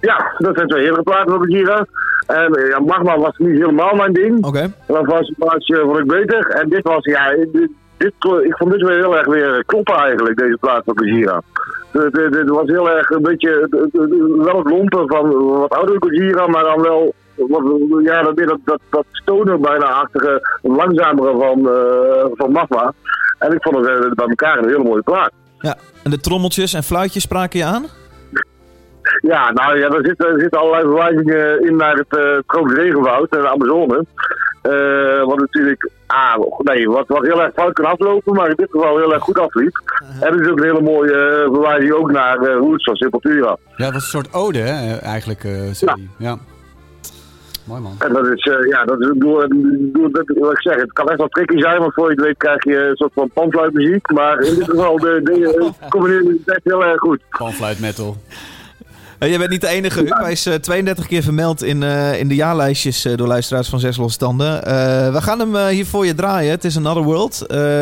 Ja, 0.00 0.34
dat 0.38 0.56
zijn 0.56 0.68
twee 0.68 0.82
heerlijke 0.82 1.10
platen 1.10 1.34
op 1.34 1.42
de 1.42 1.56
Gira. 1.56 1.86
En 2.26 2.68
ja, 2.68 2.78
Magma 2.78 3.18
was 3.18 3.36
niet 3.38 3.58
helemaal 3.58 3.94
mijn 3.94 4.12
ding. 4.12 4.44
Oké. 4.44 4.72
Dat 4.86 5.06
was, 5.06 5.32
eh, 5.38 5.80
vond 5.80 5.98
ik 5.98 6.06
beter. 6.06 6.46
En 6.46 6.68
dit 6.68 6.82
was, 6.82 7.04
ja, 7.04 7.30
dit, 7.30 7.52
dit, 7.96 8.14
ik 8.44 8.56
vond 8.56 8.70
dit 8.70 8.82
weer 8.82 8.96
heel 8.96 9.16
erg 9.16 9.26
weer 9.26 9.64
kloppen 9.66 9.94
eigenlijk, 9.94 10.38
deze 10.38 10.56
plaat 10.60 10.86
op 10.86 10.98
de 10.98 11.04
Gira. 11.04 11.42
Het, 11.92 12.16
het- 12.16 12.34
het 12.34 12.48
was 12.48 12.66
heel 12.66 12.90
erg 12.90 13.10
een 13.10 13.22
beetje, 13.22 13.50
het- 13.60 13.80
het- 13.80 13.92
het- 13.92 14.36
wel 14.44 14.58
het 14.58 14.70
lompen 14.70 15.08
van 15.08 15.44
wat 15.58 15.70
oudere 15.74 15.98
Gojira, 16.00 16.46
maar 16.46 16.62
dan 16.64 16.82
wel, 16.82 17.14
wat, 17.34 17.62
ja, 18.04 18.22
dat, 18.22 18.36
dat, 18.36 18.58
dat, 18.64 18.80
dat 18.90 19.04
stoner 19.10 19.60
bijna 19.60 19.86
achtige, 19.86 20.58
langzamere 20.62 21.36
van, 21.38 21.68
eh, 21.68 22.24
van 22.34 22.52
Magma. 22.52 22.92
En 23.38 23.52
ik 23.52 23.62
vond 23.62 23.76
het 23.76 23.86
eh, 23.86 24.10
bij 24.10 24.26
elkaar 24.26 24.58
een 24.58 24.68
hele 24.68 24.82
mooie 24.84 25.02
plaat. 25.02 25.30
Ja. 25.58 25.76
En 26.02 26.10
de 26.10 26.20
trommeltjes 26.20 26.74
en 26.74 26.82
fluitjes 26.82 27.22
spraken 27.22 27.58
je 27.58 27.64
aan? 27.64 27.84
Ja, 29.20 29.52
nou 29.52 29.78
ja, 29.78 29.88
er 29.88 30.04
zitten, 30.06 30.26
er 30.28 30.40
zitten 30.40 30.60
allerlei 30.60 30.82
verwijzingen 30.84 31.64
in 31.66 31.76
naar 31.76 31.94
het 31.96 32.18
uh, 32.18 32.38
tropisch 32.46 32.74
regenwoud 32.74 33.30
en 33.30 33.40
de 33.40 33.48
Amazone. 33.48 34.04
Eh, 34.62 35.24
wat 35.24 35.38
natuurlijk, 35.38 35.90
ah, 36.06 36.58
nee, 36.58 36.88
wat, 36.88 37.08
wat 37.08 37.22
heel 37.22 37.42
erg 37.42 37.52
fout 37.54 37.72
kan 37.72 37.84
aflopen, 37.84 38.34
maar 38.34 38.48
in 38.48 38.56
dit 38.56 38.70
geval 38.70 38.98
heel 38.98 39.12
erg 39.12 39.22
goed 39.22 39.38
afliep. 39.38 40.02
En 40.20 40.32
er 40.32 40.40
is 40.40 40.48
ook 40.48 40.58
een 40.58 40.64
hele 40.64 40.80
mooie 40.80 41.12
eh, 41.12 41.52
verwijzing 41.52 41.92
ook 41.92 42.10
naar 42.10 42.42
uh, 42.42 42.54
Roots 42.54 42.84
van 42.84 42.96
Sepultura. 42.96 43.56
Ja, 43.76 43.84
het 43.84 43.94
was 43.94 44.02
een 44.02 44.08
soort 44.08 44.34
ode, 44.34 44.58
hè, 44.58 44.96
eigenlijk, 44.96 45.44
uh, 45.44 45.72
ja. 45.72 45.96
ja. 46.18 46.38
Mooi 47.64 47.80
man. 47.80 47.96
En 47.98 48.12
dat 48.12 48.26
is, 48.26 48.44
uh, 48.44 48.68
ja, 48.68 48.84
dat 48.84 49.00
is, 49.00 49.10
door, 49.14 49.46
door, 49.48 50.10
dat, 50.10 50.32
wat 50.38 50.52
ik 50.52 50.60
zeg, 50.60 50.76
het 50.76 50.92
kan 50.92 51.08
echt 51.08 51.18
wel 51.18 51.28
tricky 51.28 51.60
zijn, 51.60 51.78
want 51.78 51.94
voor 51.94 52.04
je 52.04 52.14
het 52.14 52.24
weet 52.24 52.36
krijg 52.36 52.64
je 52.64 52.76
een 52.76 52.96
soort 52.96 53.12
van 53.14 53.30
panfluitmuziek. 53.34 54.10
Maar 54.10 54.40
in 54.40 54.54
dit 54.54 54.70
geval, 54.70 54.98
de, 54.98 55.20
de, 55.22 55.70
combineren 55.90 56.26
het 56.26 56.54
echt 56.54 56.64
heel 56.64 56.84
erg 56.84 57.00
goed. 57.00 57.20
Panfluit 57.30 57.80
metal. 57.80 58.16
Uh, 59.22 59.30
je 59.30 59.38
bent 59.38 59.50
niet 59.50 59.60
de 59.60 59.68
enige, 59.68 60.00
Huub. 60.00 60.18
Hij 60.18 60.32
is 60.32 60.46
uh, 60.46 60.54
32 60.54 61.06
keer 61.06 61.22
vermeld 61.22 61.62
in, 61.62 61.82
uh, 61.82 62.20
in 62.20 62.28
de 62.28 62.34
jaarlijstjes 62.34 63.02
door 63.02 63.26
luisteraars 63.26 63.68
van 63.68 63.80
Zes 63.80 63.96
Losstanden. 63.96 64.60
we 65.12 65.18
gaan 65.20 65.38
hem 65.38 65.66
hier 65.66 65.86
voor 65.86 66.06
je 66.06 66.14
draaien. 66.14 66.50
Het 66.50 66.64
is 66.64 66.76
Another 66.76 67.02
World. 67.02 67.34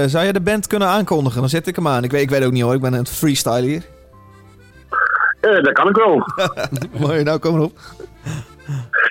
zou 0.06 0.24
je 0.24 0.32
de 0.32 0.40
band 0.40 0.66
kunnen 0.66 0.88
aankondigen? 0.88 1.40
Dan 1.40 1.48
zet 1.48 1.66
ik 1.66 1.76
hem 1.76 1.88
aan. 1.88 2.04
Ik 2.04 2.10
weet, 2.10 2.22
ik 2.22 2.30
weet 2.30 2.44
ook 2.44 2.52
niet 2.52 2.62
hoor, 2.62 2.74
ik 2.74 2.80
ben 2.80 2.92
een 2.92 3.06
freestyle 3.06 3.60
hier. 3.60 3.82
dat 5.40 5.72
kan 5.72 5.88
ik 5.88 5.96
wel. 5.96 6.26
Mooi, 7.06 7.22
nou 7.22 7.38
kom 7.38 7.54
erop. 7.54 7.78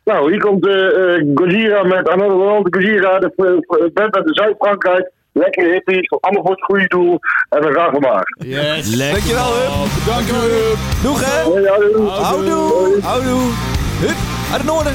Nou, 0.03 0.31
hier 0.31 0.41
komt 0.41 0.65
uh, 0.65 1.31
Gojira 1.35 1.83
met 1.83 2.09
Another 2.09 2.37
World. 2.37 2.75
Gojira, 2.75 3.19
de 3.19 3.91
band 3.93 4.15
uit 4.15 4.25
Zuid-Frankrijk. 4.25 5.11
Lekker 5.31 5.71
hippie, 5.71 6.09
allemaal 6.19 6.43
voor 6.43 6.51
het 6.51 6.63
goede 6.63 6.87
doel. 6.87 7.19
En 7.49 7.61
dan 7.61 7.73
gaan 7.73 7.91
we 7.91 7.99
maar. 7.99 8.23
Yes. 8.45 8.97
Dankjewel, 8.97 9.53
Huub. 9.53 10.05
Dankjewel, 10.05 10.41
Huub. 10.41 10.77
Doeg, 11.03 11.25
hè? 11.25 11.41
Houdoe. 11.41 12.09
Houdoe. 12.09 13.01
Houdoe. 13.01 13.51
Huub, 13.99 14.17
uit 14.51 14.61
het 14.61 14.65
noorden. 14.65 14.93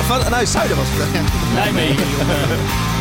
Of 0.00 0.06
van, 0.06 0.18
nou, 0.18 0.34
het 0.34 0.48
zuiden 0.48 0.76
was 0.76 0.86
het. 0.90 1.54
Nijmegen. 1.54 2.93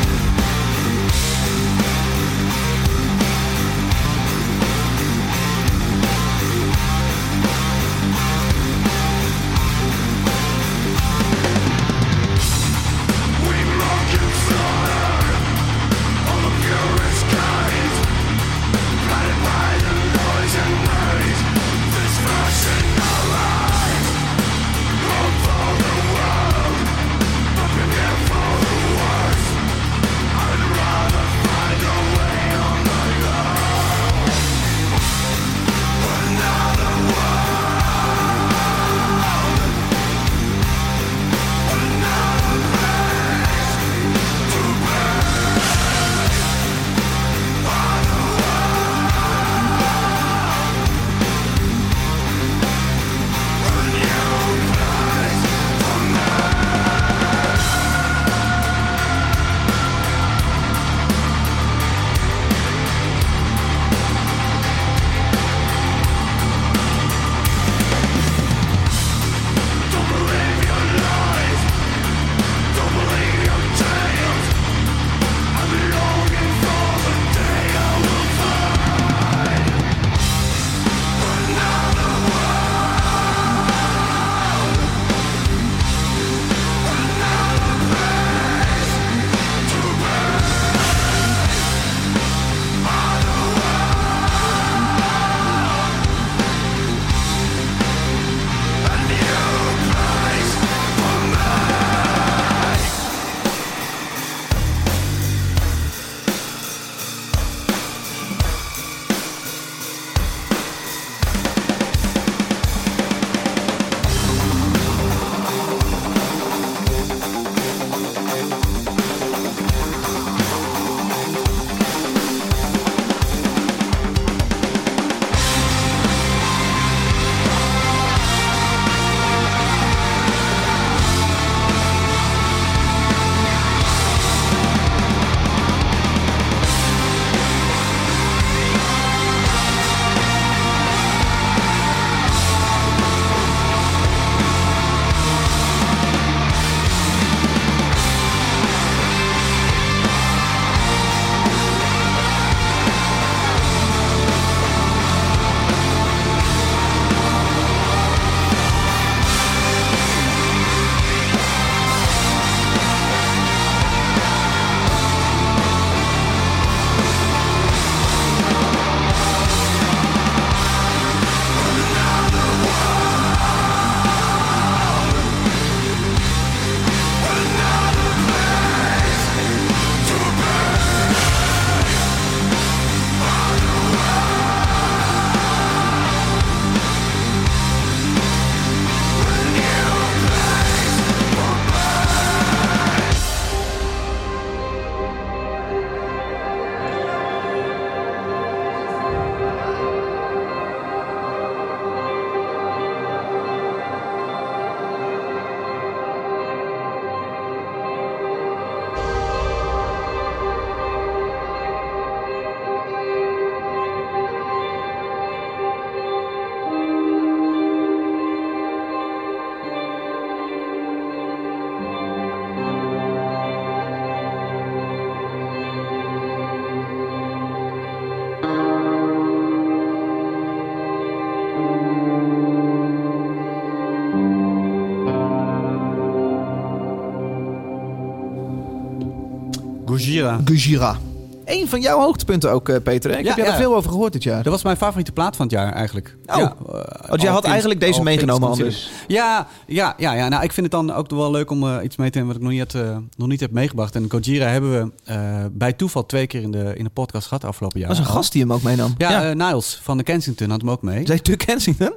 Gojira. 240.24 240.42
Gujira. 240.46 240.98
Eén 241.46 241.68
van 241.68 241.82
jouw 241.82 242.00
hoogtepunten 242.00 242.52
ook, 242.52 242.70
eh, 242.70 242.76
Peter. 242.84 243.12
hè? 243.12 243.18
Ik 243.18 243.26
Ja, 243.26 243.36
heb 243.36 243.46
ja. 243.46 243.52
er 243.52 243.58
veel 243.58 243.76
over 243.76 243.90
gehoord 243.90 244.14
dit 244.14 244.24
jaar. 244.24 244.44
Dat 244.44 244.52
was 244.54 244.64
mijn 244.64 244.78
favoriete 244.78 245.12
plaat 245.12 245.36
van 245.36 245.46
het 245.46 245.56
jaar 245.56 245.74
eigenlijk. 245.74 246.16
Oh. 246.26 246.38
Ja, 246.38 246.56
Want 246.68 246.80
eh, 247.10 247.16
jij 247.18 247.28
all 247.30 247.34
had 247.36 247.44
eigenlijk 247.46 247.80
deze 247.80 248.02
meegenomen 248.04 248.50
anders. 248.50 248.90
Ja, 249.08 249.48
ja, 249.68 249.94
ja, 249.98 250.14
ja. 250.14 250.28
Nou, 250.28 250.44
ik 250.44 250.52
vind 250.54 250.66
het 250.66 250.76
dan 250.76 250.94
ook 250.94 251.10
wel 251.10 251.32
leuk 251.32 251.52
om 251.52 251.64
eh, 251.64 251.84
iets 251.84 251.96
mee 251.96 252.10
te 252.10 252.18
nemen 252.18 252.34
wat 252.34 252.42
ik 252.44 252.48
nog 252.50 252.60
niet, 252.60 252.74
had, 252.74 252.84
eh, 252.84 252.98
nog 253.18 253.28
niet 253.28 253.40
heb 253.40 253.52
meegebracht. 253.52 253.96
En 253.96 254.06
Gojira 254.10 254.48
hebben 254.48 254.72
we 254.72 254.92
eh, 255.12 255.46
bij 255.52 255.74
toeval 255.74 256.06
twee 256.06 256.28
keer 256.28 256.42
in 256.42 256.52
de, 256.52 256.74
in 256.76 256.84
de 256.84 256.90
podcast 256.90 257.28
gehad 257.28 257.44
afgelopen 257.44 257.80
jaar. 257.80 257.90
Dat 257.90 257.98
was 257.98 258.08
een 258.08 258.14
gast 258.14 258.32
die 258.32 258.42
hem 258.42 258.54
ook 258.54 258.62
meenam. 258.62 258.94
Ja, 258.98 259.30
eh, 259.30 259.36
Niles 259.36 259.80
van 259.84 259.98
de 259.98 260.04
Kensington 260.04 260.50
had 260.50 260.62
hem 260.62 260.70
ook 260.70 260.82
mee. 260.82 261.06
Zei 261.06 261.22
tu 261.22 261.36
Kensington? 261.36 261.94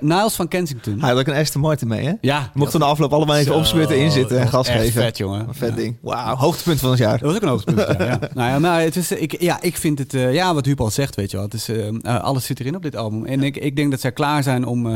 Niles 0.00 0.34
van 0.34 0.48
Kensington. 0.48 1.00
Hij 1.00 1.08
had 1.10 1.18
ook 1.18 1.26
een 1.26 1.34
Aston 1.40 1.60
Martin 1.60 1.88
mee, 1.88 2.04
hè? 2.06 2.12
Ja. 2.20 2.50
Mochten 2.54 2.80
na 2.80 2.86
afloop 2.86 3.12
allemaal 3.12 3.36
even 3.36 3.52
Zo, 3.52 3.58
opsputten 3.58 3.98
inzitten 3.98 4.38
en 4.40 4.48
gas 4.48 4.68
echt 4.68 4.78
geven. 4.80 5.02
vet, 5.02 5.16
jongen. 5.18 5.48
Een 5.48 5.54
vet 5.54 5.68
Ja. 5.68 5.74
ding. 5.74 5.96
Wauw, 6.00 6.36
hoogtepunt 6.36 6.80
van 6.80 6.90
het 6.90 6.98
jaar. 6.98 7.18
Dat 7.18 7.20
was 7.26 7.34
ook 7.36 7.42
een 7.42 7.48
hoogtepunt. 7.48 7.98
ja, 7.98 8.04
ja. 8.06 8.18
Nou 8.34 8.50
ja, 8.50 8.58
maar 8.58 8.80
het 8.80 8.96
is, 8.96 9.10
ik, 9.12 9.40
ja, 9.40 9.60
ik 9.60 9.76
vind 9.76 9.98
het, 9.98 10.14
eh, 10.14 10.34
ja, 10.34 10.54
wat 10.54 10.64
Huub 10.64 10.80
al 10.80 10.90
zegt, 10.90 11.14
weet 11.14 11.30
je 11.30 11.36
wel. 11.36 11.44
Het 11.46 11.54
is, 11.54 11.68
eh, 11.68 11.88
eh, 11.88 12.22
alles 12.22 12.44
zit 12.44 12.60
erin 12.60 12.76
op 12.76 12.82
dit 12.82 12.96
album. 12.96 13.24
En 13.24 13.42
ik, 13.42 13.56
ik 13.56 13.76
denk 13.76 13.90
dat 13.90 14.00
zij 14.00 14.12
klaar 14.12 14.42
zijn 14.42 14.64
om. 14.66 14.86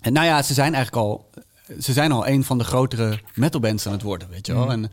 en 0.00 0.12
nou 0.12 0.26
ja, 0.26 0.42
ze 0.42 0.54
zijn 0.54 0.74
eigenlijk 0.74 1.06
al. 1.06 1.30
Ze 1.80 1.92
zijn 1.92 2.12
al 2.12 2.26
een 2.28 2.44
van 2.44 2.58
de 2.58 2.64
grotere 2.64 3.18
metalbands 3.34 3.86
aan 3.86 3.92
het 3.92 4.02
worden, 4.02 4.28
weet 4.30 4.46
je 4.46 4.54
wel. 4.54 4.70
En 4.72 4.90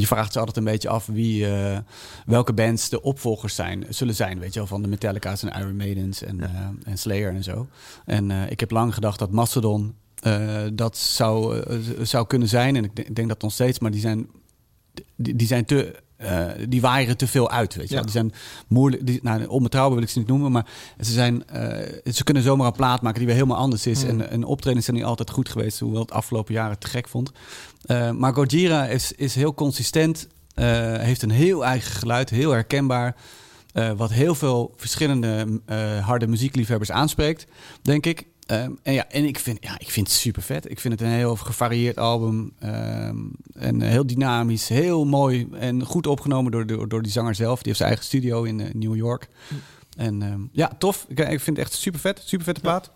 je 0.00 0.06
vraagt 0.06 0.32
ze 0.32 0.38
altijd 0.38 0.56
een 0.56 0.64
beetje 0.64 0.88
af 0.88 1.06
wie, 1.06 1.46
eh, 1.46 1.78
welke 2.26 2.52
bands 2.52 2.88
de 2.88 3.02
opvolgers 3.02 3.54
zijn, 3.54 3.84
zullen 3.88 4.14
zijn, 4.14 4.38
weet 4.38 4.52
je 4.52 4.58
wel. 4.58 4.68
Van 4.68 4.82
de 4.82 4.88
Metallica's 4.88 5.42
en 5.42 5.60
Iron 5.60 5.76
Maidens 5.76 6.22
en, 6.22 6.40
eh, 6.40 6.68
en 6.84 6.98
Slayer 6.98 7.34
en 7.34 7.42
zo. 7.42 7.66
En 8.04 8.30
eh, 8.30 8.50
ik 8.50 8.60
heb 8.60 8.70
lang 8.70 8.94
gedacht 8.94 9.18
dat 9.18 9.30
Mastodon 9.30 9.94
eh, 10.14 10.62
dat 10.72 10.96
zou, 10.96 11.62
zou 12.02 12.26
kunnen 12.26 12.48
zijn. 12.48 12.76
En 12.76 12.84
ik 12.84 12.96
denk, 12.96 13.08
ik 13.08 13.14
denk 13.16 13.28
dat 13.28 13.42
nog 13.42 13.52
steeds, 13.52 13.78
maar 13.78 13.90
die 13.90 14.00
zijn 14.00 14.28
die, 15.16 15.36
die 15.36 15.46
zijn 15.46 15.64
te. 15.64 16.02
Eh, 16.24 16.66
die 16.68 16.80
waaieren 16.80 17.16
te 17.16 17.26
veel 17.26 17.50
uit, 17.50 17.74
weet 17.74 17.88
je. 17.88 17.94
Ja. 17.94 18.00
Die 18.00 18.10
zijn 18.10 18.32
moeilijk. 18.68 19.06
Die, 19.06 19.20
nou, 19.22 19.46
onbetrouwbaar 19.46 19.94
wil 19.94 20.04
ik 20.04 20.10
ze 20.12 20.18
niet 20.18 20.28
noemen, 20.28 20.52
maar 20.52 20.66
ze 21.00 21.12
zijn. 21.12 21.46
eh, 21.46 22.12
ze 22.12 22.24
kunnen 22.24 22.42
zomaar 22.42 22.66
een 22.66 22.72
plaat 22.72 23.02
maken 23.02 23.18
die 23.18 23.26
weer 23.26 23.36
helemaal 23.36 23.58
anders 23.58 23.86
is. 23.86 24.04
En, 24.04 24.30
en 24.30 24.44
optredens 24.44 24.84
zijn 24.84 24.96
niet 24.96 25.06
altijd 25.06 25.30
goed 25.30 25.48
geweest, 25.48 25.80
hoewel 25.80 26.00
het 26.00 26.12
afgelopen 26.12 26.54
jaren 26.54 26.78
te 26.78 26.86
gek 26.86 27.08
vond. 27.08 27.30
Eh, 27.84 28.10
maar 28.10 28.34
Gojira 28.34 28.86
is, 28.86 29.12
is 29.12 29.34
heel 29.34 29.54
consistent, 29.54 30.28
heeft 30.54 31.22
een 31.22 31.30
heel 31.30 31.64
eigen 31.64 31.92
geluid, 31.92 32.30
heel 32.30 32.50
herkenbaar. 32.50 33.16
wat 33.96 34.12
heel 34.12 34.34
veel 34.34 34.74
verschillende 34.76 35.60
harde 36.00 36.26
muziekliefhebbers 36.26 36.90
aanspreekt, 36.90 37.46
denk 37.82 38.06
ik. 38.06 38.26
Ehm, 38.46 38.70
en 38.82 38.92
ja, 38.92 39.08
en 39.08 39.24
ik 39.24 39.38
vind, 39.38 39.58
ja, 39.60 39.78
ik 39.78 39.90
vind 39.90 40.06
het 40.06 40.16
super 40.16 40.42
vet. 40.42 40.70
Ik 40.70 40.80
vind 40.80 40.94
het 41.00 41.02
een 41.08 41.14
heel 41.14 41.36
gevarieerd 41.36 41.98
album. 41.98 42.52
ehm, 42.58 43.16
en 43.54 43.82
eh, 43.82 43.88
heel 43.88 44.06
dynamisch, 44.06 44.68
heel 44.68 45.04
mooi 45.04 45.48
en 45.52 45.84
goed 45.84 46.06
opgenomen 46.06 46.52
door, 46.52 46.66
door, 46.66 46.88
door 46.88 47.02
die 47.02 47.12
zanger 47.12 47.34
zelf. 47.34 47.56
Die 47.56 47.66
heeft 47.66 47.76
zijn 47.76 47.88
eigen 47.88 48.06
studio 48.06 48.42
in 48.42 48.60
eh, 48.60 48.74
New 48.74 48.96
York. 48.96 49.28
En 49.96 50.22
ehm, 50.22 50.40
ja, 50.52 50.72
tof. 50.78 51.06
Ik, 51.08 51.18
ik 51.18 51.40
vind 51.40 51.56
het 51.56 51.66
echt 51.66 51.72
super 51.72 52.00
vet. 52.00 52.22
Super 52.24 52.44
vette 52.44 52.60
plaat. 52.60 52.90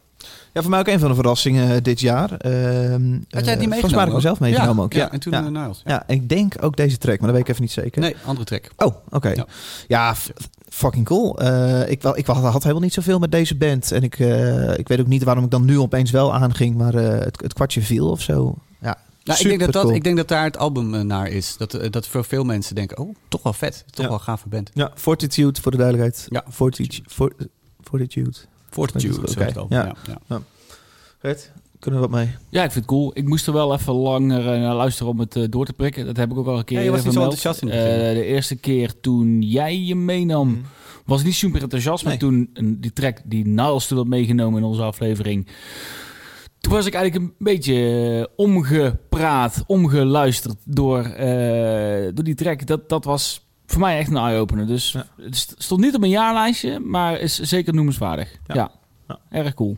Ja, 0.53 0.61
voor 0.61 0.71
mij 0.71 0.81
ook 0.81 0.87
een 0.87 0.99
van 0.99 1.09
de 1.09 1.15
verrassingen 1.15 1.75
eh, 1.75 1.83
dit 1.83 2.01
jaar. 2.01 2.31
Had 2.31 2.41
jij 2.41 2.49
eh, 2.51 2.99
die 3.31 3.69
meegenomen? 3.69 3.69
Volgens 3.69 3.93
mij 3.93 3.99
had 3.99 4.07
ik 4.07 4.13
hem 4.13 4.21
zelf 4.21 4.41
meegenomen 4.41 4.77
ja, 4.77 4.83
ook. 4.83 4.93
Ja, 4.93 5.01
Ja, 5.01 5.11
en 5.13 5.21
toen 5.21 5.33
ja. 5.33 5.45
eh, 5.45 5.49
Niles. 5.49 5.83
Ja, 5.85 6.03
ik 6.07 6.29
denk 6.29 6.55
ook 6.61 6.77
deze 6.77 6.99
track, 6.99 7.19
maar 7.19 7.27
dat 7.29 7.37
weet 7.37 7.47
ik 7.47 7.51
even 7.51 7.63
niet 7.63 7.73
zeker. 7.73 8.01
Nee, 8.01 8.17
andere 8.25 8.47
track. 8.47 8.71
Oh, 8.77 8.97
oké. 9.11 9.45
Ja. 9.89 10.15
Fucking 10.79 11.05
cool. 11.07 11.39
Eh, 11.39 11.91
ik, 11.91 12.03
wel, 12.03 12.16
ik 12.18 12.26
had, 12.26 12.37
had 12.37 12.62
helemaal 12.62 12.83
niet 12.83 12.93
zoveel 12.93 13.18
met 13.18 13.33
deze 13.33 13.57
band. 13.57 13.93
En 13.93 14.03
ik, 14.03 14.18
eh, 14.18 14.79
ik 14.79 14.89
weet 14.89 15.01
ook 15.01 15.07
niet 15.07 15.22
waarom 15.22 15.45
ik 15.45 15.51
dan 15.51 15.64
nu 15.64 15.79
opeens 15.79 16.11
wel 16.11 16.35
aanging, 16.35 16.76
maar 16.76 16.95
eh, 16.95 17.24
het, 17.24 17.41
het 17.43 17.53
kwartje 17.53 17.83
viel 17.83 18.11
of 18.11 18.20
zo. 18.20 18.55
Ja, 18.81 18.99
Nou, 19.24 19.39
ik, 19.41 19.47
denk 19.47 19.61
dat 19.61 19.72
dat, 19.72 19.91
ik 19.91 20.05
denk 20.05 20.16
dat 20.16 20.29
daar 20.29 20.45
het 20.45 20.57
album 20.59 21.07
naar 21.07 21.29
is. 21.29 21.57
Dat, 21.57 21.79
dat 21.91 22.07
voor 22.07 22.24
veel 22.24 22.45
mensen 22.45 22.74
denken, 22.74 22.99
oh, 22.99 23.14
toch 23.29 23.43
wel 23.43 23.53
vet. 23.53 23.85
Toch 23.91 24.05
Ja. 24.05 24.11
wel 24.11 24.18
een 24.18 24.24
gave 24.24 24.49
band. 24.49 24.70
Ja, 24.74 24.91
Fortitude 24.95 25.61
voor 25.61 25.70
de 25.70 25.76
duidelijkheid. 25.76 26.26
Ja. 26.29 26.45
Fortitude. 26.51 27.09
For, 27.11 27.33
fortitude. 27.83 28.37
Fortitude, 28.70 29.45
het 29.45 29.57
album. 29.57 29.79
ja. 29.79 29.95
Ja. 30.07 30.41
Ja. 31.20 31.37
Kunnen 31.79 32.01
we 32.01 32.07
wat 32.09 32.16
mee? 32.16 32.29
Ja, 32.49 32.64
ik 32.64 32.70
vind 32.70 32.85
het 32.85 32.95
cool. 32.95 33.11
Ik 33.14 33.29
moest 33.29 33.47
er 33.47 33.53
wel 33.53 33.72
even 33.74 33.93
langer 33.95 34.53
eh, 34.53 34.61
naar 34.61 34.74
luisteren 34.74 35.12
om 35.12 35.18
het 35.18 35.37
eh, 35.37 35.45
door 35.51 35.66
te 35.66 35.72
prikken. 35.72 36.07
Dat 36.07 36.16
heb 36.16 36.31
ik 36.31 36.37
ook 36.39 36.47
al 36.47 36.59
een 36.59 36.64
keer 36.64 36.79
Ja, 36.79 36.85
je 36.85 36.91
was 36.91 37.05
niet 37.05 37.12
zo 37.12 37.20
enthousiast 37.20 37.62
in 37.62 37.68
het 37.68 37.76
begin. 37.76 38.01
Eh, 38.01 38.14
de 38.14 38.24
eerste 38.24 38.57
keer 38.57 39.01
toen 39.01 39.43
jij 39.43 39.79
je 39.81 39.95
meenam, 39.95 40.62
was 41.05 41.20
ik 41.20 41.26
niet 41.26 41.35
super 41.35 41.62
enthousiast. 41.62 42.05
Maar 42.05 42.12
Nee. 42.12 42.20
toen 42.20 42.51
die 42.81 42.93
track 42.93 43.18
die 43.24 43.47
Niles 43.47 43.87
toen 43.87 43.99
had 43.99 44.07
meegenomen 44.07 44.59
in 44.61 44.66
onze 44.66 44.83
aflevering... 44.83 45.47
Toen 46.61 46.72
was 46.72 46.87
ik 46.87 46.95
eigenlijk 46.95 47.24
een 47.24 47.35
beetje 47.39 47.74
eh, 48.18 48.33
omgepraat, 48.37 49.64
omgeluisterd 49.66 50.57
door, 50.64 51.01
eh, 51.03 52.09
door 52.14 52.24
die 52.24 52.35
track. 52.35 52.66
Dat, 52.66 52.89
dat 52.89 53.05
was 53.05 53.47
voor 53.66 53.81
mij 53.81 53.99
echt 53.99 54.11
een 54.11 54.16
eye-opener. 54.16 54.66
Dus 54.66 54.93
Ja. 54.93 55.07
het 55.22 55.37
st- 55.37 55.55
stond 55.59 55.81
niet 55.81 55.95
op 55.95 56.01
mijn 56.01 56.12
jaarlijstje, 56.12 56.79
maar 56.79 57.20
is 57.20 57.39
zeker 57.41 57.74
noemenswaardig. 57.74 58.33
Ja. 58.47 58.55
Ja, 58.55 58.70
Ja. 59.09 59.18
erg 59.31 59.55
cool. 59.55 59.76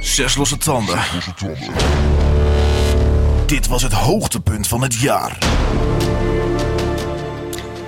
Zes 0.00 0.36
losse 0.36 0.58
tanden. 0.58 0.98
Dit 3.46 3.66
was 3.66 3.82
het 3.82 3.92
hoogtepunt 3.92 4.68
van 4.68 4.82
het 4.82 4.94
jaar. 4.94 5.38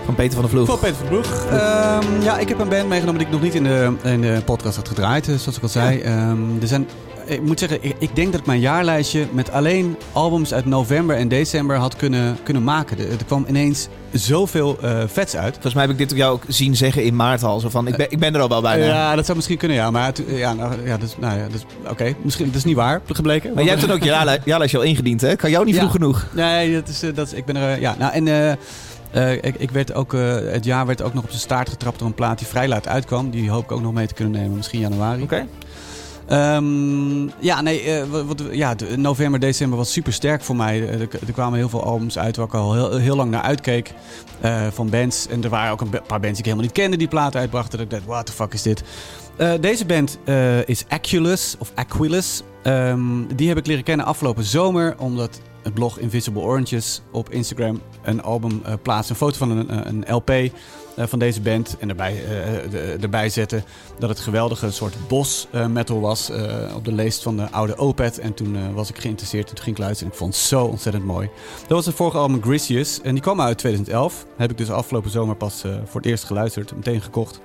Van 0.04 0.14
Peter 0.14 0.32
van 0.32 0.42
der 0.42 0.50
Vloeg. 0.50 0.66
Voor 0.66 0.78
Peter 0.78 0.96
van 0.96 1.06
Broeg. 1.06 1.44
Ehm, 1.50 2.22
ja, 2.22 2.38
ik 2.38 2.48
heb 2.48 2.58
een 2.58 2.68
band 2.68 2.88
meegenomen 2.88 3.18
die 3.18 3.26
ik 3.26 3.32
nog 3.32 3.42
niet 3.42 3.54
in 3.54 3.64
de, 3.64 3.92
in 4.02 4.20
de 4.20 4.42
podcast 4.44 4.76
had 4.76 4.88
gedraaid, 4.88 5.28
eh, 5.28 5.34
zoals 5.34 5.56
ik 5.56 5.62
al 5.62 5.68
zei. 5.68 6.00
Ehm, 6.00 6.60
er 6.60 6.68
zijn, 6.68 6.88
ik 7.24 7.42
moet 7.42 7.58
zeggen, 7.58 7.78
ik, 7.84 7.94
ik 7.98 8.16
denk 8.16 8.32
dat 8.32 8.40
ik 8.40 8.46
mijn 8.46 8.60
jaarlijstje 8.60 9.26
met 9.32 9.50
alleen 9.50 9.96
albums 10.12 10.54
uit 10.54 10.66
november 10.66 11.16
en 11.16 11.28
december 11.28 11.76
had 11.76 11.96
kunnen, 11.96 12.36
kunnen 12.42 12.64
maken. 12.64 12.98
Er, 12.98 13.10
er 13.10 13.24
kwam 13.26 13.44
ineens 13.48 13.88
zoveel 14.12 14.78
eh, 14.82 15.02
vets 15.06 15.36
uit. 15.36 15.52
Volgens 15.52 15.74
mij 15.74 15.82
heb 15.82 15.92
ik 15.92 15.98
dit 15.98 16.10
op 16.12 16.16
jou 16.16 16.32
ook 16.32 16.42
zien 16.48 16.76
zeggen 16.76 17.04
in 17.04 17.16
maart 17.16 17.42
al. 17.42 17.60
Zo 17.60 17.68
van, 17.68 17.86
ik 17.86 17.96
ben, 17.96 18.10
ik 18.10 18.18
ben 18.18 18.34
er 18.34 18.40
al 18.40 18.48
wel 18.48 18.62
bijna. 18.62 18.84
Ja, 18.84 19.14
dat 19.14 19.24
zou 19.24 19.36
misschien 19.36 19.58
kunnen, 19.58 19.76
ja. 19.76 19.90
Maar 19.90 20.12
ja, 20.26 20.52
nou, 20.54 20.72
ja, 20.86 20.96
dus, 20.96 21.16
nou 21.18 21.38
ja, 21.38 21.46
dus, 21.48 21.60
oké. 21.88 22.14
Misschien, 22.22 22.46
dat 22.46 22.54
is 22.54 22.64
niet 22.64 22.76
waar, 22.76 23.00
gebleken. 23.06 23.54
Maar 23.54 23.62
jij 23.64 23.72
hebt 23.74 23.86
dan 23.86 23.96
ook 23.96 24.02
je 24.02 24.10
jaarlij- 24.18 24.40
jaarlijstje 24.44 24.78
al 24.78 24.84
ingediend, 24.84 25.20
hè? 25.20 25.36
Kan 25.36 25.50
jou 25.50 25.64
niet 25.64 25.74
Ja. 25.74 25.80
vroeg 25.80 25.92
genoeg. 25.92 26.26
Nee, 26.34 26.72
dat 26.74 26.88
is, 26.88 27.02
eh, 27.02 27.14
dat 27.14 27.26
is, 27.26 27.32
ik 27.32 27.44
ben 27.44 27.56
er, 27.56 27.72
eh, 27.74 27.80
ja. 27.80 27.94
Nou, 27.98 28.12
en 28.12 28.58
ik, 29.42 29.54
ik 29.58 29.70
werd 29.70 29.94
ook, 29.94 30.12
het 30.52 30.64
jaar 30.64 30.86
werd 30.86 31.02
ook 31.02 31.14
nog 31.14 31.22
op 31.22 31.28
zijn 31.28 31.42
staart 31.42 31.68
getrapt 31.68 31.98
door 31.98 32.08
een 32.08 32.14
plaat 32.14 32.38
die 32.38 32.46
vrij 32.46 32.68
laat 32.68 32.88
uitkwam. 32.88 33.30
Die 33.30 33.50
hoop 33.50 33.64
ik 33.64 33.72
ook 33.72 33.82
nog 33.82 33.92
mee 33.92 34.06
te 34.06 34.14
kunnen 34.14 34.40
nemen, 34.40 34.56
misschien 34.56 34.80
januari. 34.80 35.22
Oké. 35.22 35.46
Ehm, 36.32 37.28
ja, 37.38 37.60
nee, 37.60 37.80
eh, 37.82 38.02
wat, 38.26 38.42
ja, 38.50 38.74
november, 38.96 39.40
december 39.40 39.78
was 39.78 39.92
super 39.92 40.12
sterk 40.12 40.42
voor 40.42 40.56
mij. 40.56 40.88
Er, 40.88 41.00
er 41.00 41.32
kwamen 41.32 41.58
heel 41.58 41.68
veel 41.68 41.84
albums 41.84 42.18
uit 42.18 42.36
waar 42.36 42.46
ik 42.46 42.54
al 42.54 42.96
heel, 42.98 43.16
lang 43.16 43.30
naar 43.30 43.42
uitkeek. 43.42 43.92
eh, 44.40 44.66
van 44.72 44.90
bands. 44.90 45.26
En 45.28 45.44
er 45.44 45.50
waren 45.50 45.72
ook 45.72 45.80
een 45.80 45.90
paar 45.90 46.00
bands 46.06 46.20
die 46.20 46.38
ik 46.38 46.44
helemaal 46.44 46.64
niet 46.64 46.72
kende 46.72 46.96
die 46.96 47.08
platen 47.08 47.40
uitbrachten. 47.40 47.78
Dat 47.78 47.86
ik 47.86 47.90
dacht, 47.90 48.04
what 48.04 48.26
the 48.26 48.32
fuck 48.32 48.52
is 48.52 48.62
dit? 48.62 48.82
Eh, 49.36 49.52
deze 49.60 49.86
band 49.86 50.18
eh, 50.24 50.68
is 50.68 50.84
Aculus, 50.88 51.56
of 51.58 51.72
Aquilus. 51.74 52.42
Ehm, 52.62 53.26
die 53.34 53.48
heb 53.48 53.58
ik 53.58 53.66
leren 53.66 53.84
kennen 53.84 54.06
afgelopen 54.06 54.44
zomer, 54.44 54.94
omdat 54.98 55.40
het 55.62 55.74
blog 55.74 55.98
Invisible 55.98 56.42
Oranges 56.42 57.02
op 57.12 57.30
Instagram 57.30 57.80
een 58.02 58.22
album 58.22 58.60
eh 58.64 58.72
plaatst. 58.82 59.10
Een 59.10 59.16
foto 59.16 59.36
van 59.36 59.50
een, 59.50 59.88
een 59.88 60.04
LP 60.14 60.30
eh, 60.30 60.50
van 60.96 61.18
deze 61.18 61.40
band. 61.40 61.76
En 61.78 61.98
eh, 61.98 62.06
de- 62.70 62.96
erbij 63.00 63.28
zetten 63.28 63.64
dat 63.98 64.08
het 64.08 64.20
geweldige 64.20 64.70
soort 64.70 64.94
bos 65.08 65.46
eh, 65.50 65.66
metal 65.66 66.00
was 66.00 66.30
eh, 66.30 66.74
op 66.76 66.84
de 66.84 66.92
leest 66.92 67.22
van 67.22 67.36
de 67.36 67.50
oude 67.50 67.76
Opeth. 67.76 68.18
En 68.18 68.34
toen 68.34 68.56
eh, 68.56 68.62
was 68.74 68.88
ik 68.88 68.98
geïnteresseerd 68.98 69.48
en 69.48 69.54
toen 69.54 69.64
ging 69.64 69.76
ik 69.76 69.82
luisteren. 69.82 70.06
En 70.08 70.12
ik 70.18 70.22
vond 70.22 70.34
het 70.34 70.42
zo 70.44 70.64
ontzettend 70.64 71.04
mooi. 71.04 71.30
Dat 71.60 71.68
was 71.76 71.86
het 71.86 71.94
vorige 71.94 72.16
album 72.18 72.42
Grisius. 72.42 73.00
En 73.00 73.12
die 73.12 73.22
kwam 73.22 73.40
uit 73.40 73.58
2011. 73.58 74.26
Heb 74.36 74.50
ik 74.50 74.58
dus 74.58 74.70
afgelopen 74.70 75.10
zomer 75.10 75.36
pas 75.36 75.64
eh, 75.64 75.72
voor 75.84 76.00
het 76.00 76.10
eerst 76.10 76.24
geluisterd. 76.24 76.74
Meteen 76.76 77.00
gekocht. 77.02 77.40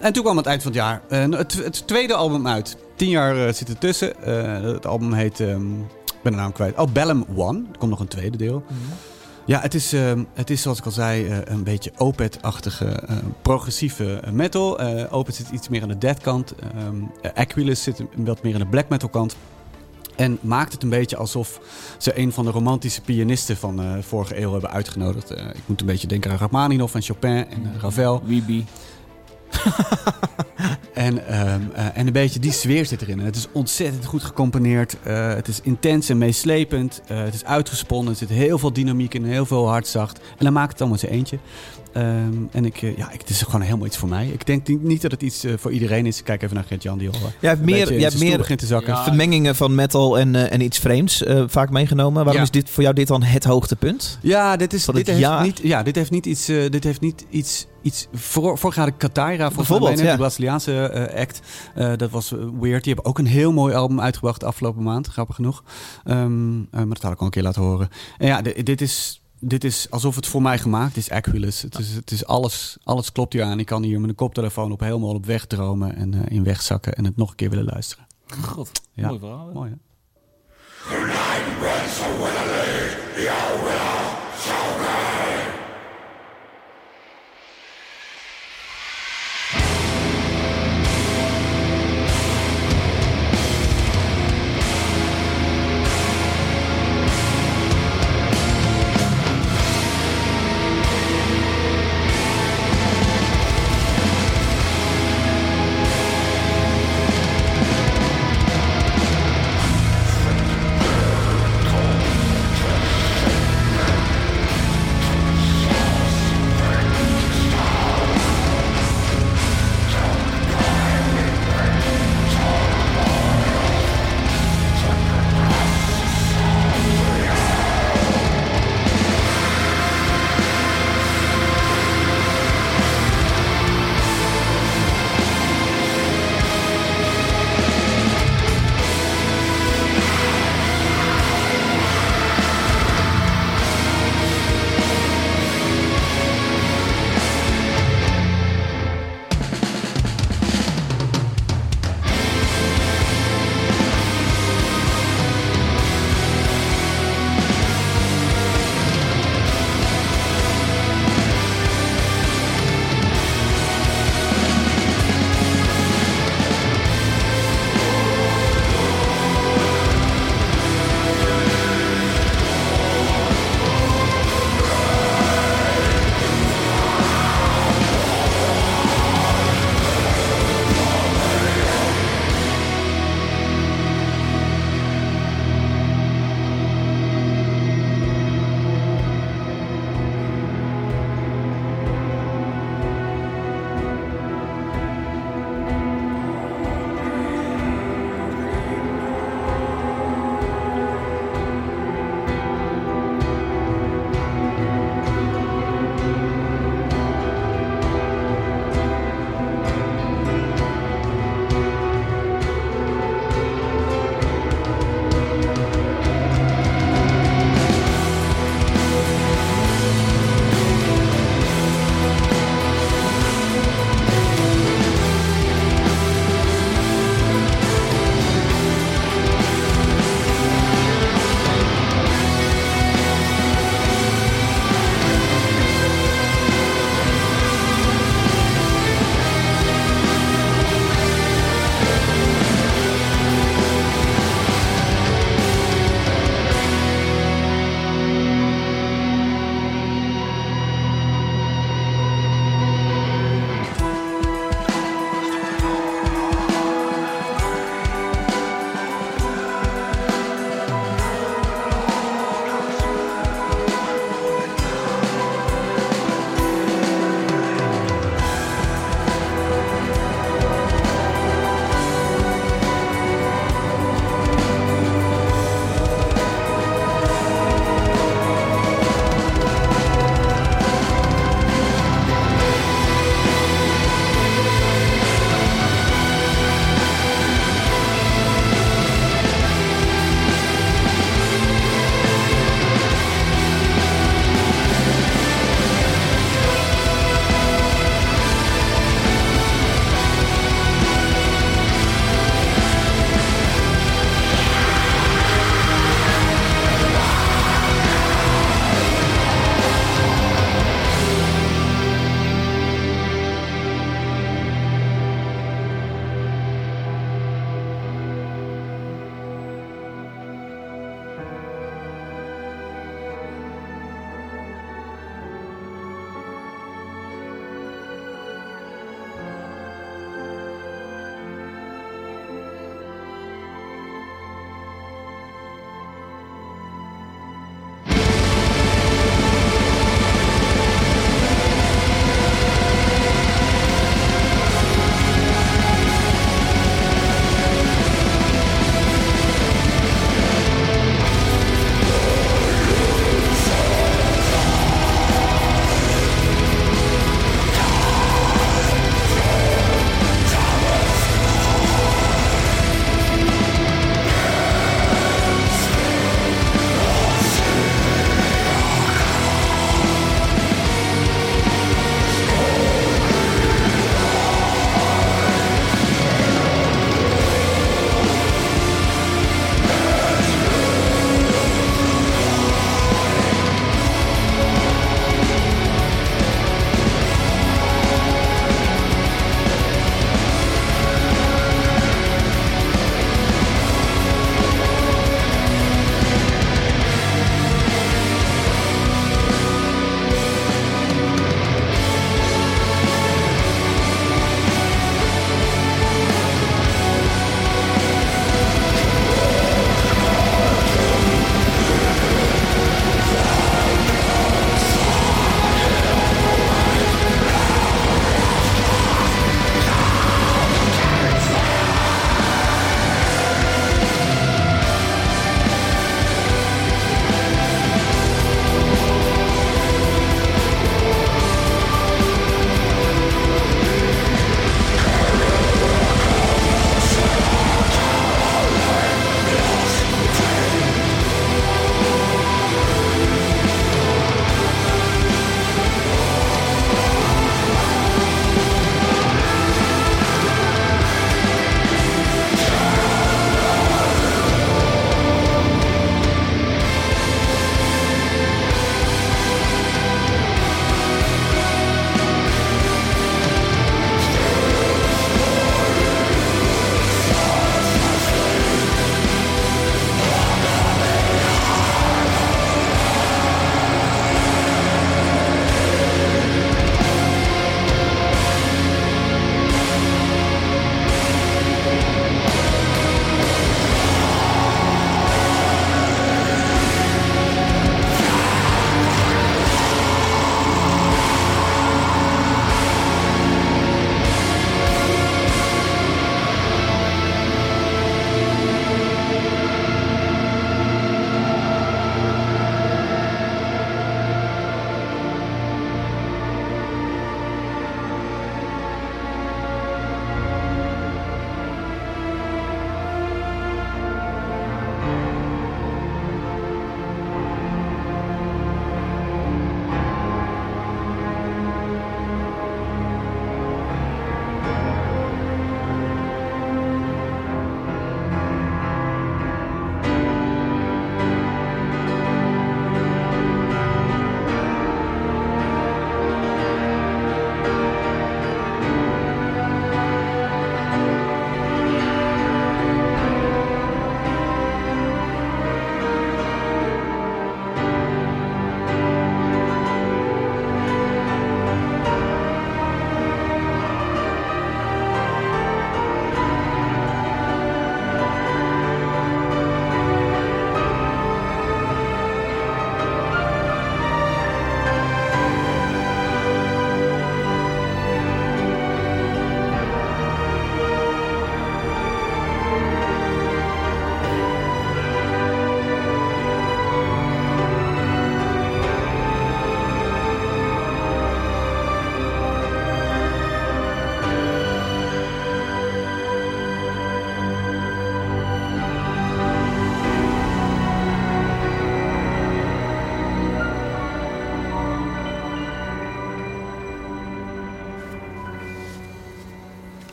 En 0.00 0.12
toen 0.12 0.22
kwam 0.22 0.36
het 0.36 0.46
eind 0.46 0.62
van 0.62 0.72
het 0.72 0.80
jaar 0.80 1.02
eh, 1.08 1.38
het, 1.38 1.52
het 1.64 1.86
tweede 1.86 2.14
album 2.14 2.46
uit. 2.48 2.76
Tien 2.96 3.08
jaar 3.08 3.46
eh, 3.46 3.52
zit 3.52 3.68
er 3.68 3.78
tussen. 3.78 4.22
Eh, 4.22 4.60
het 4.72 4.86
album 4.86 5.12
heet... 5.12 5.40
ehm, 5.40 5.80
ik 5.80 6.24
ben 6.24 6.32
de 6.32 6.38
naam 6.38 6.52
kwijt. 6.52 6.78
Oh, 6.78 6.92
Bellum 6.92 7.24
One. 7.36 7.58
Er 7.72 7.78
komt 7.78 7.90
nog 7.90 8.00
een 8.00 8.08
tweede 8.08 8.36
deel. 8.36 8.62
Ja, 9.48 9.60
het 9.60 9.74
is, 9.74 9.92
ehm, 9.92 10.24
het 10.34 10.50
is 10.50 10.62
zoals 10.62 10.78
ik 10.78 10.84
al 10.84 10.90
zei 10.90 11.26
eh, 11.26 11.38
een 11.44 11.62
beetje 11.62 11.92
Opeth-achtige 11.96 12.84
eh, 12.86 13.16
progressieve 13.42 14.14
eh, 14.14 14.32
metal. 14.32 14.80
Opeth 15.10 15.34
zit 15.34 15.48
iets 15.50 15.68
meer 15.68 15.82
aan 15.82 15.88
de 15.88 15.98
death 15.98 16.20
kant. 16.20 16.54
Ehm, 16.54 16.96
eh, 17.22 17.30
Aquilus 17.34 17.82
zit 17.82 18.02
wat 18.16 18.42
meer 18.42 18.54
aan 18.54 18.60
de 18.60 18.66
black 18.66 18.88
metal 18.88 19.08
kant. 19.08 19.36
En 20.16 20.38
maakt 20.40 20.72
het 20.72 20.82
een 20.82 20.88
beetje 20.88 21.16
alsof 21.16 21.60
ze 21.98 22.18
een 22.18 22.32
van 22.32 22.44
de 22.44 22.50
romantische 22.50 23.00
pianisten 23.00 23.56
van 23.56 23.80
eh 23.80 23.92
vorige 24.00 24.40
eeuw 24.40 24.52
hebben 24.52 24.70
uitgenodigd. 24.70 25.30
Ik 25.30 25.62
moet 25.66 25.80
een 25.80 25.86
beetje 25.86 26.06
denken 26.06 26.30
aan 26.30 26.38
Rachmaninoff 26.38 26.94
en 26.94 27.02
Chopin 27.02 27.48
en 27.50 27.72
Ravel. 27.80 28.22
Weeby. 28.24 28.64
en, 30.92 31.26
ehm, 31.26 31.60
eh, 31.74 31.86
en 31.94 32.06
een 32.06 32.12
beetje 32.12 32.40
die 32.40 32.52
sfeer 32.52 32.86
zit 32.86 33.02
erin. 33.02 33.18
Het 33.18 33.36
is 33.36 33.46
ontzettend 33.52 34.04
goed 34.04 34.22
gecomponeerd. 34.22 34.96
Eh, 35.02 35.34
het 35.34 35.48
is 35.48 35.60
intens 35.60 36.08
en 36.08 36.18
meeslepend. 36.18 37.02
Eh, 37.06 37.18
het 37.24 37.34
is 37.34 37.44
uitgesponnen. 37.44 38.12
Er 38.12 38.18
zit 38.18 38.28
heel 38.28 38.58
veel 38.58 38.72
dynamiek 38.72 39.14
in, 39.14 39.24
heel 39.24 39.46
veel 39.46 39.68
hardzacht. 39.68 40.18
En 40.18 40.44
dan 40.44 40.52
maakt 40.52 40.72
het 40.72 40.80
allemaal 40.80 40.98
zijn 40.98 41.12
eentje. 41.12 41.38
Ehm, 41.92 42.32
en 42.50 42.64
ik, 42.64 42.82
eh, 42.82 42.96
ja, 42.96 43.10
ik, 43.12 43.20
het 43.20 43.30
is 43.30 43.42
gewoon 43.42 43.60
helemaal 43.60 43.86
iets 43.86 43.96
voor 43.96 44.08
mij. 44.08 44.26
Ik 44.28 44.46
denk 44.46 44.68
niet, 44.80 45.02
dat 45.02 45.10
het 45.10 45.22
iets 45.22 45.44
eh, 45.44 45.52
voor 45.56 45.72
iedereen 45.72 46.06
is. 46.06 46.22
Kijk 46.22 46.42
even 46.42 46.54
naar 46.54 46.64
Gert-Jan, 46.64 46.98
die 46.98 47.08
al 47.08 47.14
eh, 47.14 47.20
Jij 47.40 47.50
hebt 47.50 47.64
meer, 47.64 47.92
jij 47.92 48.02
hebt 48.02 48.18
meer 48.18 48.36
begint 48.36 48.58
te 48.58 48.66
zakken. 48.66 48.94
Ja. 48.94 49.02
vermengingen 49.04 49.56
van 49.56 49.74
metal 49.74 50.18
en, 50.18 50.50
en 50.50 50.60
iets 50.60 50.78
vreemds 50.78 51.22
vaak 51.46 51.70
meegenomen. 51.70 52.14
Waarom 52.14 52.34
Ja. 52.34 52.42
is 52.42 52.50
dit 52.50 52.70
voor 52.70 52.82
jou 52.82 52.94
dit 52.94 53.06
dan 53.06 53.22
het 53.22 53.44
hoogtepunt? 53.44 54.18
Ja, 54.22 54.56
dit, 54.56 54.72
is, 54.72 54.84
dit, 54.84 55.06
heeft 55.06 55.18
jaar? 55.18 55.42
niet, 55.42 55.60
ja, 55.62 55.82
dit 55.82 55.94
heeft 55.94 56.10
niet 56.10 56.26
iets. 56.26 56.46
dit 56.46 56.84
heeft 56.84 57.00
niet 57.00 57.26
iets. 57.30 57.66
iets 57.82 58.06
voor, 58.12 58.58
voorgaande 58.58 58.92
Kataira, 58.96 59.50
Bijvoorbeeld, 59.50 59.94
mij, 59.96 60.04
ja. 60.04 60.10
de 60.10 60.16
Braziliaanse 60.18 61.12
act. 61.16 61.40
Dat 61.98 62.10
was 62.10 62.30
weird. 62.60 62.84
Die 62.84 62.92
hebben 62.94 63.04
ook 63.04 63.18
een 63.18 63.26
heel 63.26 63.52
mooi 63.52 63.74
album 63.74 64.00
uitgebracht 64.00 64.44
afgelopen 64.44 64.82
maand, 64.82 65.06
grappig 65.06 65.34
genoeg. 65.34 65.62
Ehm, 66.04 66.58
eh, 66.60 66.66
maar 66.70 66.88
dat 66.88 67.02
had 67.02 67.12
ik 67.12 67.18
al 67.18 67.24
een 67.24 67.30
keer 67.30 67.42
laten 67.42 67.62
horen. 67.62 67.88
En 68.18 68.26
ja, 68.26 68.42
di- 68.42 68.62
dit 68.62 68.80
is. 68.80 69.22
Dit 69.40 69.64
is 69.64 69.90
alsof 69.90 70.16
het 70.16 70.26
voor 70.26 70.42
mij 70.42 70.58
gemaakt 70.58 70.96
is, 70.96 71.10
Aquilus. 71.10 71.62
Het 71.62 71.78
is, 71.78 71.94
het 71.94 72.10
is 72.10 72.26
alles, 72.26 72.76
alles 72.84 73.12
klopt 73.12 73.32
hier 73.32 73.42
aan. 73.42 73.58
Ik 73.58 73.66
kan 73.66 73.82
hier 73.82 74.00
met 74.00 74.08
een 74.10 74.14
koptelefoon 74.16 74.72
op 74.72 74.80
helemaal 74.80 75.14
op 75.14 75.26
weg 75.26 75.46
dromen 75.46 75.96
en 75.96 76.14
eh, 76.14 76.20
in 76.36 76.44
wegzakken 76.44 76.94
en 76.94 77.04
het 77.04 77.16
nog 77.16 77.30
een 77.30 77.36
keer 77.36 77.50
willen 77.50 77.64
luisteren. 77.64 78.06
God, 78.42 78.70
Ja. 78.92 79.06
mooi 79.06 79.18
verhaal. 79.18 79.46
hè? 79.46 79.52
Mooi 79.52 79.70
hè? 79.70 79.76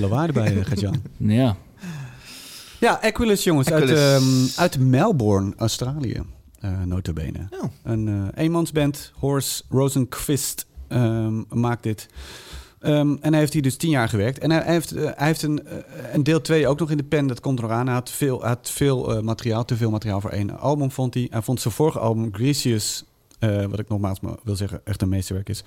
Veel 0.00 0.08
lawaai 0.08 0.26
erbij, 0.26 0.54
uh, 0.54 0.64
Gert-Jan. 0.64 1.02
Ja. 1.18 1.56
Ja, 2.80 2.98
Aquilus 3.02 3.44
jongens, 3.44 3.70
Uit, 3.70 3.90
ehm, 3.90 4.22
uit 4.56 4.78
Melbourne, 4.78 5.52
Australië. 5.56 6.22
eh 6.60 6.82
notabene. 6.84 7.38
Oh. 7.50 7.62
Een 7.82 8.08
eh, 8.08 8.42
eenmansband, 8.44 9.12
Horace 9.18 9.62
Rosenquist, 9.68 10.66
ehm, 10.88 11.42
maakt 11.48 11.82
dit. 11.82 12.08
Ehm, 12.80 13.16
en 13.20 13.30
hij 13.30 13.38
heeft 13.38 13.52
hier 13.52 13.62
dus 13.62 13.76
tien 13.76 13.90
jaar 13.90 14.08
gewerkt. 14.08 14.38
En 14.38 14.50
hij, 14.50 14.60
hij 14.62 14.72
heeft, 14.72 14.92
eh, 14.92 15.02
hij 15.14 15.26
heeft 15.26 15.42
een, 15.42 15.66
eh, 15.66 15.76
een 16.12 16.22
deel 16.22 16.40
2 16.40 16.68
ook 16.68 16.78
nog 16.78 16.90
in 16.90 16.96
de 16.96 17.02
pen. 17.04 17.26
Dat 17.26 17.40
komt 17.40 17.58
er 17.58 17.64
nog 17.64 17.72
aan. 17.72 17.86
Hij 17.86 17.94
had 17.94 18.10
veel, 18.10 18.44
had 18.46 18.70
veel 18.70 19.16
eh, 19.16 19.22
materiaal, 19.22 19.64
te 19.64 19.76
veel 19.76 19.90
materiaal 19.90 20.20
voor 20.20 20.30
één 20.30 20.58
album, 20.58 20.90
vond 20.90 21.14
hij. 21.14 21.26
Hij 21.30 21.42
vond 21.42 21.60
zijn 21.60 21.74
vorige 21.74 21.98
album, 21.98 22.28
Grecius, 22.34 23.04
eh, 23.38 23.64
wat 23.64 23.78
ik 23.78 23.88
nogmaals 23.88 24.20
maar 24.20 24.34
wil 24.44 24.56
zeggen, 24.56 24.80
echt 24.84 25.02
een 25.02 25.08
meesterwerk 25.08 25.48
is. 25.48 25.64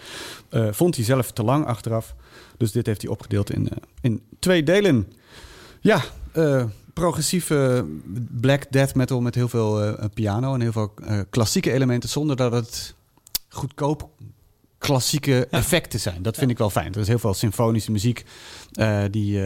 eh, 0.49 0.67
vond 0.71 0.95
hij 0.95 1.05
zelf 1.05 1.31
te 1.31 1.43
lang 1.43 1.65
achteraf. 1.65 2.15
Dus 2.57 2.71
dit 2.71 2.85
heeft 2.85 3.01
hij 3.01 3.11
opgedeeld 3.11 3.51
in, 3.51 3.69
eh, 3.69 3.77
in 4.01 4.21
twee 4.39 4.63
delen. 4.63 5.11
Ja, 5.81 6.01
eh, 6.31 6.63
progressieve 6.93 7.85
black 8.41 8.71
death 8.71 8.95
metal 8.95 9.21
met 9.21 9.35
heel 9.35 9.49
veel 9.49 9.83
eh, 9.83 10.05
piano 10.13 10.53
en 10.53 10.61
heel 10.61 10.71
veel 10.71 10.93
klassieke 11.29 11.71
elementen, 11.71 12.09
zonder 12.09 12.35
dat 12.35 12.51
het 12.51 12.95
goedkoop 13.49 14.09
klassieke 14.77 15.47
effecten 15.51 15.99
zijn. 15.99 16.21
Dat 16.21 16.37
vind 16.37 16.51
ik 16.51 16.57
wel 16.57 16.69
fijn. 16.69 16.93
Er 16.93 16.99
is 16.99 17.07
heel 17.07 17.19
veel 17.19 17.33
symfonische 17.33 17.91
muziek 17.91 18.25
die 19.11 19.39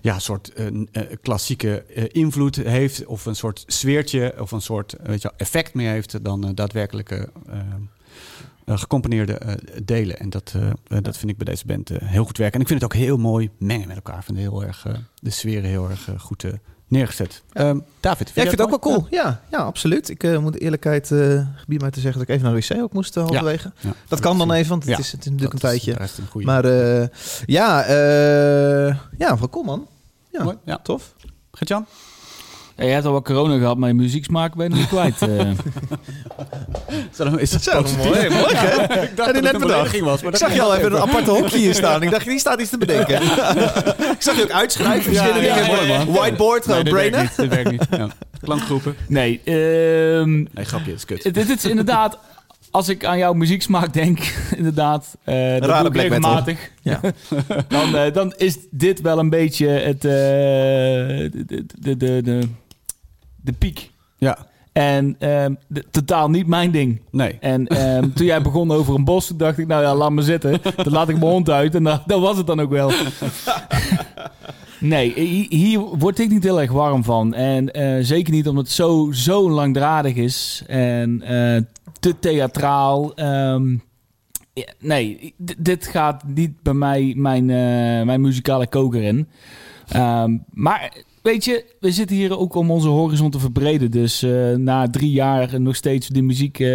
ja, 0.00 0.14
een 0.14 0.20
soort 0.20 0.52
klassieke 1.22 1.84
invloed 2.12 2.56
heeft, 2.56 3.06
of 3.06 3.26
een 3.26 3.36
soort 3.36 3.64
sfeertje, 3.66 4.34
of 4.38 4.50
een 4.50 4.60
soort 4.60 4.94
weet 5.02 5.22
je, 5.22 5.32
effect 5.36 5.74
meer 5.74 5.90
heeft 5.90 6.24
dan 6.24 6.54
daadwerkelijke 6.54 7.28
gecomponeerde 8.66 9.32
eh, 9.38 9.54
delen. 9.84 10.18
En 10.18 10.30
dat, 10.30 10.52
eh, 10.56 10.66
eh, 10.68 10.72
dat 11.02 11.16
vind 11.16 11.30
ik 11.30 11.36
bij 11.36 11.46
deze 11.46 11.66
band 11.66 11.90
eh, 11.90 11.96
heel 12.08 12.24
goed 12.24 12.38
werken. 12.38 12.54
En 12.54 12.60
ik 12.60 12.68
vind 12.68 12.82
het 12.82 12.92
ook 12.92 12.98
heel 12.98 13.16
mooi 13.16 13.50
mengen 13.58 13.86
met 13.86 13.96
elkaar. 13.96 14.18
Ik 14.18 14.24
vind 14.24 14.38
heel 14.38 14.64
erg, 14.64 14.86
eh, 14.86 14.94
de 15.20 15.30
sferen 15.30 15.70
heel 15.70 15.90
erg 15.90 16.08
eh, 16.08 16.18
goed 16.18 16.44
eh, 16.44 16.52
neergezet. 16.88 17.42
Ehm, 17.52 17.78
David, 18.00 18.26
Ja, 18.34 18.42
ik 18.42 18.48
vind 18.48 18.50
het 18.50 18.60
ook 18.60 18.68
wel 18.82 18.94
cool. 18.94 19.06
Ja, 19.10 19.40
ja 19.50 19.58
absoluut. 19.58 20.08
Ik 20.08 20.22
eh, 20.22 20.38
moet 20.38 20.52
de 20.52 20.58
eerlijkheid 20.58 21.10
eh 21.12 21.46
gebied 21.56 21.80
mij 21.80 21.90
te 21.90 22.00
zeggen 22.00 22.18
dat 22.20 22.28
ik 22.28 22.34
even 22.34 22.50
naar 22.52 22.60
de 22.60 22.74
wc 22.74 22.82
ook 22.82 22.92
moest 22.92 23.16
uh, 23.16 23.24
halverwege. 23.24 23.72
Dat 24.08 24.20
kan 24.20 24.38
dan 24.38 24.52
even, 24.52 24.68
want 24.70 24.84
het 24.84 24.98
is, 24.98 25.12
het 25.12 25.20
is 25.24 25.30
natuurlijk 25.30 25.60
Dat 25.60 25.70
een 25.70 25.76
is 25.76 25.82
tijdje. 25.84 26.00
rest 26.02 26.18
een. 26.34 26.44
Maar 26.44 26.64
eh, 26.64 27.06
ja, 27.46 27.82
eh, 27.84 28.96
ja, 29.18 29.38
wel 29.38 29.48
cool 29.50 29.64
man. 29.64 29.86
Ja, 30.32 30.42
Mooi, 30.44 30.56
ja. 30.64 30.78
tof. 30.82 31.14
Gert-Jan? 31.52 31.86
Ja, 32.76 32.84
je 32.84 32.90
hebt 32.90 33.04
al 33.04 33.12
wat 33.12 33.24
corona 33.24 33.58
gehad, 33.58 33.76
maar 33.76 33.88
je 33.88 33.94
muzieksmaak 33.94 34.54
ben 34.54 34.64
je 34.64 34.70
nog 34.70 34.78
niet 34.78 34.88
kwijt. 34.88 35.22
eh. 35.22 35.50
Is 37.40 37.50
dat 37.50 37.62
Zo, 37.62 37.82
mooi, 37.96 38.28
mooi 38.28 38.54
hè? 38.54 38.82
Ik 39.02 39.16
dacht 39.16 39.32
Had 39.34 39.42
hij 39.42 39.52
net 39.52 40.00
was, 40.00 40.22
maar 40.22 40.32
Ik 40.32 40.38
zag 40.38 40.54
je 40.54 40.62
al 40.62 40.74
even 40.74 40.92
een 40.92 40.98
aparte 41.00 41.30
hokje 41.30 41.58
hier 41.58 41.74
staan. 41.74 42.02
Ik 42.02 42.10
dacht, 42.10 42.26
die 42.26 42.38
staat 42.38 42.60
iets 42.60 42.70
te 42.70 42.78
bedenken. 42.78 43.22
ik 44.16 44.16
zag 44.18 44.36
je 44.36 44.42
ook 44.42 44.50
uitschrijven. 44.50 45.02
verschillende 45.02 45.40
ja, 45.46 45.54
dingen. 45.54 46.12
Whiteboard, 46.12 46.66
Nee, 46.66 46.82
dat 46.82 46.92
werkt 46.92 47.10
brainen. 47.10 47.20
niet. 47.20 47.36
Dat 47.36 47.46
werkt 47.46 47.70
niet. 47.70 47.86
Ja. 47.90 48.08
Klankgroepen. 48.44 48.94
nee, 49.08 49.40
ehm, 49.44 50.32
Nee, 50.34 50.64
grapje, 50.64 50.90
het 50.90 50.98
is 50.98 51.04
kut. 51.04 51.34
dit, 51.34 51.48
is 51.48 51.64
inderdaad... 51.64 52.18
Als 52.70 52.88
ik 52.88 53.04
aan 53.04 53.18
jouw 53.18 53.32
muzieksmaak 53.32 53.92
denk, 53.92 54.18
inderdaad, 54.56 55.16
eh 55.24 55.60
dat 55.60 55.78
doe 55.78 55.86
ik 55.86 55.96
regelmatig. 55.96 56.70
Ja. 56.82 57.00
dan, 57.68 57.96
eh, 57.96 58.12
dan 58.12 58.32
is 58.36 58.56
dit 58.70 59.00
wel 59.00 59.18
een 59.18 59.30
beetje 59.30 59.66
het, 59.68 60.04
eh, 60.04 60.10
de, 60.10 61.64
de, 61.80 61.96
de, 61.96 62.22
de, 62.22 62.48
de, 63.44 63.52
piek. 63.52 63.90
Ja, 64.18 64.38
En 64.72 65.16
ehm, 65.18 65.54
de- 65.68 65.84
totaal 65.90 66.30
niet 66.30 66.46
mijn 66.46 66.70
ding. 66.70 67.00
nee. 67.10 67.36
En 67.40 67.66
ehm, 67.66 68.10
toen 68.14 68.26
jij 68.26 68.42
begon 68.42 68.70
over 68.72 68.94
een 68.94 69.04
bos, 69.04 69.28
dacht 69.28 69.58
ik, 69.58 69.66
nou 69.66 69.82
ja, 69.82 69.94
laat 69.94 70.12
me 70.12 70.22
zitten. 70.22 70.60
Dan 70.76 70.92
laat 70.92 71.08
ik 71.08 71.18
mijn 71.18 71.30
hond 71.30 71.50
uit 71.50 71.74
en 71.74 71.82
dat, 71.82 72.02
dat 72.06 72.20
was 72.20 72.36
het 72.36 72.46
dan 72.46 72.60
ook 72.60 72.70
wel. 72.70 72.92
Nee, 74.80 75.12
hi- 75.14 75.46
hier 75.56 75.80
word 75.80 76.18
ik 76.18 76.30
niet 76.30 76.42
heel 76.42 76.60
erg 76.60 76.72
warm 76.72 77.04
van. 77.04 77.34
En 77.34 77.72
eh, 77.72 77.96
zeker 78.04 78.32
niet 78.32 78.48
omdat 78.48 78.64
het 78.64 78.72
zo, 78.72 79.08
zo 79.12 79.50
langdradig 79.50 80.14
is. 80.14 80.62
En 80.66 81.22
eh, 81.22 81.62
te 82.00 82.18
theatraal. 82.18 83.14
Ehm, 83.14 83.76
nee, 84.78 85.34
dit 85.58 85.86
gaat 85.86 86.24
niet 86.26 86.62
bij 86.62 86.74
mij 86.74 87.12
mijn, 87.16 87.50
eh, 87.50 87.56
mijn 88.06 88.20
muzikale 88.20 88.66
koker 88.66 89.02
in. 89.02 89.28
Maar 90.50 90.92
weet 91.24 91.44
je, 91.44 91.64
we 91.80 91.92
zitten 91.92 92.16
hier 92.16 92.38
ook 92.38 92.54
om 92.54 92.70
onze 92.70 92.88
horizon 92.88 93.30
te 93.30 93.38
verbreden. 93.38 93.90
Dus 93.90 94.22
eh, 94.22 94.30
na 94.56 94.90
drie 94.90 95.10
jaar 95.10 95.60
nog 95.60 95.76
steeds 95.76 96.08
de 96.08 96.22
muziek 96.22 96.60
eh, 96.60 96.68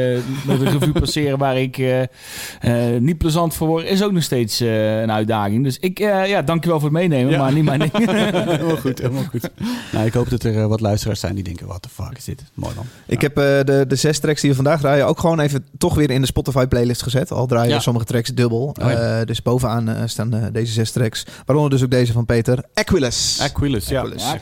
met 0.48 0.62
een 0.62 0.70
revue 0.70 0.92
passeren 1.00 1.38
waar 1.38 1.58
ik 1.58 1.78
eh, 1.78 2.02
eh, 2.02 3.02
niet 3.02 3.18
plezant 3.18 3.54
voor 3.54 3.68
word, 3.68 3.86
is 3.86 4.04
ook 4.04 4.12
nog 4.12 4.24
steeds 4.24 4.60
eh, 4.62 5.02
een 5.02 5.12
uitdaging. 5.12 5.64
Dus 5.64 5.78
ik, 5.80 6.00
eh 6.00 6.28
ja, 6.28 6.42
dankjewel 6.42 6.80
voor 6.80 6.90
het 6.90 6.98
meenemen, 6.98 7.32
Ja. 7.32 7.38
maar 7.40 7.54
niet 7.54 7.64
mijn 7.64 7.80
ding. 7.92 7.92
helemaal 7.94 8.78
goed, 8.78 9.00
helemaal 9.00 9.24
goed. 9.30 9.50
Nou, 9.92 10.06
ik 10.06 10.14
hoop 10.14 10.30
dat 10.30 10.44
er 10.44 10.58
eh, 10.60 10.66
wat 10.66 10.82
luisteraars 10.82 11.20
zijn 11.20 11.36
die 11.36 11.44
denken, 11.44 11.68
what 11.68 11.82
the 11.82 11.90
fuck 11.90 12.18
is 12.18 12.24
dit? 12.26 12.44
Mooi 12.54 12.76
man. 12.76 12.86
Ik 13.08 13.22
heb 13.22 13.38
eh, 13.38 13.44
de, 13.44 13.86
de 13.88 13.96
zes 13.96 14.20
tracks 14.20 14.42
die 14.42 14.50
we 14.50 14.56
vandaag 14.56 14.80
draaien 14.80 15.08
ook 15.08 15.20
gewoon 15.20 15.40
even 15.40 15.66
toch 15.78 15.96
weer 15.96 16.12
in 16.12 16.22
de 16.22 16.28
Spotify 16.28 16.66
playlist 16.66 17.04
gezet. 17.04 17.32
Al 17.32 17.46
draaien 17.48 17.70
Ja. 17.74 17.80
sommige 17.80 18.06
tracks 18.06 18.30
dubbel. 18.34 18.76
Oh 18.82 18.90
ja. 18.92 19.20
Eh, 19.20 19.26
dus 19.26 19.42
bovenaan 19.42 19.90
eh, 19.90 20.02
staan 20.06 20.34
eh, 20.34 20.46
deze 20.52 20.74
zes 20.74 20.92
tracks. 20.92 21.26
Waaronder 21.46 21.72
dus 21.72 21.84
ook 21.84 21.92
deze 21.92 22.12
van 22.14 22.26
Peter. 22.26 22.64
Aquilus. 22.74 23.40
Aquilus, 23.42 23.88
ja. 23.88 24.00
Aquilus. 24.00 24.24
Ja, 24.24 24.34
ik 24.34 24.39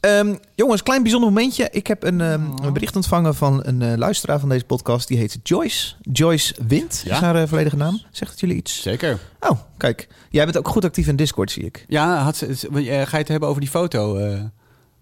Ehm, 0.00 0.34
jongens, 0.54 0.82
klein 0.82 1.02
bijzonder 1.02 1.28
momentje. 1.32 1.68
Ik 1.70 1.86
heb 1.86 2.02
een, 2.02 2.20
ehm, 2.20 2.42
een 2.62 2.72
bericht 2.72 2.96
ontvangen 2.96 3.34
van 3.34 3.60
een 3.66 3.82
eh, 3.82 3.96
luisteraar 3.96 4.40
van 4.40 4.48
deze 4.48 4.64
podcast. 4.64 5.08
Die 5.08 5.18
heet 5.18 5.38
Joyce. 5.42 5.94
Joyce 6.12 6.54
Wind 6.66 7.02
Ja. 7.04 7.14
is 7.14 7.20
haar 7.20 7.36
eh, 7.42 7.48
volledige 7.48 7.76
naam. 7.76 8.00
Zegt 8.10 8.30
het 8.30 8.40
jullie 8.40 8.56
iets? 8.56 8.82
Zeker. 8.82 9.18
Oh, 9.40 9.58
kijk. 9.76 10.08
Jij 10.30 10.44
bent 10.44 10.56
ook 10.58 10.68
goed 10.68 10.84
actief 10.84 11.06
in 11.06 11.16
Discord, 11.16 11.50
zie 11.50 11.64
ik. 11.64 11.84
Ja, 11.88 12.16
had 12.18 12.36
ze, 12.36 12.46
eh, 12.46 12.82
ga 12.82 12.90
je 13.10 13.16
het 13.16 13.28
hebben 13.28 13.48
over 13.48 13.60
die 13.60 13.70
foto? 13.70 14.16
eh? 14.16 14.40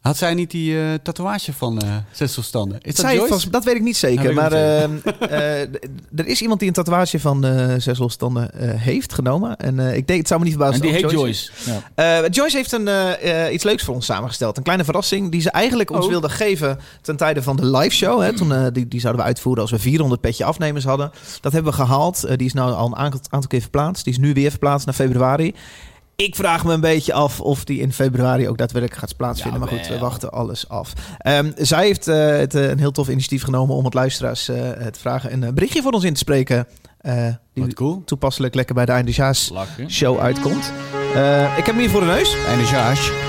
Had 0.02 0.16
zij 0.16 0.34
niet 0.34 0.50
die 0.50 0.80
eh, 0.80 0.84
tatoeage 1.02 1.52
van 1.52 1.78
eh 1.80 1.88
Zesselstanden? 2.12 2.78
Is 2.82 2.94
dat 2.94 2.96
Zij 3.04 3.10
heeft 3.10 3.20
Joyce? 3.22 3.34
vast- 3.40 3.52
dat 3.52 3.64
weet 3.64 3.74
ik 3.76 3.82
niet 3.82 3.96
zeker. 3.96 4.24
Weet 4.26 4.34
maar 4.34 4.52
ehm, 4.52 4.90
eh, 5.20 5.60
er 6.16 6.26
is 6.26 6.40
iemand 6.42 6.58
die 6.60 6.68
een 6.68 6.74
tatoeage 6.74 7.20
van 7.20 7.44
eh 7.44 7.74
zes 7.78 7.98
losstanden 7.98 8.52
eh, 8.54 8.80
heeft 8.80 9.12
genomen. 9.14 9.56
En 9.56 9.78
eh, 9.80 9.96
ik 9.96 10.06
denk, 10.06 10.18
het 10.18 10.28
zou 10.28 10.40
me 10.40 10.46
niet 10.46 10.54
En 10.54 10.60
verbazen. 10.60 10.82
die 10.86 10.92
als 11.04 11.12
heet 11.12 11.20
Joyce. 11.20 11.50
Ja. 11.94 12.20
Eh, 12.22 12.28
Joyce 12.30 12.56
heeft 12.56 12.72
een, 12.72 12.88
iets 13.54 13.64
leuks 13.64 13.82
voor 13.82 13.94
ons 13.94 14.06
samengesteld. 14.06 14.56
Een 14.56 14.62
kleine 14.62 14.84
verrassing 14.84 15.30
die 15.30 15.40
ze 15.40 15.50
eigenlijk 15.50 15.90
ons 15.90 16.04
Oh. 16.04 16.10
wilde 16.10 16.28
geven 16.28 16.78
ten 17.00 17.16
tijde 17.16 17.42
van 17.42 17.56
de 17.56 17.66
live 17.66 17.94
show. 17.96 18.20
Hè. 18.22 18.32
Toen, 18.32 18.70
die, 18.72 18.88
die 18.88 19.00
zouden 19.00 19.22
we 19.22 19.28
uitvoeren 19.28 19.62
als 19.62 19.70
we 19.72 19.78
400 19.78 20.20
petje 20.20 20.44
afnemers 20.44 20.84
hadden. 20.84 21.10
Dat 21.40 21.52
hebben 21.52 21.70
we 21.72 21.78
gehaald. 21.78 22.24
Eh, 22.24 22.36
die 22.36 22.46
is 22.46 22.52
nou 22.52 22.72
al 22.72 22.86
een 22.86 22.96
aantal, 22.96 23.20
aantal 23.28 23.48
keer 23.48 23.60
verplaatst. 23.60 24.04
Die 24.04 24.12
is 24.12 24.18
nu 24.18 24.32
weer 24.32 24.50
verplaatst 24.50 24.86
naar 24.86 24.94
februari. 24.94 25.54
Ik 26.16 26.34
vraag 26.36 26.64
me 26.64 26.72
een 26.72 26.80
beetje 26.80 27.12
af 27.12 27.40
of 27.40 27.64
die 27.64 27.80
in 27.80 27.92
februari 27.92 28.48
ook 28.48 28.58
daadwerkelijk 28.58 29.00
gaat 29.00 29.16
plaatsvinden. 29.16 29.60
maar 29.60 29.68
goed, 29.68 29.88
we 29.88 29.98
wachten 29.98 30.32
alles 30.32 30.68
af. 30.68 30.92
Ehm, 31.18 31.50
zij 31.56 31.84
heeft 31.86 32.08
eh, 32.08 32.26
het, 32.28 32.54
eh, 32.54 32.68
een 32.68 32.78
heel 32.78 32.90
tof 32.90 33.08
initiatief 33.08 33.42
genomen 33.44 33.76
om 33.76 33.84
het 33.84 33.94
luisteraars 33.94 34.48
eh, 34.48 34.56
te 34.70 34.98
vragen 35.00 35.32
een 35.42 35.54
berichtje 35.54 35.82
voor 35.82 35.92
ons 35.92 36.04
in 36.04 36.12
te 36.12 36.18
spreken. 36.18 36.66
die 37.54 37.74
cool. 37.74 38.02
toepasselijk 38.04 38.54
lekker 38.54 38.74
bij 38.74 38.84
de 38.84 38.92
Eindejaars 38.92 39.52
show 39.88 40.18
uitkomt. 40.18 40.72
Ik 41.56 41.64
heb 41.64 41.66
hem 41.66 41.78
hier 41.78 41.90
voor 41.90 42.00
de 42.00 42.06
neus. 42.06 42.34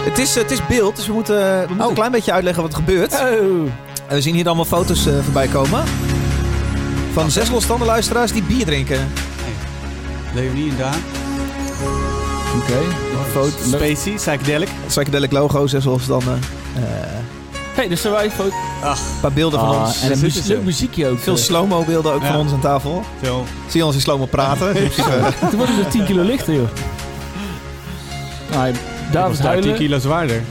Het 0.09 0.17
is, 0.17 0.35
het 0.35 0.51
is 0.51 0.67
beeld, 0.67 0.95
dus 0.95 1.07
we 1.07 1.13
moeten, 1.13 1.35
we 1.35 1.65
moeten 1.67 1.83
Oh. 1.83 1.89
een 1.89 1.95
klein 1.95 2.11
beetje 2.11 2.31
uitleggen 2.31 2.63
wat 2.63 2.71
er 2.71 2.77
gebeurt. 2.77 3.13
Oh. 3.13 3.71
We 4.09 4.21
zien 4.21 4.35
hier 4.35 4.45
allemaal 4.45 4.65
foto's 4.65 5.07
voorbij 5.21 5.47
komen. 5.47 5.83
Van 7.13 7.31
zes 7.31 7.49
losstanden 7.49 7.87
luisteraars 7.87 8.31
die 8.31 8.43
bier 8.43 8.65
drinken. 8.65 9.07
Leonie 10.33 10.69
en 10.71 10.77
Daan. 10.77 11.22
Oké. 12.61 12.79
Foto. 13.31 13.63
Spacey, 13.77 14.13
psychedelic. 14.13 14.69
Psychedelic 14.87 15.31
logo, 15.31 15.67
zes 15.67 15.85
losstanden. 15.85 16.39
Eh 16.75 16.81
Hey, 17.73 17.87
dus 17.87 18.01
zijn 18.01 18.13
wij 18.13 18.31
foto. 18.31 18.55
een 18.83 18.95
paar 19.21 19.31
beelden 19.33 19.59
van 19.59 19.69
Ah, 19.69 19.79
ons. 19.81 20.01
en 20.01 20.11
een 20.11 20.17
zitten 20.17 20.21
muzie- 20.21 20.41
ze. 20.41 20.53
leuk 20.53 20.63
muziekje 20.63 21.07
ook. 21.07 21.19
Veel 21.19 21.33
eh. 21.35 21.39
slow-mo 21.41 21.83
beelden 21.83 22.13
ook 22.13 22.21
Ja. 22.21 22.27
van 22.31 22.39
ons 22.39 22.51
aan 22.51 22.59
tafel. 22.59 23.03
Veel. 23.21 23.43
Zie 23.67 23.79
je 23.79 23.85
ons 23.85 23.95
in 23.95 24.01
slow-mo 24.01 24.25
praten. 24.25 24.73
Dus, 24.73 24.97
eh, 24.97 25.05
Toen 25.49 25.57
wordt 25.57 25.71
het 25.71 25.75
weer 25.75 25.87
10 25.89 26.05
kilo 26.05 26.21
lichter, 26.23 26.53
joh. 26.53 26.67
Nou, 28.51 28.73
David 29.11 29.29
was 29.29 29.37
daar 29.45 29.53
10 29.53 29.63
huilen. 29.63 29.75
kilo 29.75 29.99
zwaarder. 29.99 30.41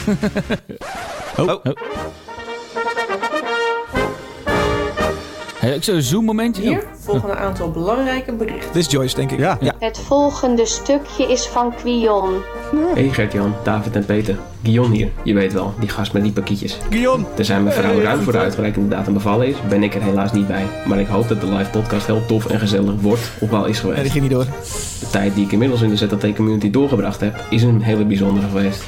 oh. 1.38 1.64
Ik 5.70 5.84
zou 5.84 5.96
een 5.96 6.02
zoom 6.02 6.24
momentje. 6.24 6.62
Hier 6.62 6.84
volgen 6.98 7.30
een 7.30 7.36
aantal 7.36 7.70
belangrijke 7.70 8.32
berichten. 8.32 8.72
dit 8.72 8.86
is 8.86 8.90
Joyce, 8.90 9.14
denk 9.16 9.30
ik. 9.30 9.38
Ja. 9.38 9.56
Ja. 9.60 9.74
Het 9.78 9.98
volgende 9.98 10.66
stukje 10.66 11.26
is 11.26 11.46
van 11.46 11.74
Quion. 11.74 12.34
Hey 12.94 13.08
Gert-Jan, 13.08 13.54
David 13.62 13.96
en 13.96 14.04
Peter. 14.04 14.38
Guion 14.62 14.90
hier, 14.90 15.08
je 15.24 15.34
weet 15.34 15.52
wel, 15.52 15.74
die 15.78 15.88
gast 15.88 16.12
met 16.12 16.22
die 16.22 16.32
pakietjes. 16.32 16.78
Guillaume. 16.90 17.24
Er 17.36 17.44
zijn 17.44 17.62
mijn 17.62 17.74
vrouw 17.74 18.00
ruim 18.00 18.22
voor 18.22 18.32
de 18.32 18.38
uitgerekende 18.38 18.88
datum 18.88 19.12
bevallen 19.12 19.46
is, 19.46 19.54
ben 19.68 19.82
ik 19.82 19.94
er 19.94 20.02
helaas 20.02 20.32
niet 20.32 20.46
bij. 20.46 20.66
Maar 20.86 21.00
ik 21.00 21.06
hoop 21.06 21.28
dat 21.28 21.40
de 21.40 21.46
live 21.46 21.70
podcast 21.70 22.06
heel 22.06 22.26
tof 22.26 22.46
en 22.46 22.58
gezellig 22.58 22.94
wordt, 23.00 23.30
of 23.40 23.50
wel 23.50 23.64
is 23.64 23.82
Nee, 23.82 23.92
die 23.92 23.94
geweest. 23.94 24.12
ging 24.12 24.22
niet 24.22 24.32
door. 24.32 24.44
De 25.00 25.10
tijd 25.10 25.34
die 25.34 25.44
ik 25.44 25.52
inmiddels 25.52 25.80
in 25.82 25.88
de 25.88 25.96
ZLT 25.96 26.34
community 26.36 26.70
doorgebracht 26.70 27.20
heb, 27.20 27.44
is 27.50 27.62
een 27.62 27.82
hele 27.82 28.04
bijzondere 28.04 28.46
geweest. 28.46 28.82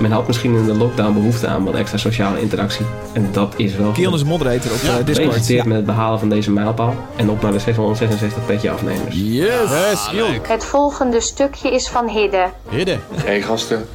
Men 0.00 0.10
had 0.10 0.26
misschien 0.26 0.56
in 0.56 0.64
de 0.64 0.74
lockdown 0.74 1.12
behoefte 1.12 1.46
aan 1.46 1.64
wat 1.64 1.74
extra 1.74 1.98
sociale 1.98 2.40
interactie. 2.40 2.86
En 3.12 3.28
dat 3.32 3.54
is 3.56 3.76
wel... 3.76 3.90
Kion 3.90 4.14
is 4.14 4.20
een 4.20 4.26
moderator 4.26 4.70
op 4.70 4.76
eh, 4.76 4.82
Discord. 4.82 5.16
Gefeliciteerd 5.16 5.64
met 5.64 5.76
het 5.76 5.86
behalen 5.86 6.18
van 6.18 6.28
deze 6.28 6.50
mijlpaal. 6.50 6.94
En 7.16 7.30
op 7.30 7.42
naar 7.42 7.52
de 7.52 7.58
666 7.58 8.46
petje 8.46 8.70
afnemers. 8.70 9.14
Yes! 9.18 10.10
Het 10.48 10.64
volgende 10.64 11.20
stukje 11.20 11.70
is 11.70 11.88
van 11.88 12.08
Hidde. 12.08 12.46
Hidde. 12.68 12.96
Hey 13.14 13.42
gasten, 13.42 13.86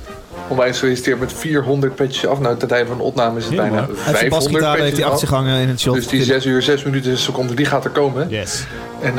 onwijs 0.48 0.80
gefeliciteerd 0.80 1.20
met 1.20 1.34
400 1.34 1.96
petjes 1.96 2.28
af. 2.28 2.40
Nou, 2.40 2.58
ten 2.58 2.68
tijde 2.68 2.88
van 2.88 2.98
de 2.98 3.04
opname 3.04 3.38
is 3.38 3.46
het 3.46 3.54
Heel 3.54 3.62
bijna 3.62 3.82
mooi. 3.82 3.98
Hij 3.98 4.06
heeft 4.06 4.20
500 4.20 4.32
basgitaar, 4.32 4.78
heeft 4.78 4.90
petjes 4.90 5.06
af. 5.06 5.12
achter 5.12 5.28
zich 5.28 5.38
hangen 5.38 5.62
in 5.62 5.68
het 5.68 5.80
shot. 5.80 5.96
Dus 5.96 6.08
die 6.08 6.24
6 6.24 6.46
uur, 6.46 6.62
6 6.62 6.84
minuten 6.84 7.12
en 7.12 7.18
seconden, 7.18 7.56
die 7.56 7.66
gaat 7.66 7.86
er 7.86 7.92
komen. 7.92 8.30
Yes. 8.30 8.66
En 9.02 9.10
eh, 9.10 9.16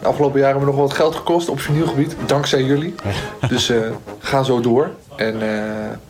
de 0.00 0.06
afgelopen 0.06 0.40
jaren 0.40 0.56
hebben 0.56 0.74
we 0.74 0.78
nog 0.78 0.88
wat 0.88 0.96
geld 0.96 1.14
gekost 1.14 1.48
op 1.48 1.60
vinylgebied. 1.60 2.16
Dankzij 2.26 2.62
jullie. 2.62 2.94
Dus 3.48 3.70
eh, 3.70 3.78
ga 4.18 4.42
zo 4.42 4.60
door. 4.60 4.90
En 5.16 5.42
eh, 5.42 6.09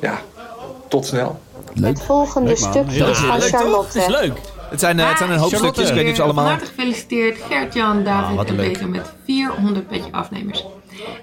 ja, 0.00 0.20
tot 0.88 1.06
snel. 1.06 1.40
Het 1.80 2.02
volgende 2.02 2.48
Leuk, 2.48 2.56
stukje 2.58 2.98
Ja, 2.98 3.06
is 3.08 3.18
van 3.18 3.38
leuk? 3.38 3.48
Charlotte. 3.48 3.98
Het 3.98 4.08
is 4.08 4.14
leuk. 4.20 4.32
Het 4.70 4.80
zijn, 4.80 4.98
eh, 5.00 5.08
het 5.08 5.18
zijn 5.18 5.30
een 5.30 5.38
hoop 5.38 5.50
Charlotte. 5.50 5.72
stukjes. 5.82 5.88
Ik 5.88 5.94
weet 5.94 6.04
niet 6.04 6.12
of 6.12 6.16
ze 6.18 6.22
allemaal... 6.22 6.44
Van 6.44 6.52
harte 6.52 6.66
gefeliciteerd 6.66 7.38
Gert-Jan, 7.48 8.04
David 8.04 8.36
wat 8.36 8.48
en 8.48 8.56
leuk. 8.56 8.72
Peter 8.72 8.88
met 8.88 9.12
400 9.24 9.88
petje 9.88 10.12
afnemers. 10.12 10.64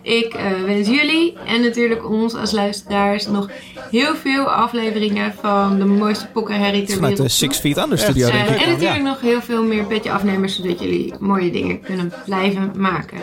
Ik 0.01 0.33
eh, 0.33 0.43
wens 0.65 0.87
jullie 0.87 1.37
en 1.45 1.61
natuurlijk 1.61 2.09
ons 2.09 2.35
als 2.35 2.51
luisteraars 2.51 3.27
nog 3.27 3.49
heel 3.91 4.15
veel 4.15 4.45
afleveringen 4.45 5.33
van 5.41 5.77
de 5.79 5.85
mooiste 5.85 6.27
pokkenherrie 6.27 6.83
ter 6.83 6.95
Vanuit 6.95 7.11
de 7.17 7.21
wereld. 7.21 7.37
Six 7.37 7.57
Feet 7.59 7.77
Under 7.77 7.97
studio, 7.97 8.27
Eh, 8.27 8.33
denk 8.33 8.49
ik. 8.49 8.61
en 8.65 8.69
natuurlijk 8.71 9.03
nog 9.03 9.21
heel 9.21 9.41
veel 9.41 9.63
meer 9.63 9.83
petje 9.83 10.11
afnemers, 10.11 10.55
zodat 10.55 10.79
jullie 10.79 11.13
mooie 11.19 11.51
dingen 11.51 11.81
kunnen 11.81 12.13
blijven 12.25 12.71
maken. 12.75 13.17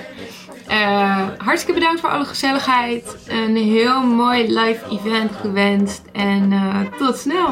Eh, 0.67 1.17
hartstikke 1.39 1.81
bedankt 1.81 2.01
voor 2.01 2.11
alle 2.11 2.25
gezelligheid. 2.25 3.17
Een 3.29 3.57
heel 3.57 4.03
mooi 4.03 4.43
live 4.43 4.81
event 4.91 5.31
gewenst. 5.41 6.03
En 6.13 6.53
eh, 6.53 6.99
tot 6.99 7.19
snel. 7.19 7.49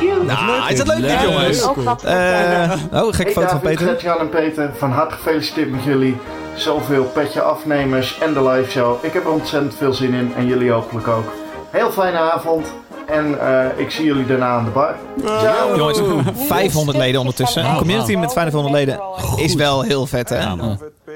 Joe. 0.00 0.22
Nou, 0.24 0.70
is 0.72 0.78
dat 0.78 0.86
leuk, 0.86 1.08
dit, 1.08 1.22
jongens? 1.22 1.62
Ook 1.68 1.76
wat 1.76 2.04
Eh, 2.04 2.72
oh, 2.92 3.14
gekke 3.14 3.32
foto 3.32 3.48
van 3.48 3.60
Peter. 3.60 4.02
Jan 4.02 4.18
en 4.18 4.28
Peter, 4.28 4.70
van 4.78 4.90
harte 4.90 5.14
gefeliciteerd 5.14 5.70
met 5.70 5.84
jullie. 5.84 6.16
Zoveel 6.54 7.04
petje 7.04 7.40
afnemers 7.40 8.18
en 8.18 8.32
de 8.32 8.42
live 8.42 8.70
show. 8.70 9.04
Ik 9.04 9.12
heb 9.12 9.24
er 9.24 9.30
ontzettend 9.30 9.74
veel 9.74 9.92
zin 9.94 10.14
in 10.14 10.32
en 10.36 10.46
jullie 10.46 10.70
hopelijk 10.70 11.08
ook. 11.08 11.32
Heel 11.70 11.90
fijne 11.90 12.18
avond 12.18 12.66
en 13.06 13.40
eh, 13.40 13.78
ik 13.78 13.90
zie 13.90 14.04
jullie 14.04 14.26
daarna 14.26 14.48
aan 14.48 14.64
de 14.64 14.70
bar. 14.70 14.94
Ciao. 15.24 15.76
Jongens, 15.76 16.00
500 16.46 16.98
leden 16.98 17.20
ondertussen. 17.20 17.64
Een 17.64 17.76
community 17.76 18.14
met 18.14 18.32
500 18.32 18.74
leden 18.74 19.00
is 19.36 19.54
wel 19.54 19.82
heel 19.82 20.06
vet, 20.06 20.28
hè? 20.28 20.54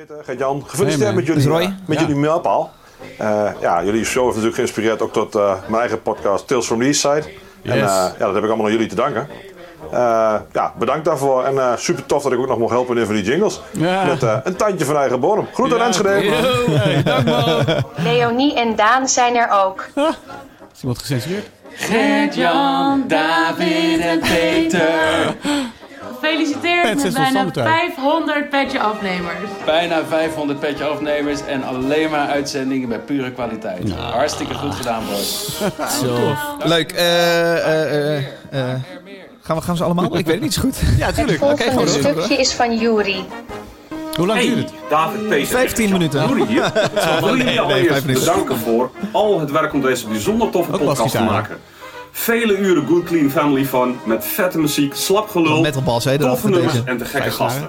Peter, 0.06 0.24
Gert-Jan, 0.24 0.62
gefeliciteerd 0.66 1.14
met 1.14 1.26
jullie, 1.26 1.48
Roy. 1.48 1.60
eh, 1.62 1.68
met 1.86 1.98
Ja. 2.00 2.06
jullie 2.06 2.20
mijlpaal. 2.20 2.72
Eh, 3.18 3.48
ja, 3.60 3.84
jullie 3.84 4.04
show 4.04 4.16
heeft 4.22 4.28
natuurlijk 4.28 4.54
geïnspireerd 4.54 5.02
ook 5.02 5.12
tot 5.12 5.34
eh, 5.34 5.54
mijn 5.66 5.80
eigen 5.80 6.02
podcast 6.02 6.46
Tales 6.46 6.66
from 6.66 6.78
the 6.80 6.84
East 6.84 7.00
Side. 7.00 7.22
En 7.62 7.72
eh, 7.72 7.76
ja, 7.78 8.12
dat 8.18 8.34
heb 8.34 8.42
ik 8.42 8.48
allemaal 8.48 8.66
aan 8.66 8.72
jullie 8.72 8.86
te 8.88 8.94
danken. 8.94 9.28
Eh, 9.92 10.34
ja, 10.52 10.72
bedankt 10.78 11.04
daarvoor. 11.04 11.44
En 11.44 11.58
eh, 11.58 11.72
super 11.76 12.06
tof 12.06 12.22
dat 12.22 12.32
ik 12.32 12.38
ook 12.38 12.46
nog 12.48 12.58
mocht 12.58 12.72
helpen 12.72 12.94
in 12.94 13.00
een 13.00 13.06
van 13.06 13.14
die 13.14 13.24
jingles. 13.24 13.60
Ja. 13.70 14.04
Met 14.04 14.22
eh, 14.22 14.36
een 14.44 14.56
tandje 14.56 14.84
van 14.84 14.96
eigen 14.96 15.20
bodem. 15.20 15.46
Groet 15.52 15.72
aan 15.74 15.80
Enschede. 15.86 16.24
Yo, 16.24 16.32
hey, 16.66 17.02
dank 17.02 17.24
man. 17.26 17.64
Leonie 17.96 18.54
en 18.54 18.76
Daan 18.76 19.08
zijn 19.08 19.36
er 19.36 19.50
ook. 19.64 19.86
Is 20.74 20.80
iemand 20.80 20.98
gecensureerd? 20.98 21.46
Gert-Jan, 21.72 23.04
David 23.06 24.00
en 24.00 24.18
Peter. 24.20 25.34
Gefeliciteerd 26.20 27.02
Met 27.02 27.14
bijna 27.14 27.42
losse 27.44 27.52
tanden 27.52 27.72
500 27.94 28.48
petje 28.50 28.80
afnemers. 28.80 29.50
Bijna 29.64 30.04
500 30.08 30.60
petje 30.60 30.84
afnemers 30.84 31.40
en 31.46 31.64
alleen 31.64 32.10
maar 32.10 32.28
uitzendingen 32.28 32.88
met 32.88 33.06
pure 33.06 33.32
kwaliteit. 33.32 33.92
Hartstikke 33.92 34.54
goed 34.54 34.74
gedaan, 34.74 35.02
bro. 35.04 35.16
Zo. 36.02 36.34
Leuk. 36.64 36.92
eh, 36.92 37.56
eh, 37.56 38.16
eh, 38.16 38.24
eh. 38.50 38.80
Gaan 39.42 39.56
we, 39.56 39.62
gaan 39.62 39.76
ze 39.76 39.84
allemaal? 39.84 40.04
Ik 40.04 40.10
weet 40.12 40.26
het 40.26 40.40
niet 40.40 40.54
zo 40.54 40.60
goed. 40.60 40.76
Ja, 40.98 41.06
Het 41.06 41.14
tuurlijk. 41.14 41.38
Volgende 41.38 41.62
gewoon 41.62 41.84
door. 41.84 41.94
stukje 41.94 42.36
is 42.36 42.52
van 42.52 42.76
Yuri. 42.78 43.24
Hoe 44.16 44.26
lang 44.26 44.40
duurt 44.40 44.56
het? 44.58 44.72
David 44.88 45.28
Peter. 45.28 45.46
15 45.46 45.90
minuten. 45.92 46.46
Hier. 46.46 46.64
Ik 46.66 47.20
wil 47.20 47.36
jullie 47.36 47.60
allereerst 47.60 48.06
bedanken 48.06 48.56
voor 48.58 48.90
al 49.12 49.40
het 49.40 49.50
werk 49.50 49.72
om 49.72 49.80
deze 49.80 50.08
bijzonder 50.08 50.50
toffe 50.50 50.72
Ook 50.72 50.84
podcast 50.84 51.12
te 51.14 51.22
maken. 51.22 51.58
Vele 52.12 52.56
uren 52.58 52.86
good 52.86 53.04
clean 53.04 53.30
family 53.30 53.64
fun 53.64 53.98
met 54.04 54.24
vette 54.24 54.58
muziek, 54.58 54.94
slap 54.94 55.28
gelul, 55.28 55.62
toffe 56.18 56.48
nummers 56.48 56.72
deze. 56.72 56.84
en 56.84 56.98
te 56.98 57.04
gekke 57.04 57.18
Vijf 57.20 57.34
gasten. 57.34 57.68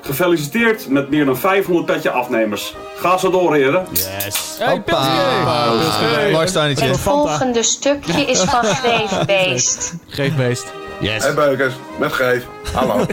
Gefeliciteerd 0.00 0.88
met 0.88 1.10
meer 1.10 1.24
dan 1.24 1.36
500 1.36 1.86
petje 1.86 2.10
afnemers. 2.10 2.74
Ga 2.96 3.18
zo 3.18 3.30
door, 3.30 3.54
heren. 3.54 3.86
Yes. 3.92 4.56
Hey, 4.58 4.68
Hoppa. 4.68 6.46
Steinertje. 6.46 6.86
Het 6.86 6.98
volgende 6.98 7.62
stukje 7.62 8.20
is 8.20 8.40
van 8.40 8.64
Greefbeest. 8.82 9.94
Geefbeest. 10.08 10.72
Yes. 11.00 11.22
Hey 11.22 11.34
Beukers, 11.34 11.74
met 11.98 12.12
Geef. 12.12 12.44
Hallo. 12.72 13.06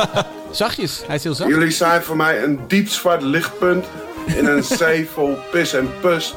Zachtjes. 0.50 1.02
Hij 1.06 1.16
is 1.16 1.22
heel 1.22 1.34
zacht. 1.34 1.50
Jullie 1.50 1.70
zijn 1.70 2.02
voor 2.02 2.16
mij 2.16 2.42
een 2.42 2.60
diep 2.68 2.88
zwart 2.88 3.22
lichtpunt 3.22 3.84
in 4.26 4.46
een 4.46 4.62
zee 4.78 5.08
vol 5.14 5.36
pis 5.50 5.72
en 5.72 5.90
pus 6.00 6.34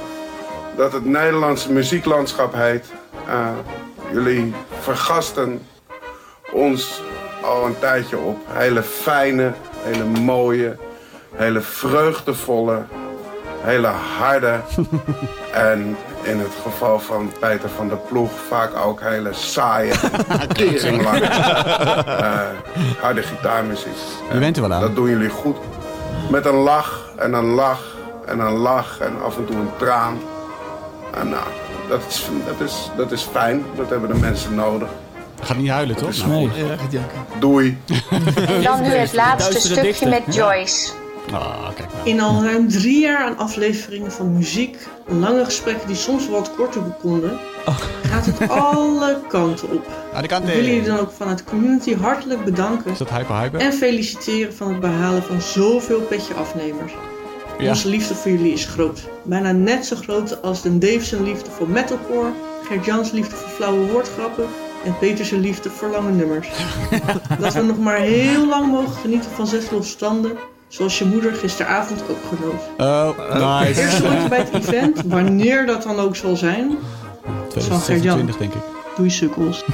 dat 0.78 0.94
het 0.94 1.06
Nederlandse 1.06 1.72
muzieklandschap 1.72 2.53
heet. 2.53 2.86
Eh, 3.27 3.49
jullie 4.11 4.53
vergasten 4.80 5.61
ons 6.52 7.02
al 7.41 7.65
een 7.65 7.80
tijdje 7.80 8.18
op 8.18 8.38
hele 8.48 8.84
fijne, 8.84 9.52
hele 9.84 10.03
mooie, 10.03 10.77
hele 11.35 11.61
vreugdevolle, 11.61 12.81
hele 13.61 13.91
harde 14.18 14.60
en 15.69 15.98
in 16.22 16.40
het 16.40 16.53
geval 16.64 16.99
van 16.99 17.31
Peter 17.40 17.69
van 17.69 17.88
der 17.88 17.98
Ploeg 17.98 18.31
vaak 18.48 18.76
ook 18.85 19.02
hele 19.02 19.34
saaie, 19.34 19.94
teringlange, 20.57 21.26
eh, 21.26 22.40
harde 23.02 23.23
gitaarmuziek. 23.23 23.98
Je 24.31 24.40
bent 24.40 24.56
er 24.56 24.61
wel 24.61 24.73
aan. 24.73 24.81
Dat 24.81 24.95
doen 24.95 25.10
jullie 25.10 25.30
goed. 25.30 25.57
Met 26.30 26.45
een 26.45 26.56
lach 26.56 27.11
en 27.18 27.34
een 27.34 27.53
lach 27.53 27.84
en 28.26 28.40
een 28.40 28.53
lach 28.53 28.99
en 28.99 29.22
af 29.23 29.38
en 29.38 29.45
toe 29.45 29.56
een 29.56 29.72
traan. 29.77 30.19
En 31.19 31.30
nou, 31.30 31.44
dat 31.99 32.06
is, 32.10 32.28
dat 32.45 32.68
is, 32.70 32.90
dat 32.98 33.11
is 33.11 33.22
fijn. 33.22 33.64
Dat 33.76 33.90
hebben 33.90 34.10
de 34.14 34.20
mensen 34.20 34.56
nodig. 34.56 34.88
Gaat 35.41 35.57
niet 35.57 35.70
huilen, 35.70 35.95
toch? 35.95 36.28
Nee. 36.28 36.49
Doei. 37.40 37.78
En 38.48 38.61
dan 38.64 38.82
nu 38.82 38.88
het 38.90 39.14
laatste 39.14 39.60
stukje 39.60 39.82
dichter. 39.82 40.10
met 40.10 40.36
Joyce. 40.36 40.91
Ah, 41.32 41.70
kijk 41.76 41.94
nou. 41.94 42.10
In 42.10 42.22
al 42.22 42.44
ruim 42.44 42.70
drie 42.70 42.99
jaar 42.99 43.26
aan 43.26 43.38
afleveringen 43.38 44.11
van 44.11 44.34
muziek, 44.34 44.88
lange 45.07 45.45
gesprekken 45.45 45.88
die 45.88 45.95
soms 45.95 46.28
wel 46.28 46.38
wat 46.40 46.56
korter 46.56 46.82
konden, 47.02 47.40
gaat 48.03 48.26
het 48.26 48.49
alle 48.49 49.20
kanten 49.28 49.72
op. 49.72 49.88
Ah, 50.14 50.22
de 50.22 50.28
kant 50.28 50.48
Ik 50.48 50.53
wil 50.53 50.64
jullie 50.64 50.84
dan 50.84 50.99
ook 50.99 51.11
vanuit 51.11 51.38
de 51.38 51.44
community 51.44 51.95
hartelijk 51.95 52.44
bedanken 52.44 52.91
Is 52.91 52.98
dat 52.98 53.10
hyper 53.10 53.36
hyper? 53.40 53.60
en 53.60 53.74
feliciteren 53.74 54.53
van 54.53 54.68
het 54.70 54.80
behalen 54.80 55.24
van 55.24 55.41
zoveel 55.41 56.02
petje 56.02 56.34
afnemers. 56.34 56.91
Ja. 57.64 57.69
Onze 57.69 57.90
liefde 57.90 58.15
voor 58.15 58.31
jullie 58.31 58.53
is 58.53 58.65
groot. 58.65 59.10
Bijna 59.23 59.52
net 59.52 59.85
zo 59.85 59.95
groot 59.95 60.41
als 60.41 60.61
de 60.61 60.77
Davison 60.77 61.23
liefde 61.23 61.52
voor 61.52 61.69
metalcore, 61.69 62.31
Gert-Jans 62.64 63.11
liefde 63.11 63.35
voor 63.35 63.49
flauwe 63.49 63.91
woordgrappen 63.91 64.45
en 64.85 64.98
Peters 64.98 65.30
liefde 65.30 65.69
voor 65.69 65.90
lange 65.90 66.11
nummers. 66.11 66.48
Dat 67.40 67.53
we 67.53 67.61
nog 67.61 67.77
maar 67.77 67.99
heel 67.99 68.48
lang 68.48 68.72
mogen 68.72 68.94
genieten 68.94 69.31
van 69.31 69.48
zes 69.48 69.69
losse 69.72 69.95
tanden, 69.95 70.31
zoals 70.68 70.99
je 70.99 71.06
moeder 71.06 71.34
gisteravond 71.34 72.03
ook 72.10 72.18
genoot. 72.38 72.61
Oh, 72.77 73.60
nice. 73.60 73.81
Eerste 73.81 74.07
rondje 74.07 74.30
bij 74.30 74.38
het 74.52 74.53
event, 74.53 75.02
wanneer 75.06 75.65
dat 75.65 75.84
dan 75.84 75.99
ook 75.99 76.15
zal 76.15 76.35
zijn. 76.35 76.77
Van 77.49 77.81
Gert-Jan. 77.81 78.26
2026, 78.26 78.38
denk 78.38 78.53
ik. 78.53 78.61
Doei 78.95 79.10
sukkels. 79.10 79.64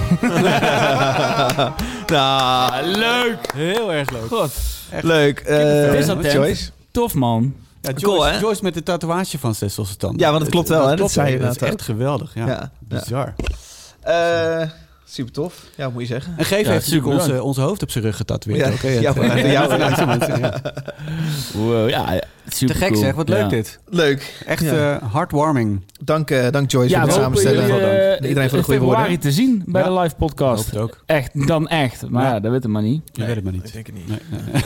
Nou, 2.09 2.85
leuk. 2.85 3.53
Heel 3.55 3.93
erg 3.93 4.09
leuk. 4.09 4.27
God. 4.27 4.51
leuk. 5.01 5.39
Eh 5.39 6.09
attent. 6.09 6.31
Joyce? 6.31 6.69
Tof, 6.91 7.13
man. 7.13 7.53
Ja, 7.81 7.89
Joyce, 7.89 8.05
Cool, 8.05 8.23
hè? 8.23 8.39
Joyce 8.39 8.63
met 8.63 8.73
de 8.73 8.83
tatoeage 8.83 9.39
van 9.39 9.55
Losse 9.59 9.97
Tanden. 9.97 10.19
Ja, 10.19 10.29
want 10.29 10.41
het 10.41 10.51
klopt 10.51 10.69
wel, 10.69 10.81
hè? 10.81 10.87
Dat 10.87 10.95
klopt, 10.95 11.11
zei 11.11 11.31
je 11.31 11.39
Dat 11.39 11.55
is 11.55 11.61
echt 11.61 11.81
geweldig. 11.81 12.33
Ja. 12.33 12.47
Ja. 12.47 12.71
Bizar. 12.79 13.35
Eh, 14.01 14.69
super 15.05 15.33
tof. 15.33 15.63
Ja, 15.75 15.89
moet 15.89 16.01
je 16.01 16.07
zeggen? 16.07 16.33
En 16.37 16.45
Geef 16.45 16.65
Ja, 16.65 16.71
heeft 16.71 16.91
natuurlijk 16.91 17.19
onze, 17.21 17.43
onze 17.43 17.61
hoofd 17.61 17.81
op 17.81 17.91
zijn 17.91 18.03
rug 18.03 18.15
getatoeëerd. 18.15 18.81
Ja, 18.81 18.87
hè? 18.87 18.89
ja, 18.89 18.99
ja, 19.35 19.75
ja. 19.75 20.37
ja. 20.37 20.61
Wow, 21.53 21.89
ja, 21.89 22.21
super 22.53 22.75
Te 22.75 22.81
gek 22.81 22.91
cool. 22.91 23.01
zeg, 23.03 23.15
wat 23.15 23.29
leuk 23.29 23.39
Ja. 23.39 23.47
dit. 23.47 23.79
Leuk. 23.85 24.43
Echt 24.45 24.63
Ja. 24.63 24.99
eh, 24.99 25.13
heartwarming. 25.13 25.81
Dank, 26.03 26.31
eh, 26.31 26.49
dank 26.51 26.71
Joyce 26.71 26.89
Ja, 26.89 26.99
voor 26.99 27.09
het 27.09 27.17
samenstellen. 27.21 27.67
jullie, 27.67 27.81
eh, 27.81 28.27
Iedereen 28.29 28.49
voor 28.49 28.57
de 28.57 28.63
goede 28.63 28.79
februari 28.79 29.01
woorden. 29.09 29.19
te 29.19 29.31
zien 29.31 29.63
bij 29.65 29.81
Ja. 29.83 29.87
de 29.87 29.99
live 29.99 30.15
podcast. 30.15 30.65
Het 30.65 30.77
ook. 30.77 31.03
Echt, 31.05 31.47
dan 31.47 31.67
echt. 31.67 32.09
Maar 32.09 32.23
Ja. 32.23 32.33
ja, 32.33 32.39
dat 32.39 32.51
weet 32.51 32.63
ik 32.63 32.69
maar 32.69 32.81
niet. 32.81 33.01
Je 33.13 33.25
weet 33.25 33.35
het 33.35 33.43
maar 33.43 33.53
niet. 33.53 33.73
Denk 33.73 33.87
ik 33.87 33.93
niet. 33.93 34.07
Nee, 34.07 34.19
nee. 34.29 34.61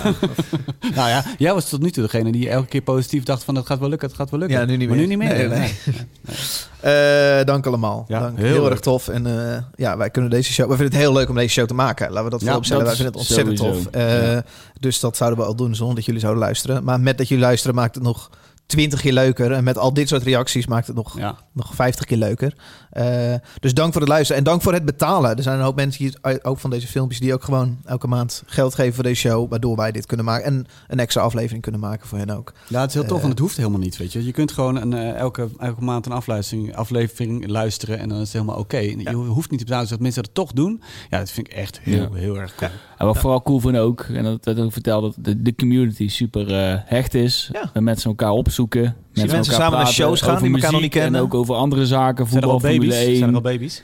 nou 0.96 1.10
ja, 1.10 1.24
jij 1.38 1.54
was 1.54 1.70
tot 1.70 1.82
nu 1.82 1.92
toe 1.92 2.04
degene 2.04 2.32
die 2.32 2.50
elke 2.50 2.68
keer 2.68 2.82
positief 2.82 3.24
dacht 3.24 3.44
van 3.44 3.56
het 3.56 3.66
gaat 3.66 3.80
wel 3.80 3.90
lukken, 3.90 4.08
het 4.08 4.18
gaat 4.18 4.30
wel 4.30 4.40
lukken. 4.40 4.60
Ja, 4.60 4.66
nu 4.66 4.78
niet 4.78 4.88
Maar 4.88 4.98
meer. 4.98 5.08
nu 5.08 5.16
niet 5.16 5.28
meer. 5.30 5.50
Nee, 5.50 5.74
Eh, 6.84 7.46
dank 7.46 7.66
allemaal. 7.66 8.06
Ja, 8.08 8.20
dank. 8.20 8.38
heel 8.38 8.70
erg 8.70 8.80
tof. 8.80 9.08
En 9.08 9.28
eh, 9.52 9.58
ja, 9.76 9.98
wij 9.98 10.10
kunnen 10.10 10.30
deze 10.32 10.52
show. 10.54 10.70
We 10.70 10.76
vinden 10.76 10.94
het 10.94 11.02
heel 11.04 11.14
leuk 11.14 11.30
om 11.30 11.36
deze 11.36 11.50
show 11.54 11.68
te 11.68 11.74
maken. 11.74 12.08
Laten 12.10 12.24
we 12.24 12.30
dat 12.30 12.40
Ja, 12.40 12.46
vooropstellen. 12.48 12.86
Wij 12.86 12.96
vinden 12.96 13.14
het 13.14 13.22
ontzettend 13.22 13.58
sowieso. 13.60 13.84
tof. 13.84 13.94
Eh, 13.94 14.32
Ja. 14.34 14.44
Dus 14.80 15.00
dat 15.00 15.18
zouden 15.18 15.40
we 15.40 15.46
al 15.46 15.56
doen 15.56 15.76
zonder 15.76 15.96
dat 15.96 16.06
jullie 16.06 16.20
zouden 16.22 16.44
luisteren. 16.44 16.84
Maar 16.84 17.00
met 17.00 17.18
dat 17.18 17.28
jullie 17.28 17.44
luisteren 17.44 17.76
maakt 17.76 17.96
het 17.96 18.04
nog 18.04 18.30
twintig 18.66 19.02
keer 19.02 19.14
leuker. 19.14 19.52
En 19.52 19.64
met 19.64 19.78
al 19.78 19.94
dit 19.94 20.08
soort 20.08 20.24
reacties 20.24 20.68
maakt 20.68 20.88
het 20.88 20.96
nog 20.96 21.18
Ja. 21.18 21.38
nog 21.52 21.76
50 21.76 22.06
keer 22.06 22.18
leuker. 22.18 22.54
Eh, 22.90 23.34
dus 23.60 23.74
dank 23.74 23.92
voor 23.92 24.02
het 24.02 24.10
luisteren 24.10 24.38
en 24.38 24.44
dank 24.44 24.62
voor 24.62 24.74
het 24.74 24.86
betalen. 24.86 25.36
Er 25.38 25.44
zijn 25.44 25.58
een 25.58 25.64
hoop 25.64 25.76
mensen 25.76 26.04
hier 26.04 26.40
ook 26.42 26.60
van 26.60 26.70
deze 26.70 26.88
filmpjes 26.88 27.20
die 27.20 27.34
ook 27.34 27.44
gewoon 27.44 27.78
elke 27.86 28.08
maand 28.08 28.44
geld 28.46 28.76
geven 28.76 28.94
voor 28.94 29.04
deze 29.04 29.20
show, 29.20 29.50
waardoor 29.50 29.76
wij 29.76 29.92
dit 29.92 30.06
kunnen 30.06 30.26
maken 30.26 30.46
en 30.46 30.66
een 30.88 31.00
extra 31.00 31.22
aflevering 31.22 31.62
kunnen 31.62 31.82
maken 31.82 32.08
voor 32.08 32.18
hen 32.18 32.30
ook. 32.30 32.54
Ja, 32.68 32.80
het 32.80 32.90
is 32.90 32.94
heel 32.96 33.04
tof, 33.04 33.14
Eh, 33.16 33.20
want 33.22 33.32
het 33.34 33.40
hoeft 33.42 33.58
helemaal 33.58 33.80
niet, 33.80 33.98
weet 33.98 34.12
je. 34.14 34.26
Je 34.26 34.32
kunt 34.32 34.52
gewoon 34.52 34.76
een, 34.76 34.94
eh, 34.94 35.16
elke, 35.16 35.50
elke 35.60 35.84
maand 35.84 36.06
een 36.06 36.12
aflevering, 36.12 36.76
aflevering 36.76 37.48
luisteren 37.48 38.00
en 38.00 38.10
dan 38.10 38.18
is 38.18 38.24
het 38.24 38.34
helemaal 38.34 38.58
oké. 38.60 38.78
Je 38.78 39.14
hoeft 39.14 39.50
niet 39.50 39.60
te 39.60 39.66
betalen, 39.66 39.82
dus 39.88 39.90
dat 39.94 40.00
mensen 40.00 40.24
dat 40.24 40.34
toch 40.34 40.52
doen. 40.52 40.82
Ja, 41.10 41.18
dat 41.20 41.32
vind 41.32 41.48
ik 41.48 41.54
echt 41.54 41.80
heel, 41.80 42.02
Ja. 42.02 42.10
heel 42.14 42.40
erg 42.40 42.56
cool. 42.56 42.72
En 43.04 43.10
wat 43.10 43.16
ik 43.16 43.22
vooral 43.22 43.42
cool 43.42 43.60
vind 43.60 43.78
ook, 43.78 44.02
en 44.02 44.24
dat 44.24 44.44
dat 44.44 44.60
ook 44.60 44.72
vertelde, 44.72 45.08
dat 45.08 45.26
de, 45.26 45.42
de 45.42 45.56
community 45.56 46.08
super 46.08 46.54
eh, 46.54 46.80
hecht 46.86 47.14
is. 47.14 47.52
We 47.74 47.82
mensen 47.82 48.10
elkaar 48.10 48.32
opzoeken. 48.32 48.96
Met 49.14 49.32
mensen 49.32 49.54
samen 49.54 49.78
naar 49.78 49.88
shows 49.88 50.22
gaan 50.22 50.42
die 50.42 50.54
elkaar 50.54 50.72
nog 50.72 50.82
niet 50.82 50.92
kennen. 50.92 51.20
En 51.20 51.26
ook 51.26 51.34
over 51.34 51.56
andere 51.56 51.86
zaken, 51.86 52.28
Zijn 52.28 52.44
er 52.44 52.50
voetbal, 52.50 52.52
al 52.52 52.60
Formule 52.60 52.92
baby's? 52.92 53.08
1. 53.08 53.18
Zijn 53.18 53.30
er 53.30 53.36
al 53.36 53.42
baby's? 53.42 53.84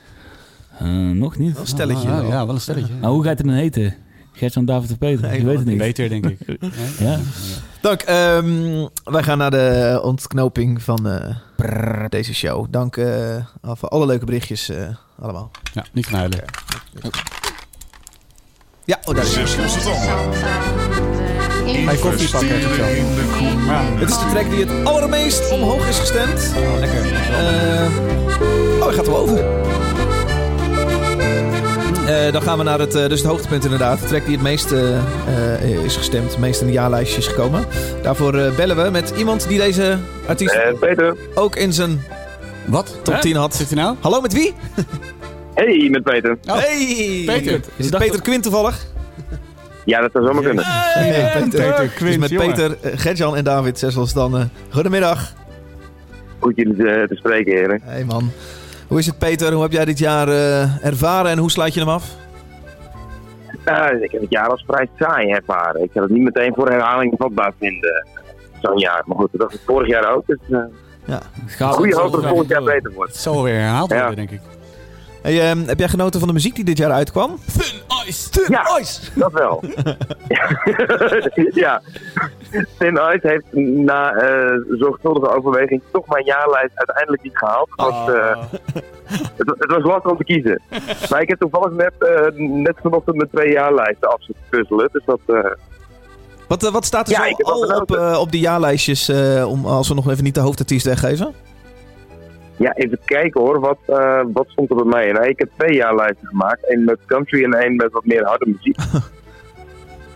Eh, 0.78 0.88
nog 1.10 1.38
niet. 1.38 1.58
Een 1.58 1.66
stelletje. 1.66 2.08
Ah, 2.08 2.20
wel. 2.20 2.28
ja, 2.28 2.46
wel 2.46 2.54
een 2.54 2.60
stelletje. 2.60 2.92
Nou, 3.00 3.14
hoe 3.14 3.24
gaat 3.24 3.38
het 3.38 3.46
dan 3.46 3.56
heten? 3.56 3.94
Gertjan, 4.32 4.64
David 4.64 4.90
of 4.90 4.98
Peter? 4.98 5.28
Nee, 5.28 5.38
je 5.38 5.46
weet 5.46 5.58
het 5.58 5.66
niet. 5.66 5.78
Beter, 5.78 6.08
denk 6.08 6.26
ik. 6.26 6.38
Ja. 6.98 7.18
Dank. 7.80 8.00
ehm, 8.00 8.86
wij 9.04 9.22
gaan 9.22 9.38
naar 9.38 9.50
de 9.50 10.00
ontknoping 10.02 10.82
van 10.82 11.08
eh, 11.08 12.04
deze 12.08 12.34
show. 12.34 12.66
Dank 12.70 12.96
eh, 12.96 13.36
voor 13.62 13.88
alle 13.88 14.06
leuke 14.06 14.24
berichtjes 14.24 14.68
eh, 14.68 14.88
allemaal. 15.18 15.50
Ja, 15.72 15.84
niet 15.92 16.06
gaan 16.06 16.18
huilen. 16.18 16.44
Ja, 18.90 18.98
oh, 19.04 19.14
daar 19.14 19.24
is 19.24 19.36
het. 19.36 19.50
Je 21.66 21.98
koffie 22.00 22.30
pakken, 22.30 22.48
Gertjan? 22.48 22.86
Het 23.98 24.08
is 24.10 24.18
de 24.18 24.26
track 24.30 24.50
die 24.50 24.66
het 24.66 24.86
allermeest 24.86 25.50
omhoog 25.50 25.88
is 25.88 25.98
gestemd. 25.98 26.52
Oh, 26.56 26.78
lekker. 26.78 27.12
Eh, 27.12 28.78
oh, 28.78 28.84
hij 28.86 28.94
gaat 28.94 29.06
wel 29.06 29.16
over. 29.16 29.38
Eh, 32.06 32.32
dan 32.32 32.42
gaan 32.42 32.58
we 32.58 32.64
naar 32.64 32.78
het, 32.78 32.94
eh, 32.94 33.08
dus 33.08 33.20
het 33.20 33.28
hoogtepunt 33.28 33.64
inderdaad. 33.64 34.00
De 34.00 34.06
track 34.06 34.24
die 34.24 34.34
het 34.34 34.42
meest 34.42 34.72
is 35.84 35.96
gestemd, 35.96 36.30
het 36.30 36.38
meest 36.38 36.60
in 36.60 36.66
de 36.66 36.72
jaarlijstje 36.72 37.18
is 37.18 37.26
gekomen. 37.26 37.66
Daarvoor 38.02 38.32
bellen 38.32 38.84
we 38.84 38.90
met 38.90 39.12
iemand 39.16 39.48
die 39.48 39.58
deze 39.58 39.98
artiest 40.26 40.78
Peter. 40.80 41.16
ook 41.34 41.56
in 41.56 41.72
zijn 41.72 42.04
Wat? 42.66 42.98
top 43.02 43.14
Hè? 43.14 43.20
10 43.20 43.36
had. 43.36 43.54
Zit 43.54 43.70
hij 43.70 43.82
nou? 43.82 43.96
Hallo, 44.00 44.20
met 44.20 44.32
wie? 44.32 44.54
Hey, 45.54 45.88
met 45.90 46.02
Peter. 46.02 46.36
hey! 46.44 47.22
Peter. 47.26 47.60
Is 47.76 47.86
het 47.86 47.98
Peter 47.98 48.22
Quint 48.22 48.42
toevallig? 48.42 48.86
Ja, 49.84 50.00
dat 50.00 50.10
zou 50.12 50.26
zomaar 50.26 50.42
kunnen. 50.42 50.64
Hey, 50.66 51.30
Peter 51.40 51.88
Quint, 51.88 52.18
met 52.20 52.30
jongen. 52.30 52.46
Peter, 52.48 52.76
eh, 52.82 52.92
Gertjan 52.98 53.36
en 53.36 53.44
David 53.44 53.78
Zessels 53.78 54.12
dan. 54.12 54.36
eh, 54.36 54.44
goedemiddag. 54.70 55.32
Goed 56.38 56.56
jullie 56.56 56.76
te, 56.76 57.04
te 57.08 57.14
spreken, 57.14 57.52
heren. 57.56 57.80
Hey 57.84 58.04
man. 58.04 58.30
Hoe 58.86 58.98
is 58.98 59.06
het 59.06 59.18
Peter? 59.18 59.52
Hoe 59.52 59.62
heb 59.62 59.72
jij 59.72 59.84
dit 59.84 59.98
jaar 59.98 60.28
eh, 60.28 60.84
ervaren 60.84 61.30
en 61.30 61.38
hoe 61.38 61.50
sluit 61.50 61.74
je 61.74 61.80
hem 61.80 61.88
af? 61.88 62.04
Eh, 63.64 64.02
ik 64.02 64.10
heb 64.10 64.20
het 64.20 64.30
jaar 64.30 64.48
als 64.48 64.64
vrij 64.66 64.88
saai 64.98 65.30
ervaren. 65.30 65.82
Ik 65.82 65.90
heb 65.92 66.02
het 66.02 66.12
niet 66.12 66.22
meteen 66.22 66.52
voor 66.54 66.68
herhaling 66.70 67.14
vatbaar 67.18 67.52
vinden. 67.58 68.06
Zo'n 68.62 68.78
jaar. 68.78 69.02
Maar 69.06 69.16
goed, 69.16 69.28
dat 69.32 69.40
was 69.40 69.52
het 69.52 69.62
vorig 69.66 69.88
jaar 69.88 70.14
ook. 70.14 70.26
Dus 70.26 70.38
uh, 70.48 70.58
Ja. 71.04 71.20
goede 71.58 71.94
hoop 71.96 72.10
dat 72.12 72.20
het 72.20 72.28
volgend 72.30 72.48
jaar 72.50 72.62
beter 72.62 72.92
wordt. 72.92 73.12
Het 73.12 73.20
zal 73.20 73.42
weer 73.42 73.54
herhaald 73.54 73.90
Ja. 73.90 73.98
worden, 73.98 74.16
denk 74.16 74.30
ik. 74.30 74.40
Hey, 75.22 75.50
ehm, 75.50 75.58
heb 75.66 75.78
jij 75.78 75.88
genoten 75.88 76.18
van 76.20 76.28
de 76.28 76.34
muziek 76.34 76.54
die 76.54 76.64
dit 76.64 76.78
jaar 76.78 76.90
uitkwam? 76.92 77.38
Thin 77.58 77.80
Ice! 78.08 78.30
Thin 78.30 78.44
Ja. 78.48 78.78
Ice! 78.80 79.00
Dat 79.14 79.32
wel. 79.32 79.62
ja. 81.64 81.82
Thin 82.78 82.94
Ice 83.14 83.20
heeft 83.28 83.44
na 83.76 84.12
eh, 84.12 84.52
zorgvuldige 84.78 85.36
overweging 85.36 85.82
toch 85.92 86.06
mijn 86.06 86.24
jaarlijst 86.24 86.70
uiteindelijk 86.74 87.22
niet 87.22 87.36
gehaald. 87.38 87.68
Het 87.70 87.80
was, 87.86 88.14
eh, 88.14 88.42
het, 89.36 89.46
wa- 89.46 89.54
het 89.58 89.70
was 89.70 89.82
lastig 89.82 90.10
om 90.10 90.16
te 90.16 90.24
kiezen. 90.24 90.62
Maar 91.10 91.20
ik 91.22 91.28
heb 91.28 91.38
toevallig 91.40 91.70
net, 91.72 91.92
eh, 91.98 92.26
net 92.36 92.74
vanochtend 92.82 93.16
met 93.16 93.28
twee 93.32 93.52
jaarlijsten 93.52 94.08
af 94.08 94.22
zitten 94.24 94.44
puzzelen. 94.50 94.88
Dus 94.92 95.02
dat... 95.06 95.20
eh, 95.26 95.50
Wat, 96.48 96.62
wat 96.70 96.84
staat 96.84 97.06
er 97.10 97.12
Ja, 97.12 97.34
zo 97.36 97.50
al 97.52 97.80
op, 97.80 98.16
op 98.20 98.30
die 98.32 98.40
jaarlijstjes, 98.40 99.08
eh, 99.08 99.48
om, 99.48 99.66
als 99.66 99.88
we 99.88 99.94
nog 99.94 100.10
even 100.10 100.24
niet 100.24 100.34
de 100.34 100.40
hoofdartiest 100.40 100.86
weggeven? 100.86 101.34
Ja, 102.60 102.74
even 102.74 102.98
kijken 103.04 103.40
hoor. 103.40 103.60
Wat, 103.60 103.78
eh, 103.86 104.20
wat 104.32 104.46
stond 104.48 104.70
er 104.70 104.76
bij 104.76 104.84
mij? 104.84 105.12
Nou, 105.12 105.26
ik 105.26 105.38
heb 105.38 105.48
twee 105.56 105.74
jaarlijsten 105.76 106.26
gemaakt. 106.28 106.70
Eén 106.70 106.84
met 106.84 106.98
country 107.06 107.44
en 107.44 107.54
één 107.54 107.76
met 107.76 107.92
wat 107.92 108.04
meer 108.04 108.24
harde 108.24 108.46
muziek. 108.46 108.76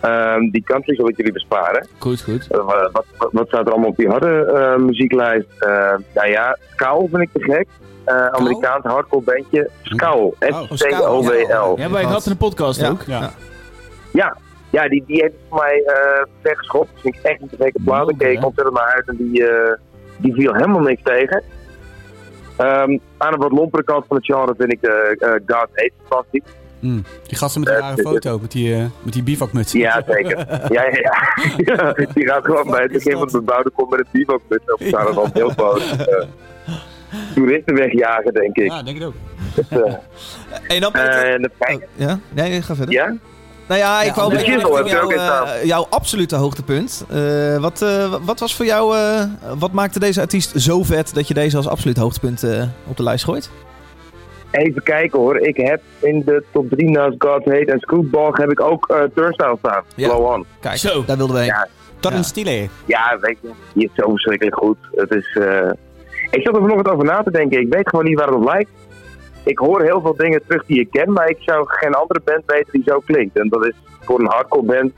Ehm, 0.00 0.50
die 0.50 0.62
country 0.62 0.94
zal 0.94 1.08
ik 1.08 1.16
jullie 1.16 1.32
besparen. 1.32 1.86
Goed, 1.98 2.22
goed. 2.22 2.46
Eh, 2.50 2.58
wat, 2.92 3.04
wat, 3.18 3.28
wat 3.32 3.46
staat 3.48 3.66
er 3.66 3.72
allemaal 3.72 3.88
op 3.90 3.96
die 3.96 4.08
harde 4.08 4.44
eh, 4.44 4.76
muzieklijst? 4.82 5.46
Eh, 5.58 5.94
nou 6.14 6.28
ja, 6.28 6.58
Skull 6.74 7.08
vind 7.10 7.22
ik 7.22 7.28
te 7.32 7.40
gek. 7.52 7.66
Eh, 8.04 8.26
Amerikaans 8.26 8.84
hardcore 8.84 9.22
bandje. 9.22 9.70
Skull. 9.82 10.32
S-C-O-W-L. 10.72 11.78
Ja, 11.78 11.88
maar 11.88 12.00
ik 12.00 12.06
had 12.06 12.24
in 12.26 12.32
een 12.32 12.38
podcast 12.38 12.80
Ja. 12.80 12.88
ook. 12.88 13.02
Ja. 13.02 13.30
Ja, 14.12 14.36
ja 14.70 14.88
die, 14.88 15.04
die 15.06 15.22
heeft 15.22 15.34
voor 15.48 15.58
mij 15.58 15.82
eh 15.86 16.24
weggeschopt. 16.42 16.88
Dat 16.92 17.00
vind 17.02 17.14
ik 17.14 17.22
echt 17.22 17.40
een 17.42 17.48
te 17.48 17.56
gekke 17.56 17.78
plaat. 17.84 18.06
Daar 18.06 18.16
keek 18.16 18.38
ik 18.38 18.44
ontzettend 18.44 18.76
naar 18.76 18.92
uit 18.94 19.08
en 19.08 19.16
die, 19.16 19.48
eh, 19.48 19.72
die 20.16 20.34
viel 20.34 20.52
helemaal 20.54 20.80
niks 20.80 21.02
tegen. 21.02 21.42
Ehm, 22.56 22.98
aan 23.16 23.32
de 23.32 23.36
wat 23.36 23.52
lompere 23.52 23.84
kant 23.84 24.04
van 24.08 24.16
het 24.16 24.26
genre 24.26 24.54
vind 24.58 24.72
ik 24.72 24.80
de 24.80 25.16
eh 25.18 25.30
God 25.30 25.68
Hate 25.74 25.92
fantastisch. 26.08 26.52
Mm. 26.80 27.04
Die 27.26 27.38
gasten 27.38 27.60
met 27.60 27.70
die 27.70 27.78
rare 27.78 28.02
foto, 28.02 28.38
met 28.38 28.50
die, 28.50 28.74
eh, 28.74 28.84
met 29.02 29.12
die 29.12 29.22
bivakmuts. 29.22 29.72
Ja, 29.72 30.02
zeker. 30.06 30.38
Ja, 30.72 30.84
ja, 30.84 31.92
die 32.14 32.26
gaat 32.26 32.44
gewoon 32.44 32.70
bij 32.70 32.82
het 32.82 32.92
begin 32.92 33.12
van 33.12 33.22
het 33.22 33.32
bebouwde 33.32 33.70
komt 33.70 33.90
met 33.90 33.98
een 33.98 34.06
bivakmuts. 34.12 34.72
Of 34.72 34.80
staan 34.86 35.06
er 35.06 35.14
dan 35.14 35.30
heel 35.32 35.52
boos. 35.56 35.96
eh, 35.96 36.26
toeristen 37.34 37.74
wegjagen, 37.74 38.32
denk 38.32 38.56
ik. 38.56 38.70
Ja, 38.70 38.82
denk 38.82 38.96
ik 38.96 39.02
ook. 39.06 39.14
Dus, 39.54 39.68
eh, 39.68 39.94
En 40.68 40.80
dan 40.80 40.92
eh, 40.92 41.32
en 41.32 41.50
kijken. 41.58 41.86
Ja? 41.94 42.18
Nee, 42.32 42.62
ga 42.62 42.74
verder. 42.74 42.94
Ja? 42.94 43.14
Nou 43.68 43.80
ja, 43.80 44.00
ik 44.02 44.06
Ja, 44.06 44.14
wou 44.14 44.34
je 44.84 44.90
jou, 44.90 45.14
eh, 45.14 45.64
jouw 45.64 45.86
absolute 45.90 46.36
hoogtepunt. 46.36 47.04
Eh, 47.10 47.56
wat, 47.56 47.82
eh, 47.82 48.14
wat 48.22 48.40
was 48.40 48.56
voor 48.56 48.64
jou, 48.66 48.96
eh, 48.96 49.22
wat 49.58 49.72
maakte 49.72 49.98
deze 49.98 50.20
artiest 50.20 50.60
zo 50.60 50.82
vet 50.82 51.14
dat 51.14 51.28
je 51.28 51.34
deze 51.34 51.56
als 51.56 51.68
absoluut 51.68 51.96
hoogtepunt 51.96 52.42
eh, 52.42 52.62
op 52.88 52.96
de 52.96 53.02
lijst 53.02 53.24
gooit? 53.24 53.50
Even 54.50 54.82
kijken 54.82 55.18
hoor. 55.20 55.38
Ik 55.38 55.56
heb 55.56 55.80
in 56.00 56.22
de 56.24 56.44
top 56.52 56.70
3 56.70 56.90
naast 56.90 57.14
God 57.18 57.44
Hate 57.44 57.64
en 57.72 57.78
Scootball 57.78 58.30
heb 58.32 58.50
ik 58.50 58.60
ook 58.60 58.88
eh 58.88 59.02
Turnstile 59.14 59.56
staan. 59.58 59.82
Ja. 59.94 60.08
Blow 60.08 60.26
On. 60.26 60.44
Kijk, 60.60 60.76
Zo. 60.76 61.04
daar 61.04 61.16
wilden 61.16 61.36
we 61.36 61.42
heen. 61.42 61.54
Ja, 62.00 62.22
Stile. 62.22 62.68
ja, 62.86 63.18
weet 63.20 63.36
je. 63.40 63.50
Die 63.74 63.84
is 63.84 63.90
zo 63.96 64.10
verschrikkelijk 64.10 64.56
goed. 64.56 64.76
Het 64.94 65.10
is, 65.10 65.38
eh, 65.40 65.70
Ik 66.30 66.42
zat 66.42 66.54
er 66.54 66.60
vanochtend 66.60 66.88
over 66.88 67.04
na 67.04 67.22
te 67.22 67.30
denken. 67.30 67.60
Ik 67.60 67.72
weet 67.72 67.88
gewoon 67.88 68.04
niet 68.04 68.18
waar 68.18 68.26
het 68.26 68.36
op 68.36 68.44
lijkt. 68.44 68.70
Ik 69.44 69.58
hoor 69.58 69.82
heel 69.82 70.00
veel 70.00 70.16
dingen 70.16 70.42
terug 70.46 70.64
die 70.66 70.80
ik 70.80 70.90
ken, 70.90 71.12
maar 71.12 71.28
ik 71.28 71.36
zou 71.40 71.64
geen 71.66 71.94
andere 71.94 72.20
band 72.24 72.42
weten 72.46 72.72
die 72.72 72.82
zo 72.86 72.98
klinkt. 73.06 73.38
En 73.38 73.48
dat 73.48 73.66
is 73.66 73.72
voor 74.00 74.20
een 74.20 74.26
hardcore 74.30 74.64
band, 74.64 74.92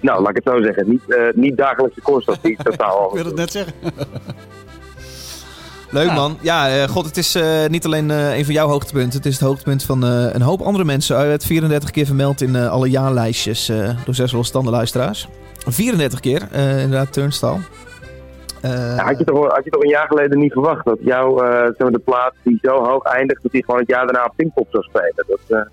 nou 0.00 0.20
laat 0.22 0.30
ik 0.36 0.44
het 0.44 0.54
zo 0.54 0.62
zeggen, 0.62 0.88
niet, 0.88 1.14
eh, 1.14 1.22
niet 1.34 1.56
dagelijkse 1.56 2.00
kost. 2.00 2.26
Dat 2.26 2.38
is 2.42 2.56
totaal 2.70 3.08
Ik 3.08 3.14
wil 3.14 3.24
het 3.24 3.34
net 3.36 3.50
zeggen. 3.52 3.72
Leuk 5.90 6.06
Ja. 6.06 6.14
man. 6.14 6.38
Ja, 6.40 6.68
eh, 6.68 6.88
god, 6.88 7.04
het 7.06 7.16
is 7.16 7.34
eh, 7.34 7.66
niet 7.66 7.84
alleen 7.84 8.10
eh, 8.10 8.36
een 8.36 8.44
van 8.44 8.54
jouw 8.54 8.68
hoogtepunten. 8.68 9.16
Het 9.18 9.26
is 9.26 9.32
het 9.38 9.42
hoogtepunt 9.48 9.82
van 9.82 10.04
eh, 10.04 10.26
een 10.32 10.42
hoop 10.42 10.60
andere 10.60 10.84
mensen. 10.84 11.16
Hij 11.16 11.26
werd 11.26 11.44
34 11.44 11.90
keer 11.90 12.06
vermeld 12.06 12.40
in 12.40 12.56
eh, 12.56 12.70
alle 12.70 12.90
jaarlijstjes 12.90 13.68
eh, 13.68 13.90
door 14.04 14.14
zes 14.14 14.32
losstande 14.32 14.70
luisteraars. 14.70 15.28
34 15.66 16.20
keer, 16.20 16.48
eh, 16.52 16.82
inderdaad, 16.82 17.12
Turnstile. 17.12 17.56
Eh, 18.60 18.96
Ja, 18.96 19.04
had, 19.04 19.18
je 19.18 19.24
toch, 19.24 19.52
had 19.54 19.64
je 19.64 19.70
toch 19.70 19.82
een 19.82 19.88
jaar 19.88 20.06
geleden 20.06 20.38
niet 20.38 20.52
verwacht 20.52 20.84
dat 20.84 20.98
jouw 21.00 21.42
eh, 21.42 21.62
zeg 21.64 21.78
maar, 21.78 21.90
de 21.90 21.98
plaat 21.98 22.32
die 22.42 22.58
zo 22.62 22.84
hoog 22.84 23.02
eindigt, 23.04 23.42
dat 23.42 23.52
die 23.52 23.64
gewoon 23.64 23.80
het 23.80 23.88
jaar 23.88 24.04
daarna 24.06 24.24
op 24.24 24.32
Pinkpop 24.36 24.66
zou 24.70 24.82
spelen? 24.82 25.12
Dat 25.26 25.38
eh 25.48 25.66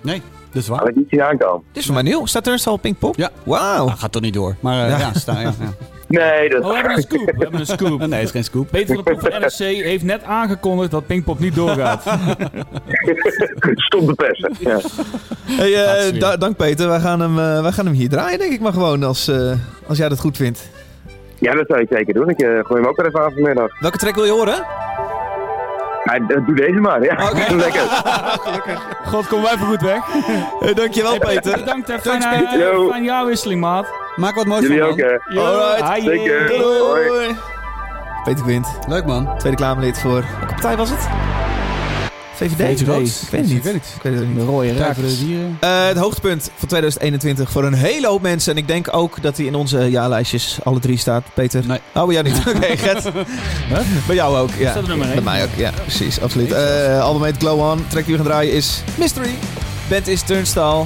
Nee, 0.00 0.22
dat 0.52 0.62
is 0.62 0.68
waar. 0.68 0.78
had 0.78 0.88
ik 0.88 0.96
niet 0.96 1.08
zien 1.10 1.22
aankomen. 1.22 1.62
Dit 1.66 1.76
is 1.76 1.84
voor 1.84 1.94
mij 1.94 2.02
nieuw. 2.02 2.26
Staat 2.26 2.44
Turnstile 2.44 2.74
op 2.74 2.80
Pinkpop? 2.80 3.16
Ja. 3.16 3.30
Wauw. 3.44 3.86
Gaat 3.86 4.12
toch 4.12 4.22
niet 4.22 4.34
door. 4.34 4.56
Maar 4.60 4.84
eh, 4.84 4.90
Ja. 4.90 4.98
ja, 4.98 5.12
sta, 5.12 5.32
ja, 5.40 5.40
ja. 5.40 5.52
Nee, 6.08 6.48
dat 6.48 6.62
Oh, 6.62 6.68
we 6.68 6.74
hebben 6.74 6.96
een 6.96 7.02
scoop. 7.02 7.24
We 7.26 7.34
hebben 7.38 7.60
een 7.60 7.66
scoop. 7.66 7.98
Nee, 8.06 8.10
het 8.18 8.22
is 8.24 8.30
geen 8.30 8.44
scoop. 8.44 8.68
Peter 8.70 8.94
van 8.94 9.04
der 9.04 9.14
Poel 9.16 9.30
van 9.30 9.40
NRC 9.40 9.84
heeft 9.84 10.04
net 10.04 10.22
aangekondigd 10.24 10.90
dat 10.90 11.06
Pinkpop 11.06 11.38
niet 11.38 11.54
doorgaat. 11.54 12.02
Stop 13.74 14.06
de 14.06 14.14
persen. 14.14 14.52
Ja. 14.58 14.78
Hey, 15.44 15.84
eh, 16.10 16.20
da- 16.20 16.36
dank 16.36 16.56
Peter. 16.56 16.88
Wij 16.88 17.00
gaan, 17.00 17.20
hem, 17.20 17.34
wij 17.62 17.72
gaan 17.72 17.86
hem 17.86 17.94
hier 17.94 18.08
draaien, 18.08 18.38
denk 18.38 18.52
ik 18.52 18.60
maar 18.60 18.72
gewoon, 18.72 19.02
als, 19.02 19.28
eh, 19.28 19.52
als 19.86 19.98
jij 19.98 20.08
dat 20.08 20.18
goed 20.20 20.36
vindt. 20.36 20.68
Ja, 21.38 21.52
dat 21.54 21.64
zou 21.66 21.80
ik 21.80 21.86
zeker 21.90 22.14
doen. 22.14 22.28
Ik 22.28 22.40
eh, 22.40 22.48
gooi 22.48 22.80
hem 22.80 22.86
ook 22.86 22.96
weer 22.96 23.06
even 23.06 23.20
aan 23.24 23.32
vanmiddag. 23.32 23.80
Welke 23.80 23.98
track 23.98 24.14
wil 24.14 24.24
je 24.24 24.30
horen? 24.32 24.64
Ja, 26.04 26.18
doe 26.18 26.54
deze 26.54 26.80
maar, 26.80 27.02
ja. 27.02 27.14
Lekker. 27.54 27.82
God, 29.04 29.26
kom 29.26 29.42
wij 29.42 29.52
even 29.52 29.66
goed 29.66 29.80
weg. 29.80 30.04
Hey, 30.60 30.74
dankjewel, 30.74 31.18
Peter. 31.18 31.58
Bedankt, 31.58 31.88
hè. 31.88 31.98
Thanks, 32.00 32.26
Fijne, 32.26 32.44
Peter. 32.48 32.58
Yo. 32.72 32.88
fijne 32.88 33.04
jaarwisseling, 33.04 33.60
maat. 33.60 33.86
Maak 34.16 34.34
wat 34.34 34.46
moois 34.46 34.62
Jullie 34.62 34.78
van, 34.80 34.88
ook, 34.88 34.96
man. 34.96 35.08
hè. 35.24 35.40
Alright. 35.40 36.02
Zeker. 36.04 36.46
Doei. 36.48 37.36
Peter 38.24 38.42
Quint, 38.44 38.66
Leuk, 38.88 39.04
man. 39.04 39.38
Tweede 39.38 39.58
Kamerlid 39.58 40.00
voor... 40.00 40.10
Welke 40.38 40.46
partij 40.46 40.76
was 40.76 40.90
het? 40.90 41.08
VVD? 42.36 42.78
VVD. 42.78 42.86
Rood? 42.86 43.06
Ik 43.22 43.28
weet 43.30 43.40
het 43.40 43.48
niet. 43.48 43.56
Ik 43.56 43.62
weet 43.62 43.72
het. 43.72 43.92
Ik 43.96 44.02
weet 44.02 44.14
het 44.14 44.28
niet. 44.28 44.36
De 44.36 44.44
rode 44.44 44.68
voor 44.68 44.76
raak. 44.76 44.96
de 44.96 45.18
Dieren. 45.18 45.56
Eh, 45.60 45.86
het 45.86 45.96
hoogtepunt 45.96 46.50
van 46.56 46.68
2021 46.68 47.50
voor 47.50 47.64
een 47.64 47.74
hele 47.74 48.06
hoop 48.06 48.22
mensen. 48.22 48.52
En 48.52 48.58
ik 48.58 48.68
denk 48.68 48.94
ook 48.94 49.22
dat 49.22 49.36
hij 49.36 49.46
in 49.46 49.54
onze 49.54 49.90
jaarlijstjes 49.90 50.58
alle 50.64 50.80
drie 50.80 50.98
staat. 50.98 51.24
Peter? 51.34 51.66
Nee. 51.66 51.80
Oh, 51.94 52.04
bij 52.04 52.14
jou 52.14 52.28
niet. 52.28 52.38
Oké, 52.56 52.76
Gert. 52.76 53.02
Bij 54.06 54.14
jou 54.14 54.36
ook, 54.36 54.50
ja. 54.58 54.70
Staat 54.70 54.88
er. 54.88 54.98
Bij 54.98 55.20
mij 55.20 55.42
ook, 55.42 55.54
ja. 55.56 55.70
Precies, 55.82 56.20
absoluut. 56.20 56.52
Eh 56.52 57.00
album 57.00 57.22
heet 57.22 57.36
Glow 57.38 57.60
On. 57.60 57.84
Track 57.88 58.04
die 58.04 58.16
we 58.16 58.20
gaan 58.22 58.30
draaien 58.30 58.52
is 58.52 58.82
Mystery. 58.94 59.34
Band 59.88 60.08
is 60.08 60.22
Turnstile. 60.22 60.84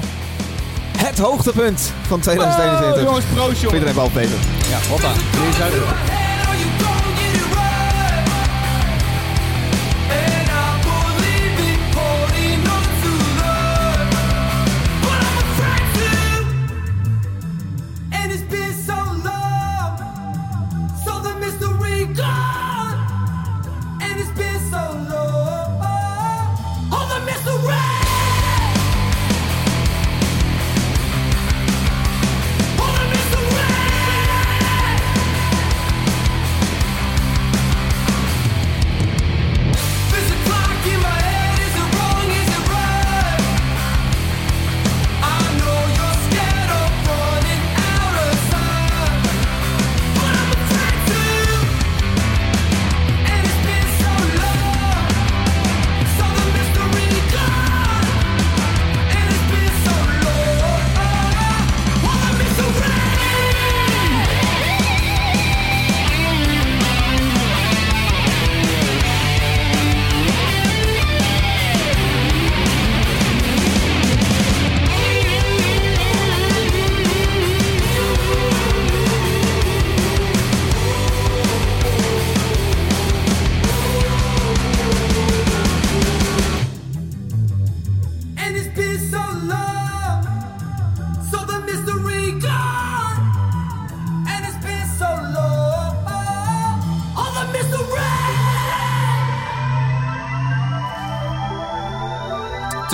Het 0.97 1.18
hoogtepunt 1.18 1.93
van 2.06 2.20
2021. 2.20 2.97
Oh, 2.97 3.02
jongens, 3.09 3.24
proost, 3.24 3.60
jongens. 3.60 3.72
Iedereen 3.72 3.94
behalve 3.94 4.18
Peter. 4.18 4.39
Ja, 4.68 4.78
hoppa. 4.89 5.12
Hier 5.12 5.48
is 5.48 6.30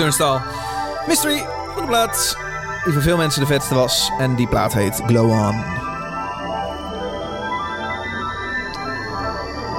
Turnstile. 0.07 0.41
Mystery 1.07 1.37
van 1.73 1.81
de 1.81 1.87
plaat. 1.87 2.37
Die 2.83 2.93
voor 2.93 3.01
veel 3.01 3.17
mensen 3.17 3.41
de 3.41 3.47
vetste 3.47 3.75
was. 3.75 4.11
En 4.19 4.35
die 4.35 4.47
plaat 4.47 4.73
heet 4.73 5.01
Glow 5.05 5.29
On. 5.31 5.55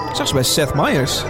Ik 0.08 0.14
zag 0.14 0.28
ze 0.28 0.34
bij 0.34 0.42
Seth 0.42 0.74
Meyers. 0.74 1.22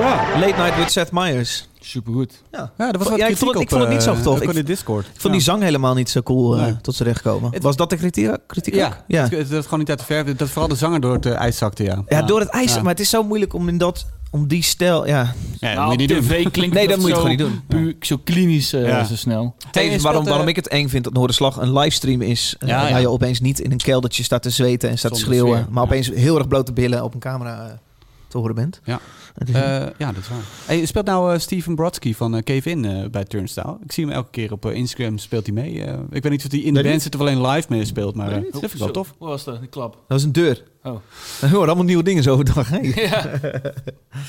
Ja. 0.00 0.20
Late 0.40 0.54
Night 0.62 0.76
with 0.76 0.90
Seth 0.92 1.12
Meyers. 1.12 1.68
Supergoed. 1.80 2.42
Ja, 2.52 2.72
Ja, 2.78 2.92
er 2.92 2.98
was 2.98 3.08
wat 3.08 3.18
ja, 3.18 3.26
ik, 3.26 3.36
vond, 3.36 3.52
het- 3.52 3.62
ik 3.62 3.68
vond 3.68 3.80
het 3.82 3.90
niet 3.90 4.02
zo 4.02 4.12
eh, 4.12 4.20
tof. 4.20 4.40
Ik, 4.40 4.48
in 4.48 4.54
de 4.54 4.62
Discord. 4.62 5.06
ik 5.14 5.20
vond 5.20 5.32
die 5.32 5.42
zang 5.42 5.62
helemaal 5.62 5.94
niet 5.94 6.10
zo 6.10 6.22
cool 6.22 6.54
Nee. 6.56 6.76
tot 6.80 6.94
z'n 6.94 7.02
recht 7.04 7.22
komen. 7.22 7.52
Het- 7.52 7.62
Was 7.62 7.76
dat 7.76 7.90
de 7.90 7.96
kritiek, 7.96 8.36
kritiek 8.46 8.74
Ja, 8.74 8.86
ook? 8.86 8.94
Ja. 9.06 9.22
Het, 9.22 9.30
het, 9.32 9.48
het 9.50 9.64
gewoon 9.64 9.78
niet 9.78 9.88
uit 9.90 9.98
de 9.98 10.04
verf. 10.04 10.36
Dat 10.36 10.48
vooral 10.48 10.68
de 10.68 10.74
zanger 10.74 11.00
door 11.00 11.12
het 11.14 11.26
eh, 11.26 11.34
ijs 11.34 11.56
zakte, 11.56 11.82
ja. 11.82 12.02
Ja, 12.06 12.22
door 12.22 12.40
het 12.40 12.48
ijs. 12.48 12.80
Maar 12.80 12.90
het 12.90 13.00
is 13.00 13.10
zo 13.10 13.22
moeilijk 13.22 13.54
om 13.54 13.68
in 13.68 13.78
dat... 13.78 14.06
Om 14.32 14.46
die 14.46 14.62
stijl... 14.62 15.06
Ja. 15.06 15.34
Ja, 15.60 15.68
dat 15.68 15.74
Nou, 15.76 15.76
moet 15.76 15.86
je 15.86 15.92
op 15.92 15.98
niet 15.98 16.08
doen. 16.08 16.36
tv 16.38 16.50
klinkt 16.50 16.74
Nee, 16.74 16.82
het 16.82 16.90
dat 16.92 16.98
moet 17.00 17.08
je 17.08 17.14
gewoon 17.14 17.28
niet 17.30 17.38
doen. 17.38 17.60
Puur, 17.66 17.94
zo 18.00 18.16
klinisch 18.24 18.70
Ja. 18.70 19.04
zo 19.04 19.16
snel. 19.16 19.54
Tevens 19.70 20.02
waarom, 20.02 20.22
eh, 20.22 20.28
waarom 20.28 20.48
ik 20.48 20.56
het 20.56 20.68
eng 20.68 20.88
vind 20.88 21.04
dat 21.04 21.12
Noorderslag 21.12 21.56
een 21.56 21.72
livestream 21.72 22.22
is. 22.22 22.54
eh, 22.58 22.68
Ja, 22.68 22.84
ja. 22.86 22.90
Waar 22.92 23.00
je 23.00 23.08
opeens 23.10 23.40
niet 23.40 23.60
in 23.60 23.72
een 23.72 23.78
keldertje 23.78 24.22
staat 24.22 24.42
te 24.42 24.50
zweten 24.50 24.90
en 24.90 24.98
staat 24.98 25.14
te 25.14 25.18
schreeuwen. 25.20 25.58
sfeer, 25.58 25.66
Maar 25.72 25.82
ja. 25.84 25.88
opeens 25.88 26.10
heel 26.14 26.36
erg 26.38 26.48
blote 26.48 26.72
billen 26.72 27.04
op 27.04 27.14
een 27.14 27.20
camera 27.20 27.78
te 28.32 28.38
horen 28.38 28.54
bent. 28.54 28.80
Ja. 28.84 29.00
Is- 29.46 29.54
Eh, 29.54 29.62
ja, 29.98 30.12
dat 30.12 30.16
is 30.22 30.28
waar. 30.28 30.38
Hey, 30.66 30.86
speelt 30.86 31.06
nou 31.06 31.32
eh, 31.34 31.38
Steven 31.38 31.74
Brodsky 31.74 32.14
van 32.14 32.34
uh, 32.34 32.40
Cave 32.42 32.70
In 32.70 32.84
eh, 32.84 33.08
bij 33.10 33.24
Turnstile? 33.24 33.76
Ik 33.84 33.92
zie 33.92 34.04
hem 34.04 34.12
elke 34.14 34.30
keer 34.30 34.52
op 34.52 34.66
eh, 34.66 34.74
Instagram, 34.74 35.18
speelt 35.18 35.46
hij 35.46 35.54
mee. 35.54 35.84
Eh, 35.84 35.98
ik 36.10 36.22
weet 36.22 36.32
niet 36.32 36.44
of 36.44 36.50
hij 36.50 36.60
in 36.60 36.74
de 36.74 36.82
band 36.82 37.02
zit 37.02 37.14
of 37.14 37.20
alleen 37.20 37.46
live 37.46 37.66
mee 37.70 37.84
speelt, 37.84 38.14
maar 38.14 38.32
eh, 38.32 38.42
dat 38.50 38.60
vind 38.60 38.72
ik 38.72 38.78
wel 38.78 38.90
tof. 38.90 39.14
Hoe 39.18 39.28
was 39.28 39.44
dat, 39.44 39.60
die 39.60 39.68
klap? 39.68 39.92
Dat 39.92 40.02
was 40.06 40.22
een 40.22 40.32
deur. 40.32 40.62
Oh. 40.82 40.92
We 41.40 41.48
horen 41.48 41.66
allemaal 41.66 41.84
nieuwe 41.84 42.02
dingen 42.02 42.22
zo 42.22 42.32
overdag. 42.32 42.68
Hè? 42.68 42.78
Ja. 43.02 43.30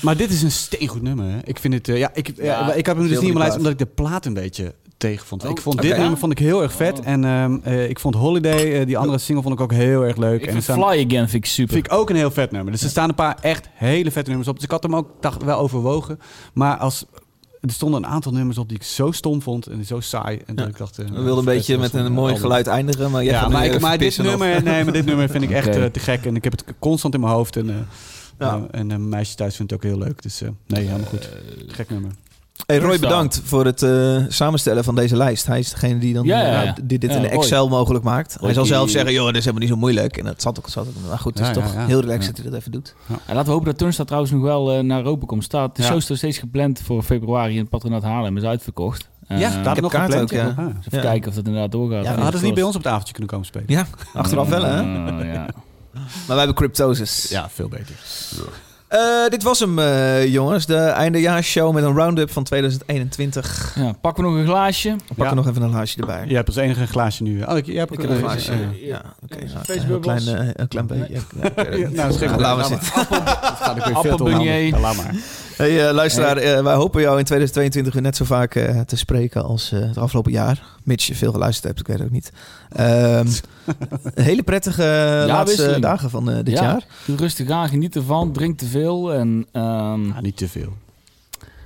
Maar 0.02 0.16
dit 0.16 0.30
is 0.30 0.42
een 0.42 0.50
steengoed 0.52 1.02
nummer. 1.02 1.30
Hè? 1.30 1.38
Ik 1.44 1.58
vind 1.58 1.74
het, 1.74 1.88
eh, 1.88 1.98
ja, 1.98 2.10
ik, 2.14 2.28
eh, 2.28 2.44
Ja, 2.44 2.72
ik 2.72 2.86
heb 2.86 2.96
hem 2.96 3.08
dus 3.08 3.18
niet 3.18 3.28
in 3.28 3.34
mijn 3.34 3.34
die 3.34 3.38
lijst 3.42 3.56
omdat 3.56 3.72
ik 3.72 3.78
de 3.78 3.86
plaat 4.02 4.26
een 4.26 4.34
beetje 4.34 4.74
tegen 4.96 5.26
vond. 5.26 5.44
Oh, 5.44 5.50
ik 5.50 5.60
vond 5.60 5.74
oké. 5.78 5.86
dit 5.88 5.96
nummer 5.96 6.18
vond 6.18 6.32
ik 6.32 6.38
heel 6.38 6.62
erg 6.62 6.72
vet 6.72 6.98
Oh. 6.98 7.06
en 7.06 7.24
ehm, 7.24 7.56
eh, 7.62 7.88
ik 7.88 7.98
vond 7.98 8.14
Holiday, 8.14 8.80
eh, 8.80 8.86
die 8.86 8.98
andere 8.98 9.18
single 9.18 9.42
vond 9.42 9.54
ik 9.54 9.60
ook 9.60 9.72
heel 9.72 10.02
erg 10.02 10.16
leuk. 10.16 10.42
Ik 10.42 10.46
en 10.48 10.62
staan- 10.62 10.76
Fly 10.76 10.84
Again 11.06 11.28
vind 11.28 11.32
ik 11.32 11.46
super. 11.46 11.72
Vind 11.74 11.86
ik 11.86 11.92
ook 11.92 12.10
een 12.10 12.16
heel 12.16 12.30
vet 12.30 12.50
nummer. 12.50 12.72
Dus 12.72 12.82
er 12.82 12.88
staan 12.88 13.08
een 13.08 13.14
paar 13.14 13.36
echt 13.40 13.68
hele 13.74 14.10
vette 14.10 14.28
nummers 14.28 14.48
op. 14.50 14.54
Dus 14.54 14.64
ik 14.64 14.70
had 14.70 14.82
hem 14.82 14.96
ook 14.96 15.08
dacht, 15.20 15.42
wel 15.42 15.58
overwogen. 15.58 16.18
Maar 16.52 16.76
als, 16.76 17.04
er 17.60 17.70
stonden 17.70 18.02
een 18.02 18.08
aantal 18.08 18.32
nummers 18.32 18.58
op 18.58 18.68
die 18.68 18.76
ik 18.76 18.82
zo 18.84 19.10
stom 19.12 19.42
vond 19.42 19.66
en 19.66 19.84
zo 19.84 20.00
saai. 20.00 20.40
En 20.46 20.54
dat 20.54 20.68
ik 20.68 20.76
dacht, 20.76 20.98
eh, 20.98 21.06
We 21.06 21.12
wilden 21.22 21.38
een 21.38 21.44
beetje 21.44 21.78
met 21.78 21.92
een 21.92 22.12
mooi 22.12 22.36
geluid 22.36 22.66
eindigen. 22.66 23.10
Maar 23.10 23.24
Ja, 23.24 23.48
maar, 23.48 23.64
ik, 23.94 23.98
dit 23.98 24.18
nummer, 24.18 24.62
nee, 24.62 24.84
maar 24.84 24.92
dit 24.92 25.04
nummer 25.04 25.28
vind 25.28 25.44
ik 25.44 25.50
echt 25.50 25.68
eh, 25.76 25.84
te 25.84 26.00
gek. 26.00 26.24
En 26.26 26.36
ik 26.36 26.44
heb 26.44 26.52
het 26.52 26.64
constant 26.78 27.14
in 27.14 27.20
mijn 27.20 27.32
hoofd. 27.32 27.56
En, 27.56 27.70
eh 27.70 27.76
Ja. 28.38 28.50
nou, 28.50 28.66
en 28.70 28.90
een 28.90 29.08
meisje 29.08 29.34
thuis 29.34 29.56
vindt 29.56 29.72
het 29.72 29.84
ook 29.84 29.90
heel 29.90 29.98
leuk. 29.98 30.22
Dus 30.22 30.42
eh, 30.42 30.48
nee, 30.66 30.84
helemaal 30.84 31.06
goed. 31.08 31.28
Gek 31.66 31.90
nummer. 31.90 32.10
Hey, 32.66 32.78
Roy, 32.78 32.98
bedankt 32.98 33.40
voor 33.44 33.64
het 33.64 33.82
eh, 33.82 34.16
samenstellen 34.28 34.84
van 34.84 34.94
deze 34.94 35.16
lijst. 35.16 35.46
Hij 35.46 35.58
is 35.58 35.70
degene 35.70 35.98
die, 35.98 36.14
dan, 36.14 36.24
Ja, 36.24 36.40
ja, 36.40 36.58
eh, 36.60 36.64
ja. 36.64 36.74
die 36.84 36.98
dit 36.98 37.10
Ja, 37.10 37.16
in 37.16 37.22
Roy. 37.22 37.30
Excel 37.32 37.68
mogelijk 37.68 38.04
maakt. 38.04 38.36
Hij 38.40 38.52
zal 38.52 38.64
zelf 38.64 38.90
zeggen, 38.90 39.12
joh, 39.12 39.26
dit 39.26 39.36
is 39.36 39.44
helemaal 39.44 39.60
niet 39.62 39.70
zo 39.72 39.76
moeilijk. 39.80 40.16
En 40.16 40.24
dat 40.24 40.42
zat 40.42 40.58
ook. 40.58 40.68
Zat 40.68 40.86
ook 40.86 40.92
maar 41.08 41.18
goed, 41.18 41.38
het 41.38 41.48
is 41.48 41.54
Ja, 41.54 41.62
toch 41.62 41.72
ja, 41.74 41.80
ja. 41.80 41.86
heel 41.86 42.00
relaxed 42.00 42.24
Ja. 42.24 42.32
dat 42.32 42.36
hij 42.42 42.50
dat 42.50 42.60
even 42.60 42.72
doet. 42.72 42.94
En 43.08 43.14
laten 43.26 43.44
we 43.44 43.50
hopen 43.50 43.66
dat 43.66 43.78
Turnstile 43.78 44.06
trouwens 44.06 44.32
nog 44.34 44.42
wel 44.42 44.72
eh, 44.72 44.82
naar 44.82 44.98
Europa 44.98 45.26
komt. 45.26 45.44
Staat, 45.44 45.76
de 45.76 45.82
Ja. 45.82 45.88
show 45.88 45.96
is 45.98 46.06
nog 46.06 46.18
steeds 46.18 46.38
gepland 46.38 46.80
voor 46.84 47.02
februari 47.02 47.52
in 47.52 47.58
het 47.60 47.68
patronaat 47.68 48.02
Haarlem. 48.02 48.36
Is 48.36 48.42
uitverkocht. 48.42 49.08
Eh, 49.26 49.40
Ja, 49.40 49.62
daar 49.62 49.74
heb 49.74 49.82
nog 49.82 49.92
kaarten 49.92 50.18
gepland. 50.28 50.50
ook, 50.50 50.56
ja. 50.56 50.62
Ah. 50.62 50.68
eens 50.76 50.86
even 50.86 50.98
Ja. 50.98 51.04
kijken 51.04 51.28
of 51.28 51.34
dat 51.34 51.46
inderdaad 51.46 51.72
doorgaat. 51.72 52.04
Ja, 52.04 52.10
Ja, 52.10 52.16
En 52.16 52.22
hadden 52.22 52.40
ze 52.40 52.46
niet 52.46 52.54
bij 52.54 52.62
ons 52.64 52.76
op 52.76 52.82
het 52.82 52.92
avondje 52.92 53.12
kunnen 53.12 53.30
komen 53.30 53.46
spelen? 53.46 53.66
Ja, 53.68 53.86
achteraf 54.14 54.48
wel 54.48 54.64
hè. 54.64 54.78
Ah. 54.80 54.84
Maar 54.84 55.46
wij 56.26 56.36
hebben 56.36 56.54
Cryptosis. 56.54 57.28
Ja, 57.28 57.48
veel 57.50 57.68
beter. 57.68 57.94
Eh, 58.94 59.28
dit 59.28 59.42
was 59.42 59.60
hem, 59.60 59.78
eh, 59.78 60.26
jongens. 60.32 60.66
De 60.66 60.76
eindejaarsshow 60.76 61.74
met 61.74 61.84
een 61.84 61.94
round-up 61.94 62.30
van 62.30 62.44
2021. 62.44 63.72
Ja, 63.78 63.92
pakken 64.00 64.24
we 64.24 64.30
nog 64.30 64.38
een 64.38 64.46
glaasje. 64.46 64.88
We 64.90 64.96
pakken 65.06 65.24
Ja. 65.26 65.34
nog 65.34 65.48
even 65.48 65.62
een 65.62 65.70
glaasje 65.70 66.00
erbij. 66.00 66.24
Je 66.28 66.34
hebt 66.34 66.46
als 66.48 66.56
enige 66.56 66.80
een 66.80 66.88
glaasje 66.88 67.22
nu. 67.22 67.42
Oh, 67.42 67.56
ik, 67.56 67.66
jij 67.66 67.76
hebt 67.76 67.92
Ik 67.92 68.00
ook 68.00 68.08
heb 68.08 68.14
een 68.14 68.18
glaasje. 68.28 68.52
ja, 68.86 69.02
oké. 69.22 69.36
nou, 69.44 69.94
een, 69.94 70.00
klein, 70.00 70.26
eh, 70.28 70.48
een 70.54 70.68
klein 70.68 70.86
beetje. 70.86 71.14
Ja, 71.42 71.76
niet. 71.76 71.94
nou, 71.94 72.08
is 72.10 72.16
geen 72.16 72.28
Ja, 72.28 72.34
probleem. 72.34 72.38
laten 72.38 72.38
we 72.38 72.40
Laat 72.40 72.68
zitten. 72.68 74.42
Ja, 74.44 74.78
laat 74.80 74.96
maar. 74.96 75.14
Hey, 75.56 75.88
eh, 75.88 75.94
luisteraar, 75.94 76.36
eh, 76.36 76.62
wij 76.62 76.74
hopen 76.74 77.00
jou 77.00 77.18
in 77.18 77.24
2022 77.24 77.92
weer 77.92 78.02
net 78.02 78.16
zo 78.16 78.24
vaak 78.24 78.54
eh, 78.54 78.80
te 78.80 78.96
spreken 78.96 79.44
als 79.44 79.72
eh, 79.72 79.80
het 79.80 79.98
afgelopen 79.98 80.32
jaar. 80.32 80.62
Mits 80.82 81.06
je 81.06 81.14
veel 81.14 81.32
geluisterd 81.32 81.66
hebt, 81.66 81.80
ik 81.80 81.86
weet 81.86 81.96
het 81.98 82.06
ook 82.06 82.12
niet. 82.12 82.32
Ehm, 82.72 83.26
hele 84.28 84.42
prettige 84.42 84.82
laatste 85.26 85.56
wisseling. 85.56 85.82
dagen 85.82 86.10
van 86.10 86.30
eh, 86.30 86.36
dit 86.36 86.48
Ja, 86.58 86.62
jaar. 86.62 86.84
Doe 87.04 87.16
rustig 87.16 87.50
aan, 87.50 87.68
geniet 87.68 87.96
ervan, 87.96 88.32
drink 88.32 88.58
te 88.58 88.66
veel 88.66 89.12
en 89.14 89.46
ehm, 89.52 90.06
Ja, 90.06 90.20
niet 90.20 90.36
te 90.36 90.48
veel. 90.48 90.72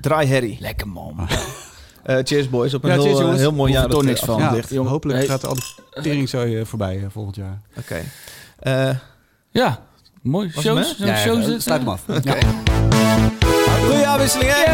Draai 0.00 0.26
herrie. 0.28 0.56
lekker 0.60 0.88
man. 0.88 1.28
Eh, 2.02 2.16
cheers 2.22 2.48
boys, 2.50 2.74
op 2.74 2.84
een 2.84 2.90
Ja, 2.90 3.02
heel, 3.02 3.16
cheers, 3.16 3.38
heel 3.38 3.52
mooi 3.52 3.72
jaar. 3.72 3.90
Er 3.90 4.04
niks 4.04 4.20
van. 4.20 4.62
Jongen. 4.68 4.90
hopelijk 4.90 5.18
Hey. 5.18 5.28
gaat 5.28 5.46
al 5.46 5.54
die 5.54 6.02
tering 6.02 6.28
zo 6.28 6.64
voorbij 6.64 7.06
volgend 7.10 7.36
jaar. 7.36 7.60
Oké. 7.78 8.00
Eh, 8.58 8.90
Ja, 9.50 9.80
mooi. 10.22 10.50
Shows, 10.50 10.94
sluit 11.58 11.80
hem 11.80 11.88
af. 11.88 12.02
Oké. 12.08 12.38
Goeie 13.88 14.00
jaarwisseling, 14.00 14.50
hè? 14.52 14.64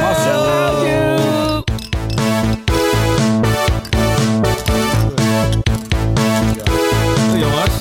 Hey, 6.04 7.38
jongens. 7.38 7.74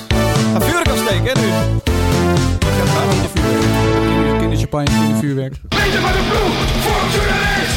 Ga 0.53 0.59
vuurwerk 0.61 0.87
afsteken, 0.89 1.23
hè, 1.23 1.33
nu? 1.41 1.47
Kinder- 4.07 4.37
Kinderchampagne, 4.39 4.85
kindervuur. 4.89 5.19
vuurwerk. 5.19 5.53
Peter 5.67 6.01
van 6.01 6.11
de 6.11 6.19
Ploeg, 6.29 6.55
voor 6.83 7.03
journalist! 7.13 7.72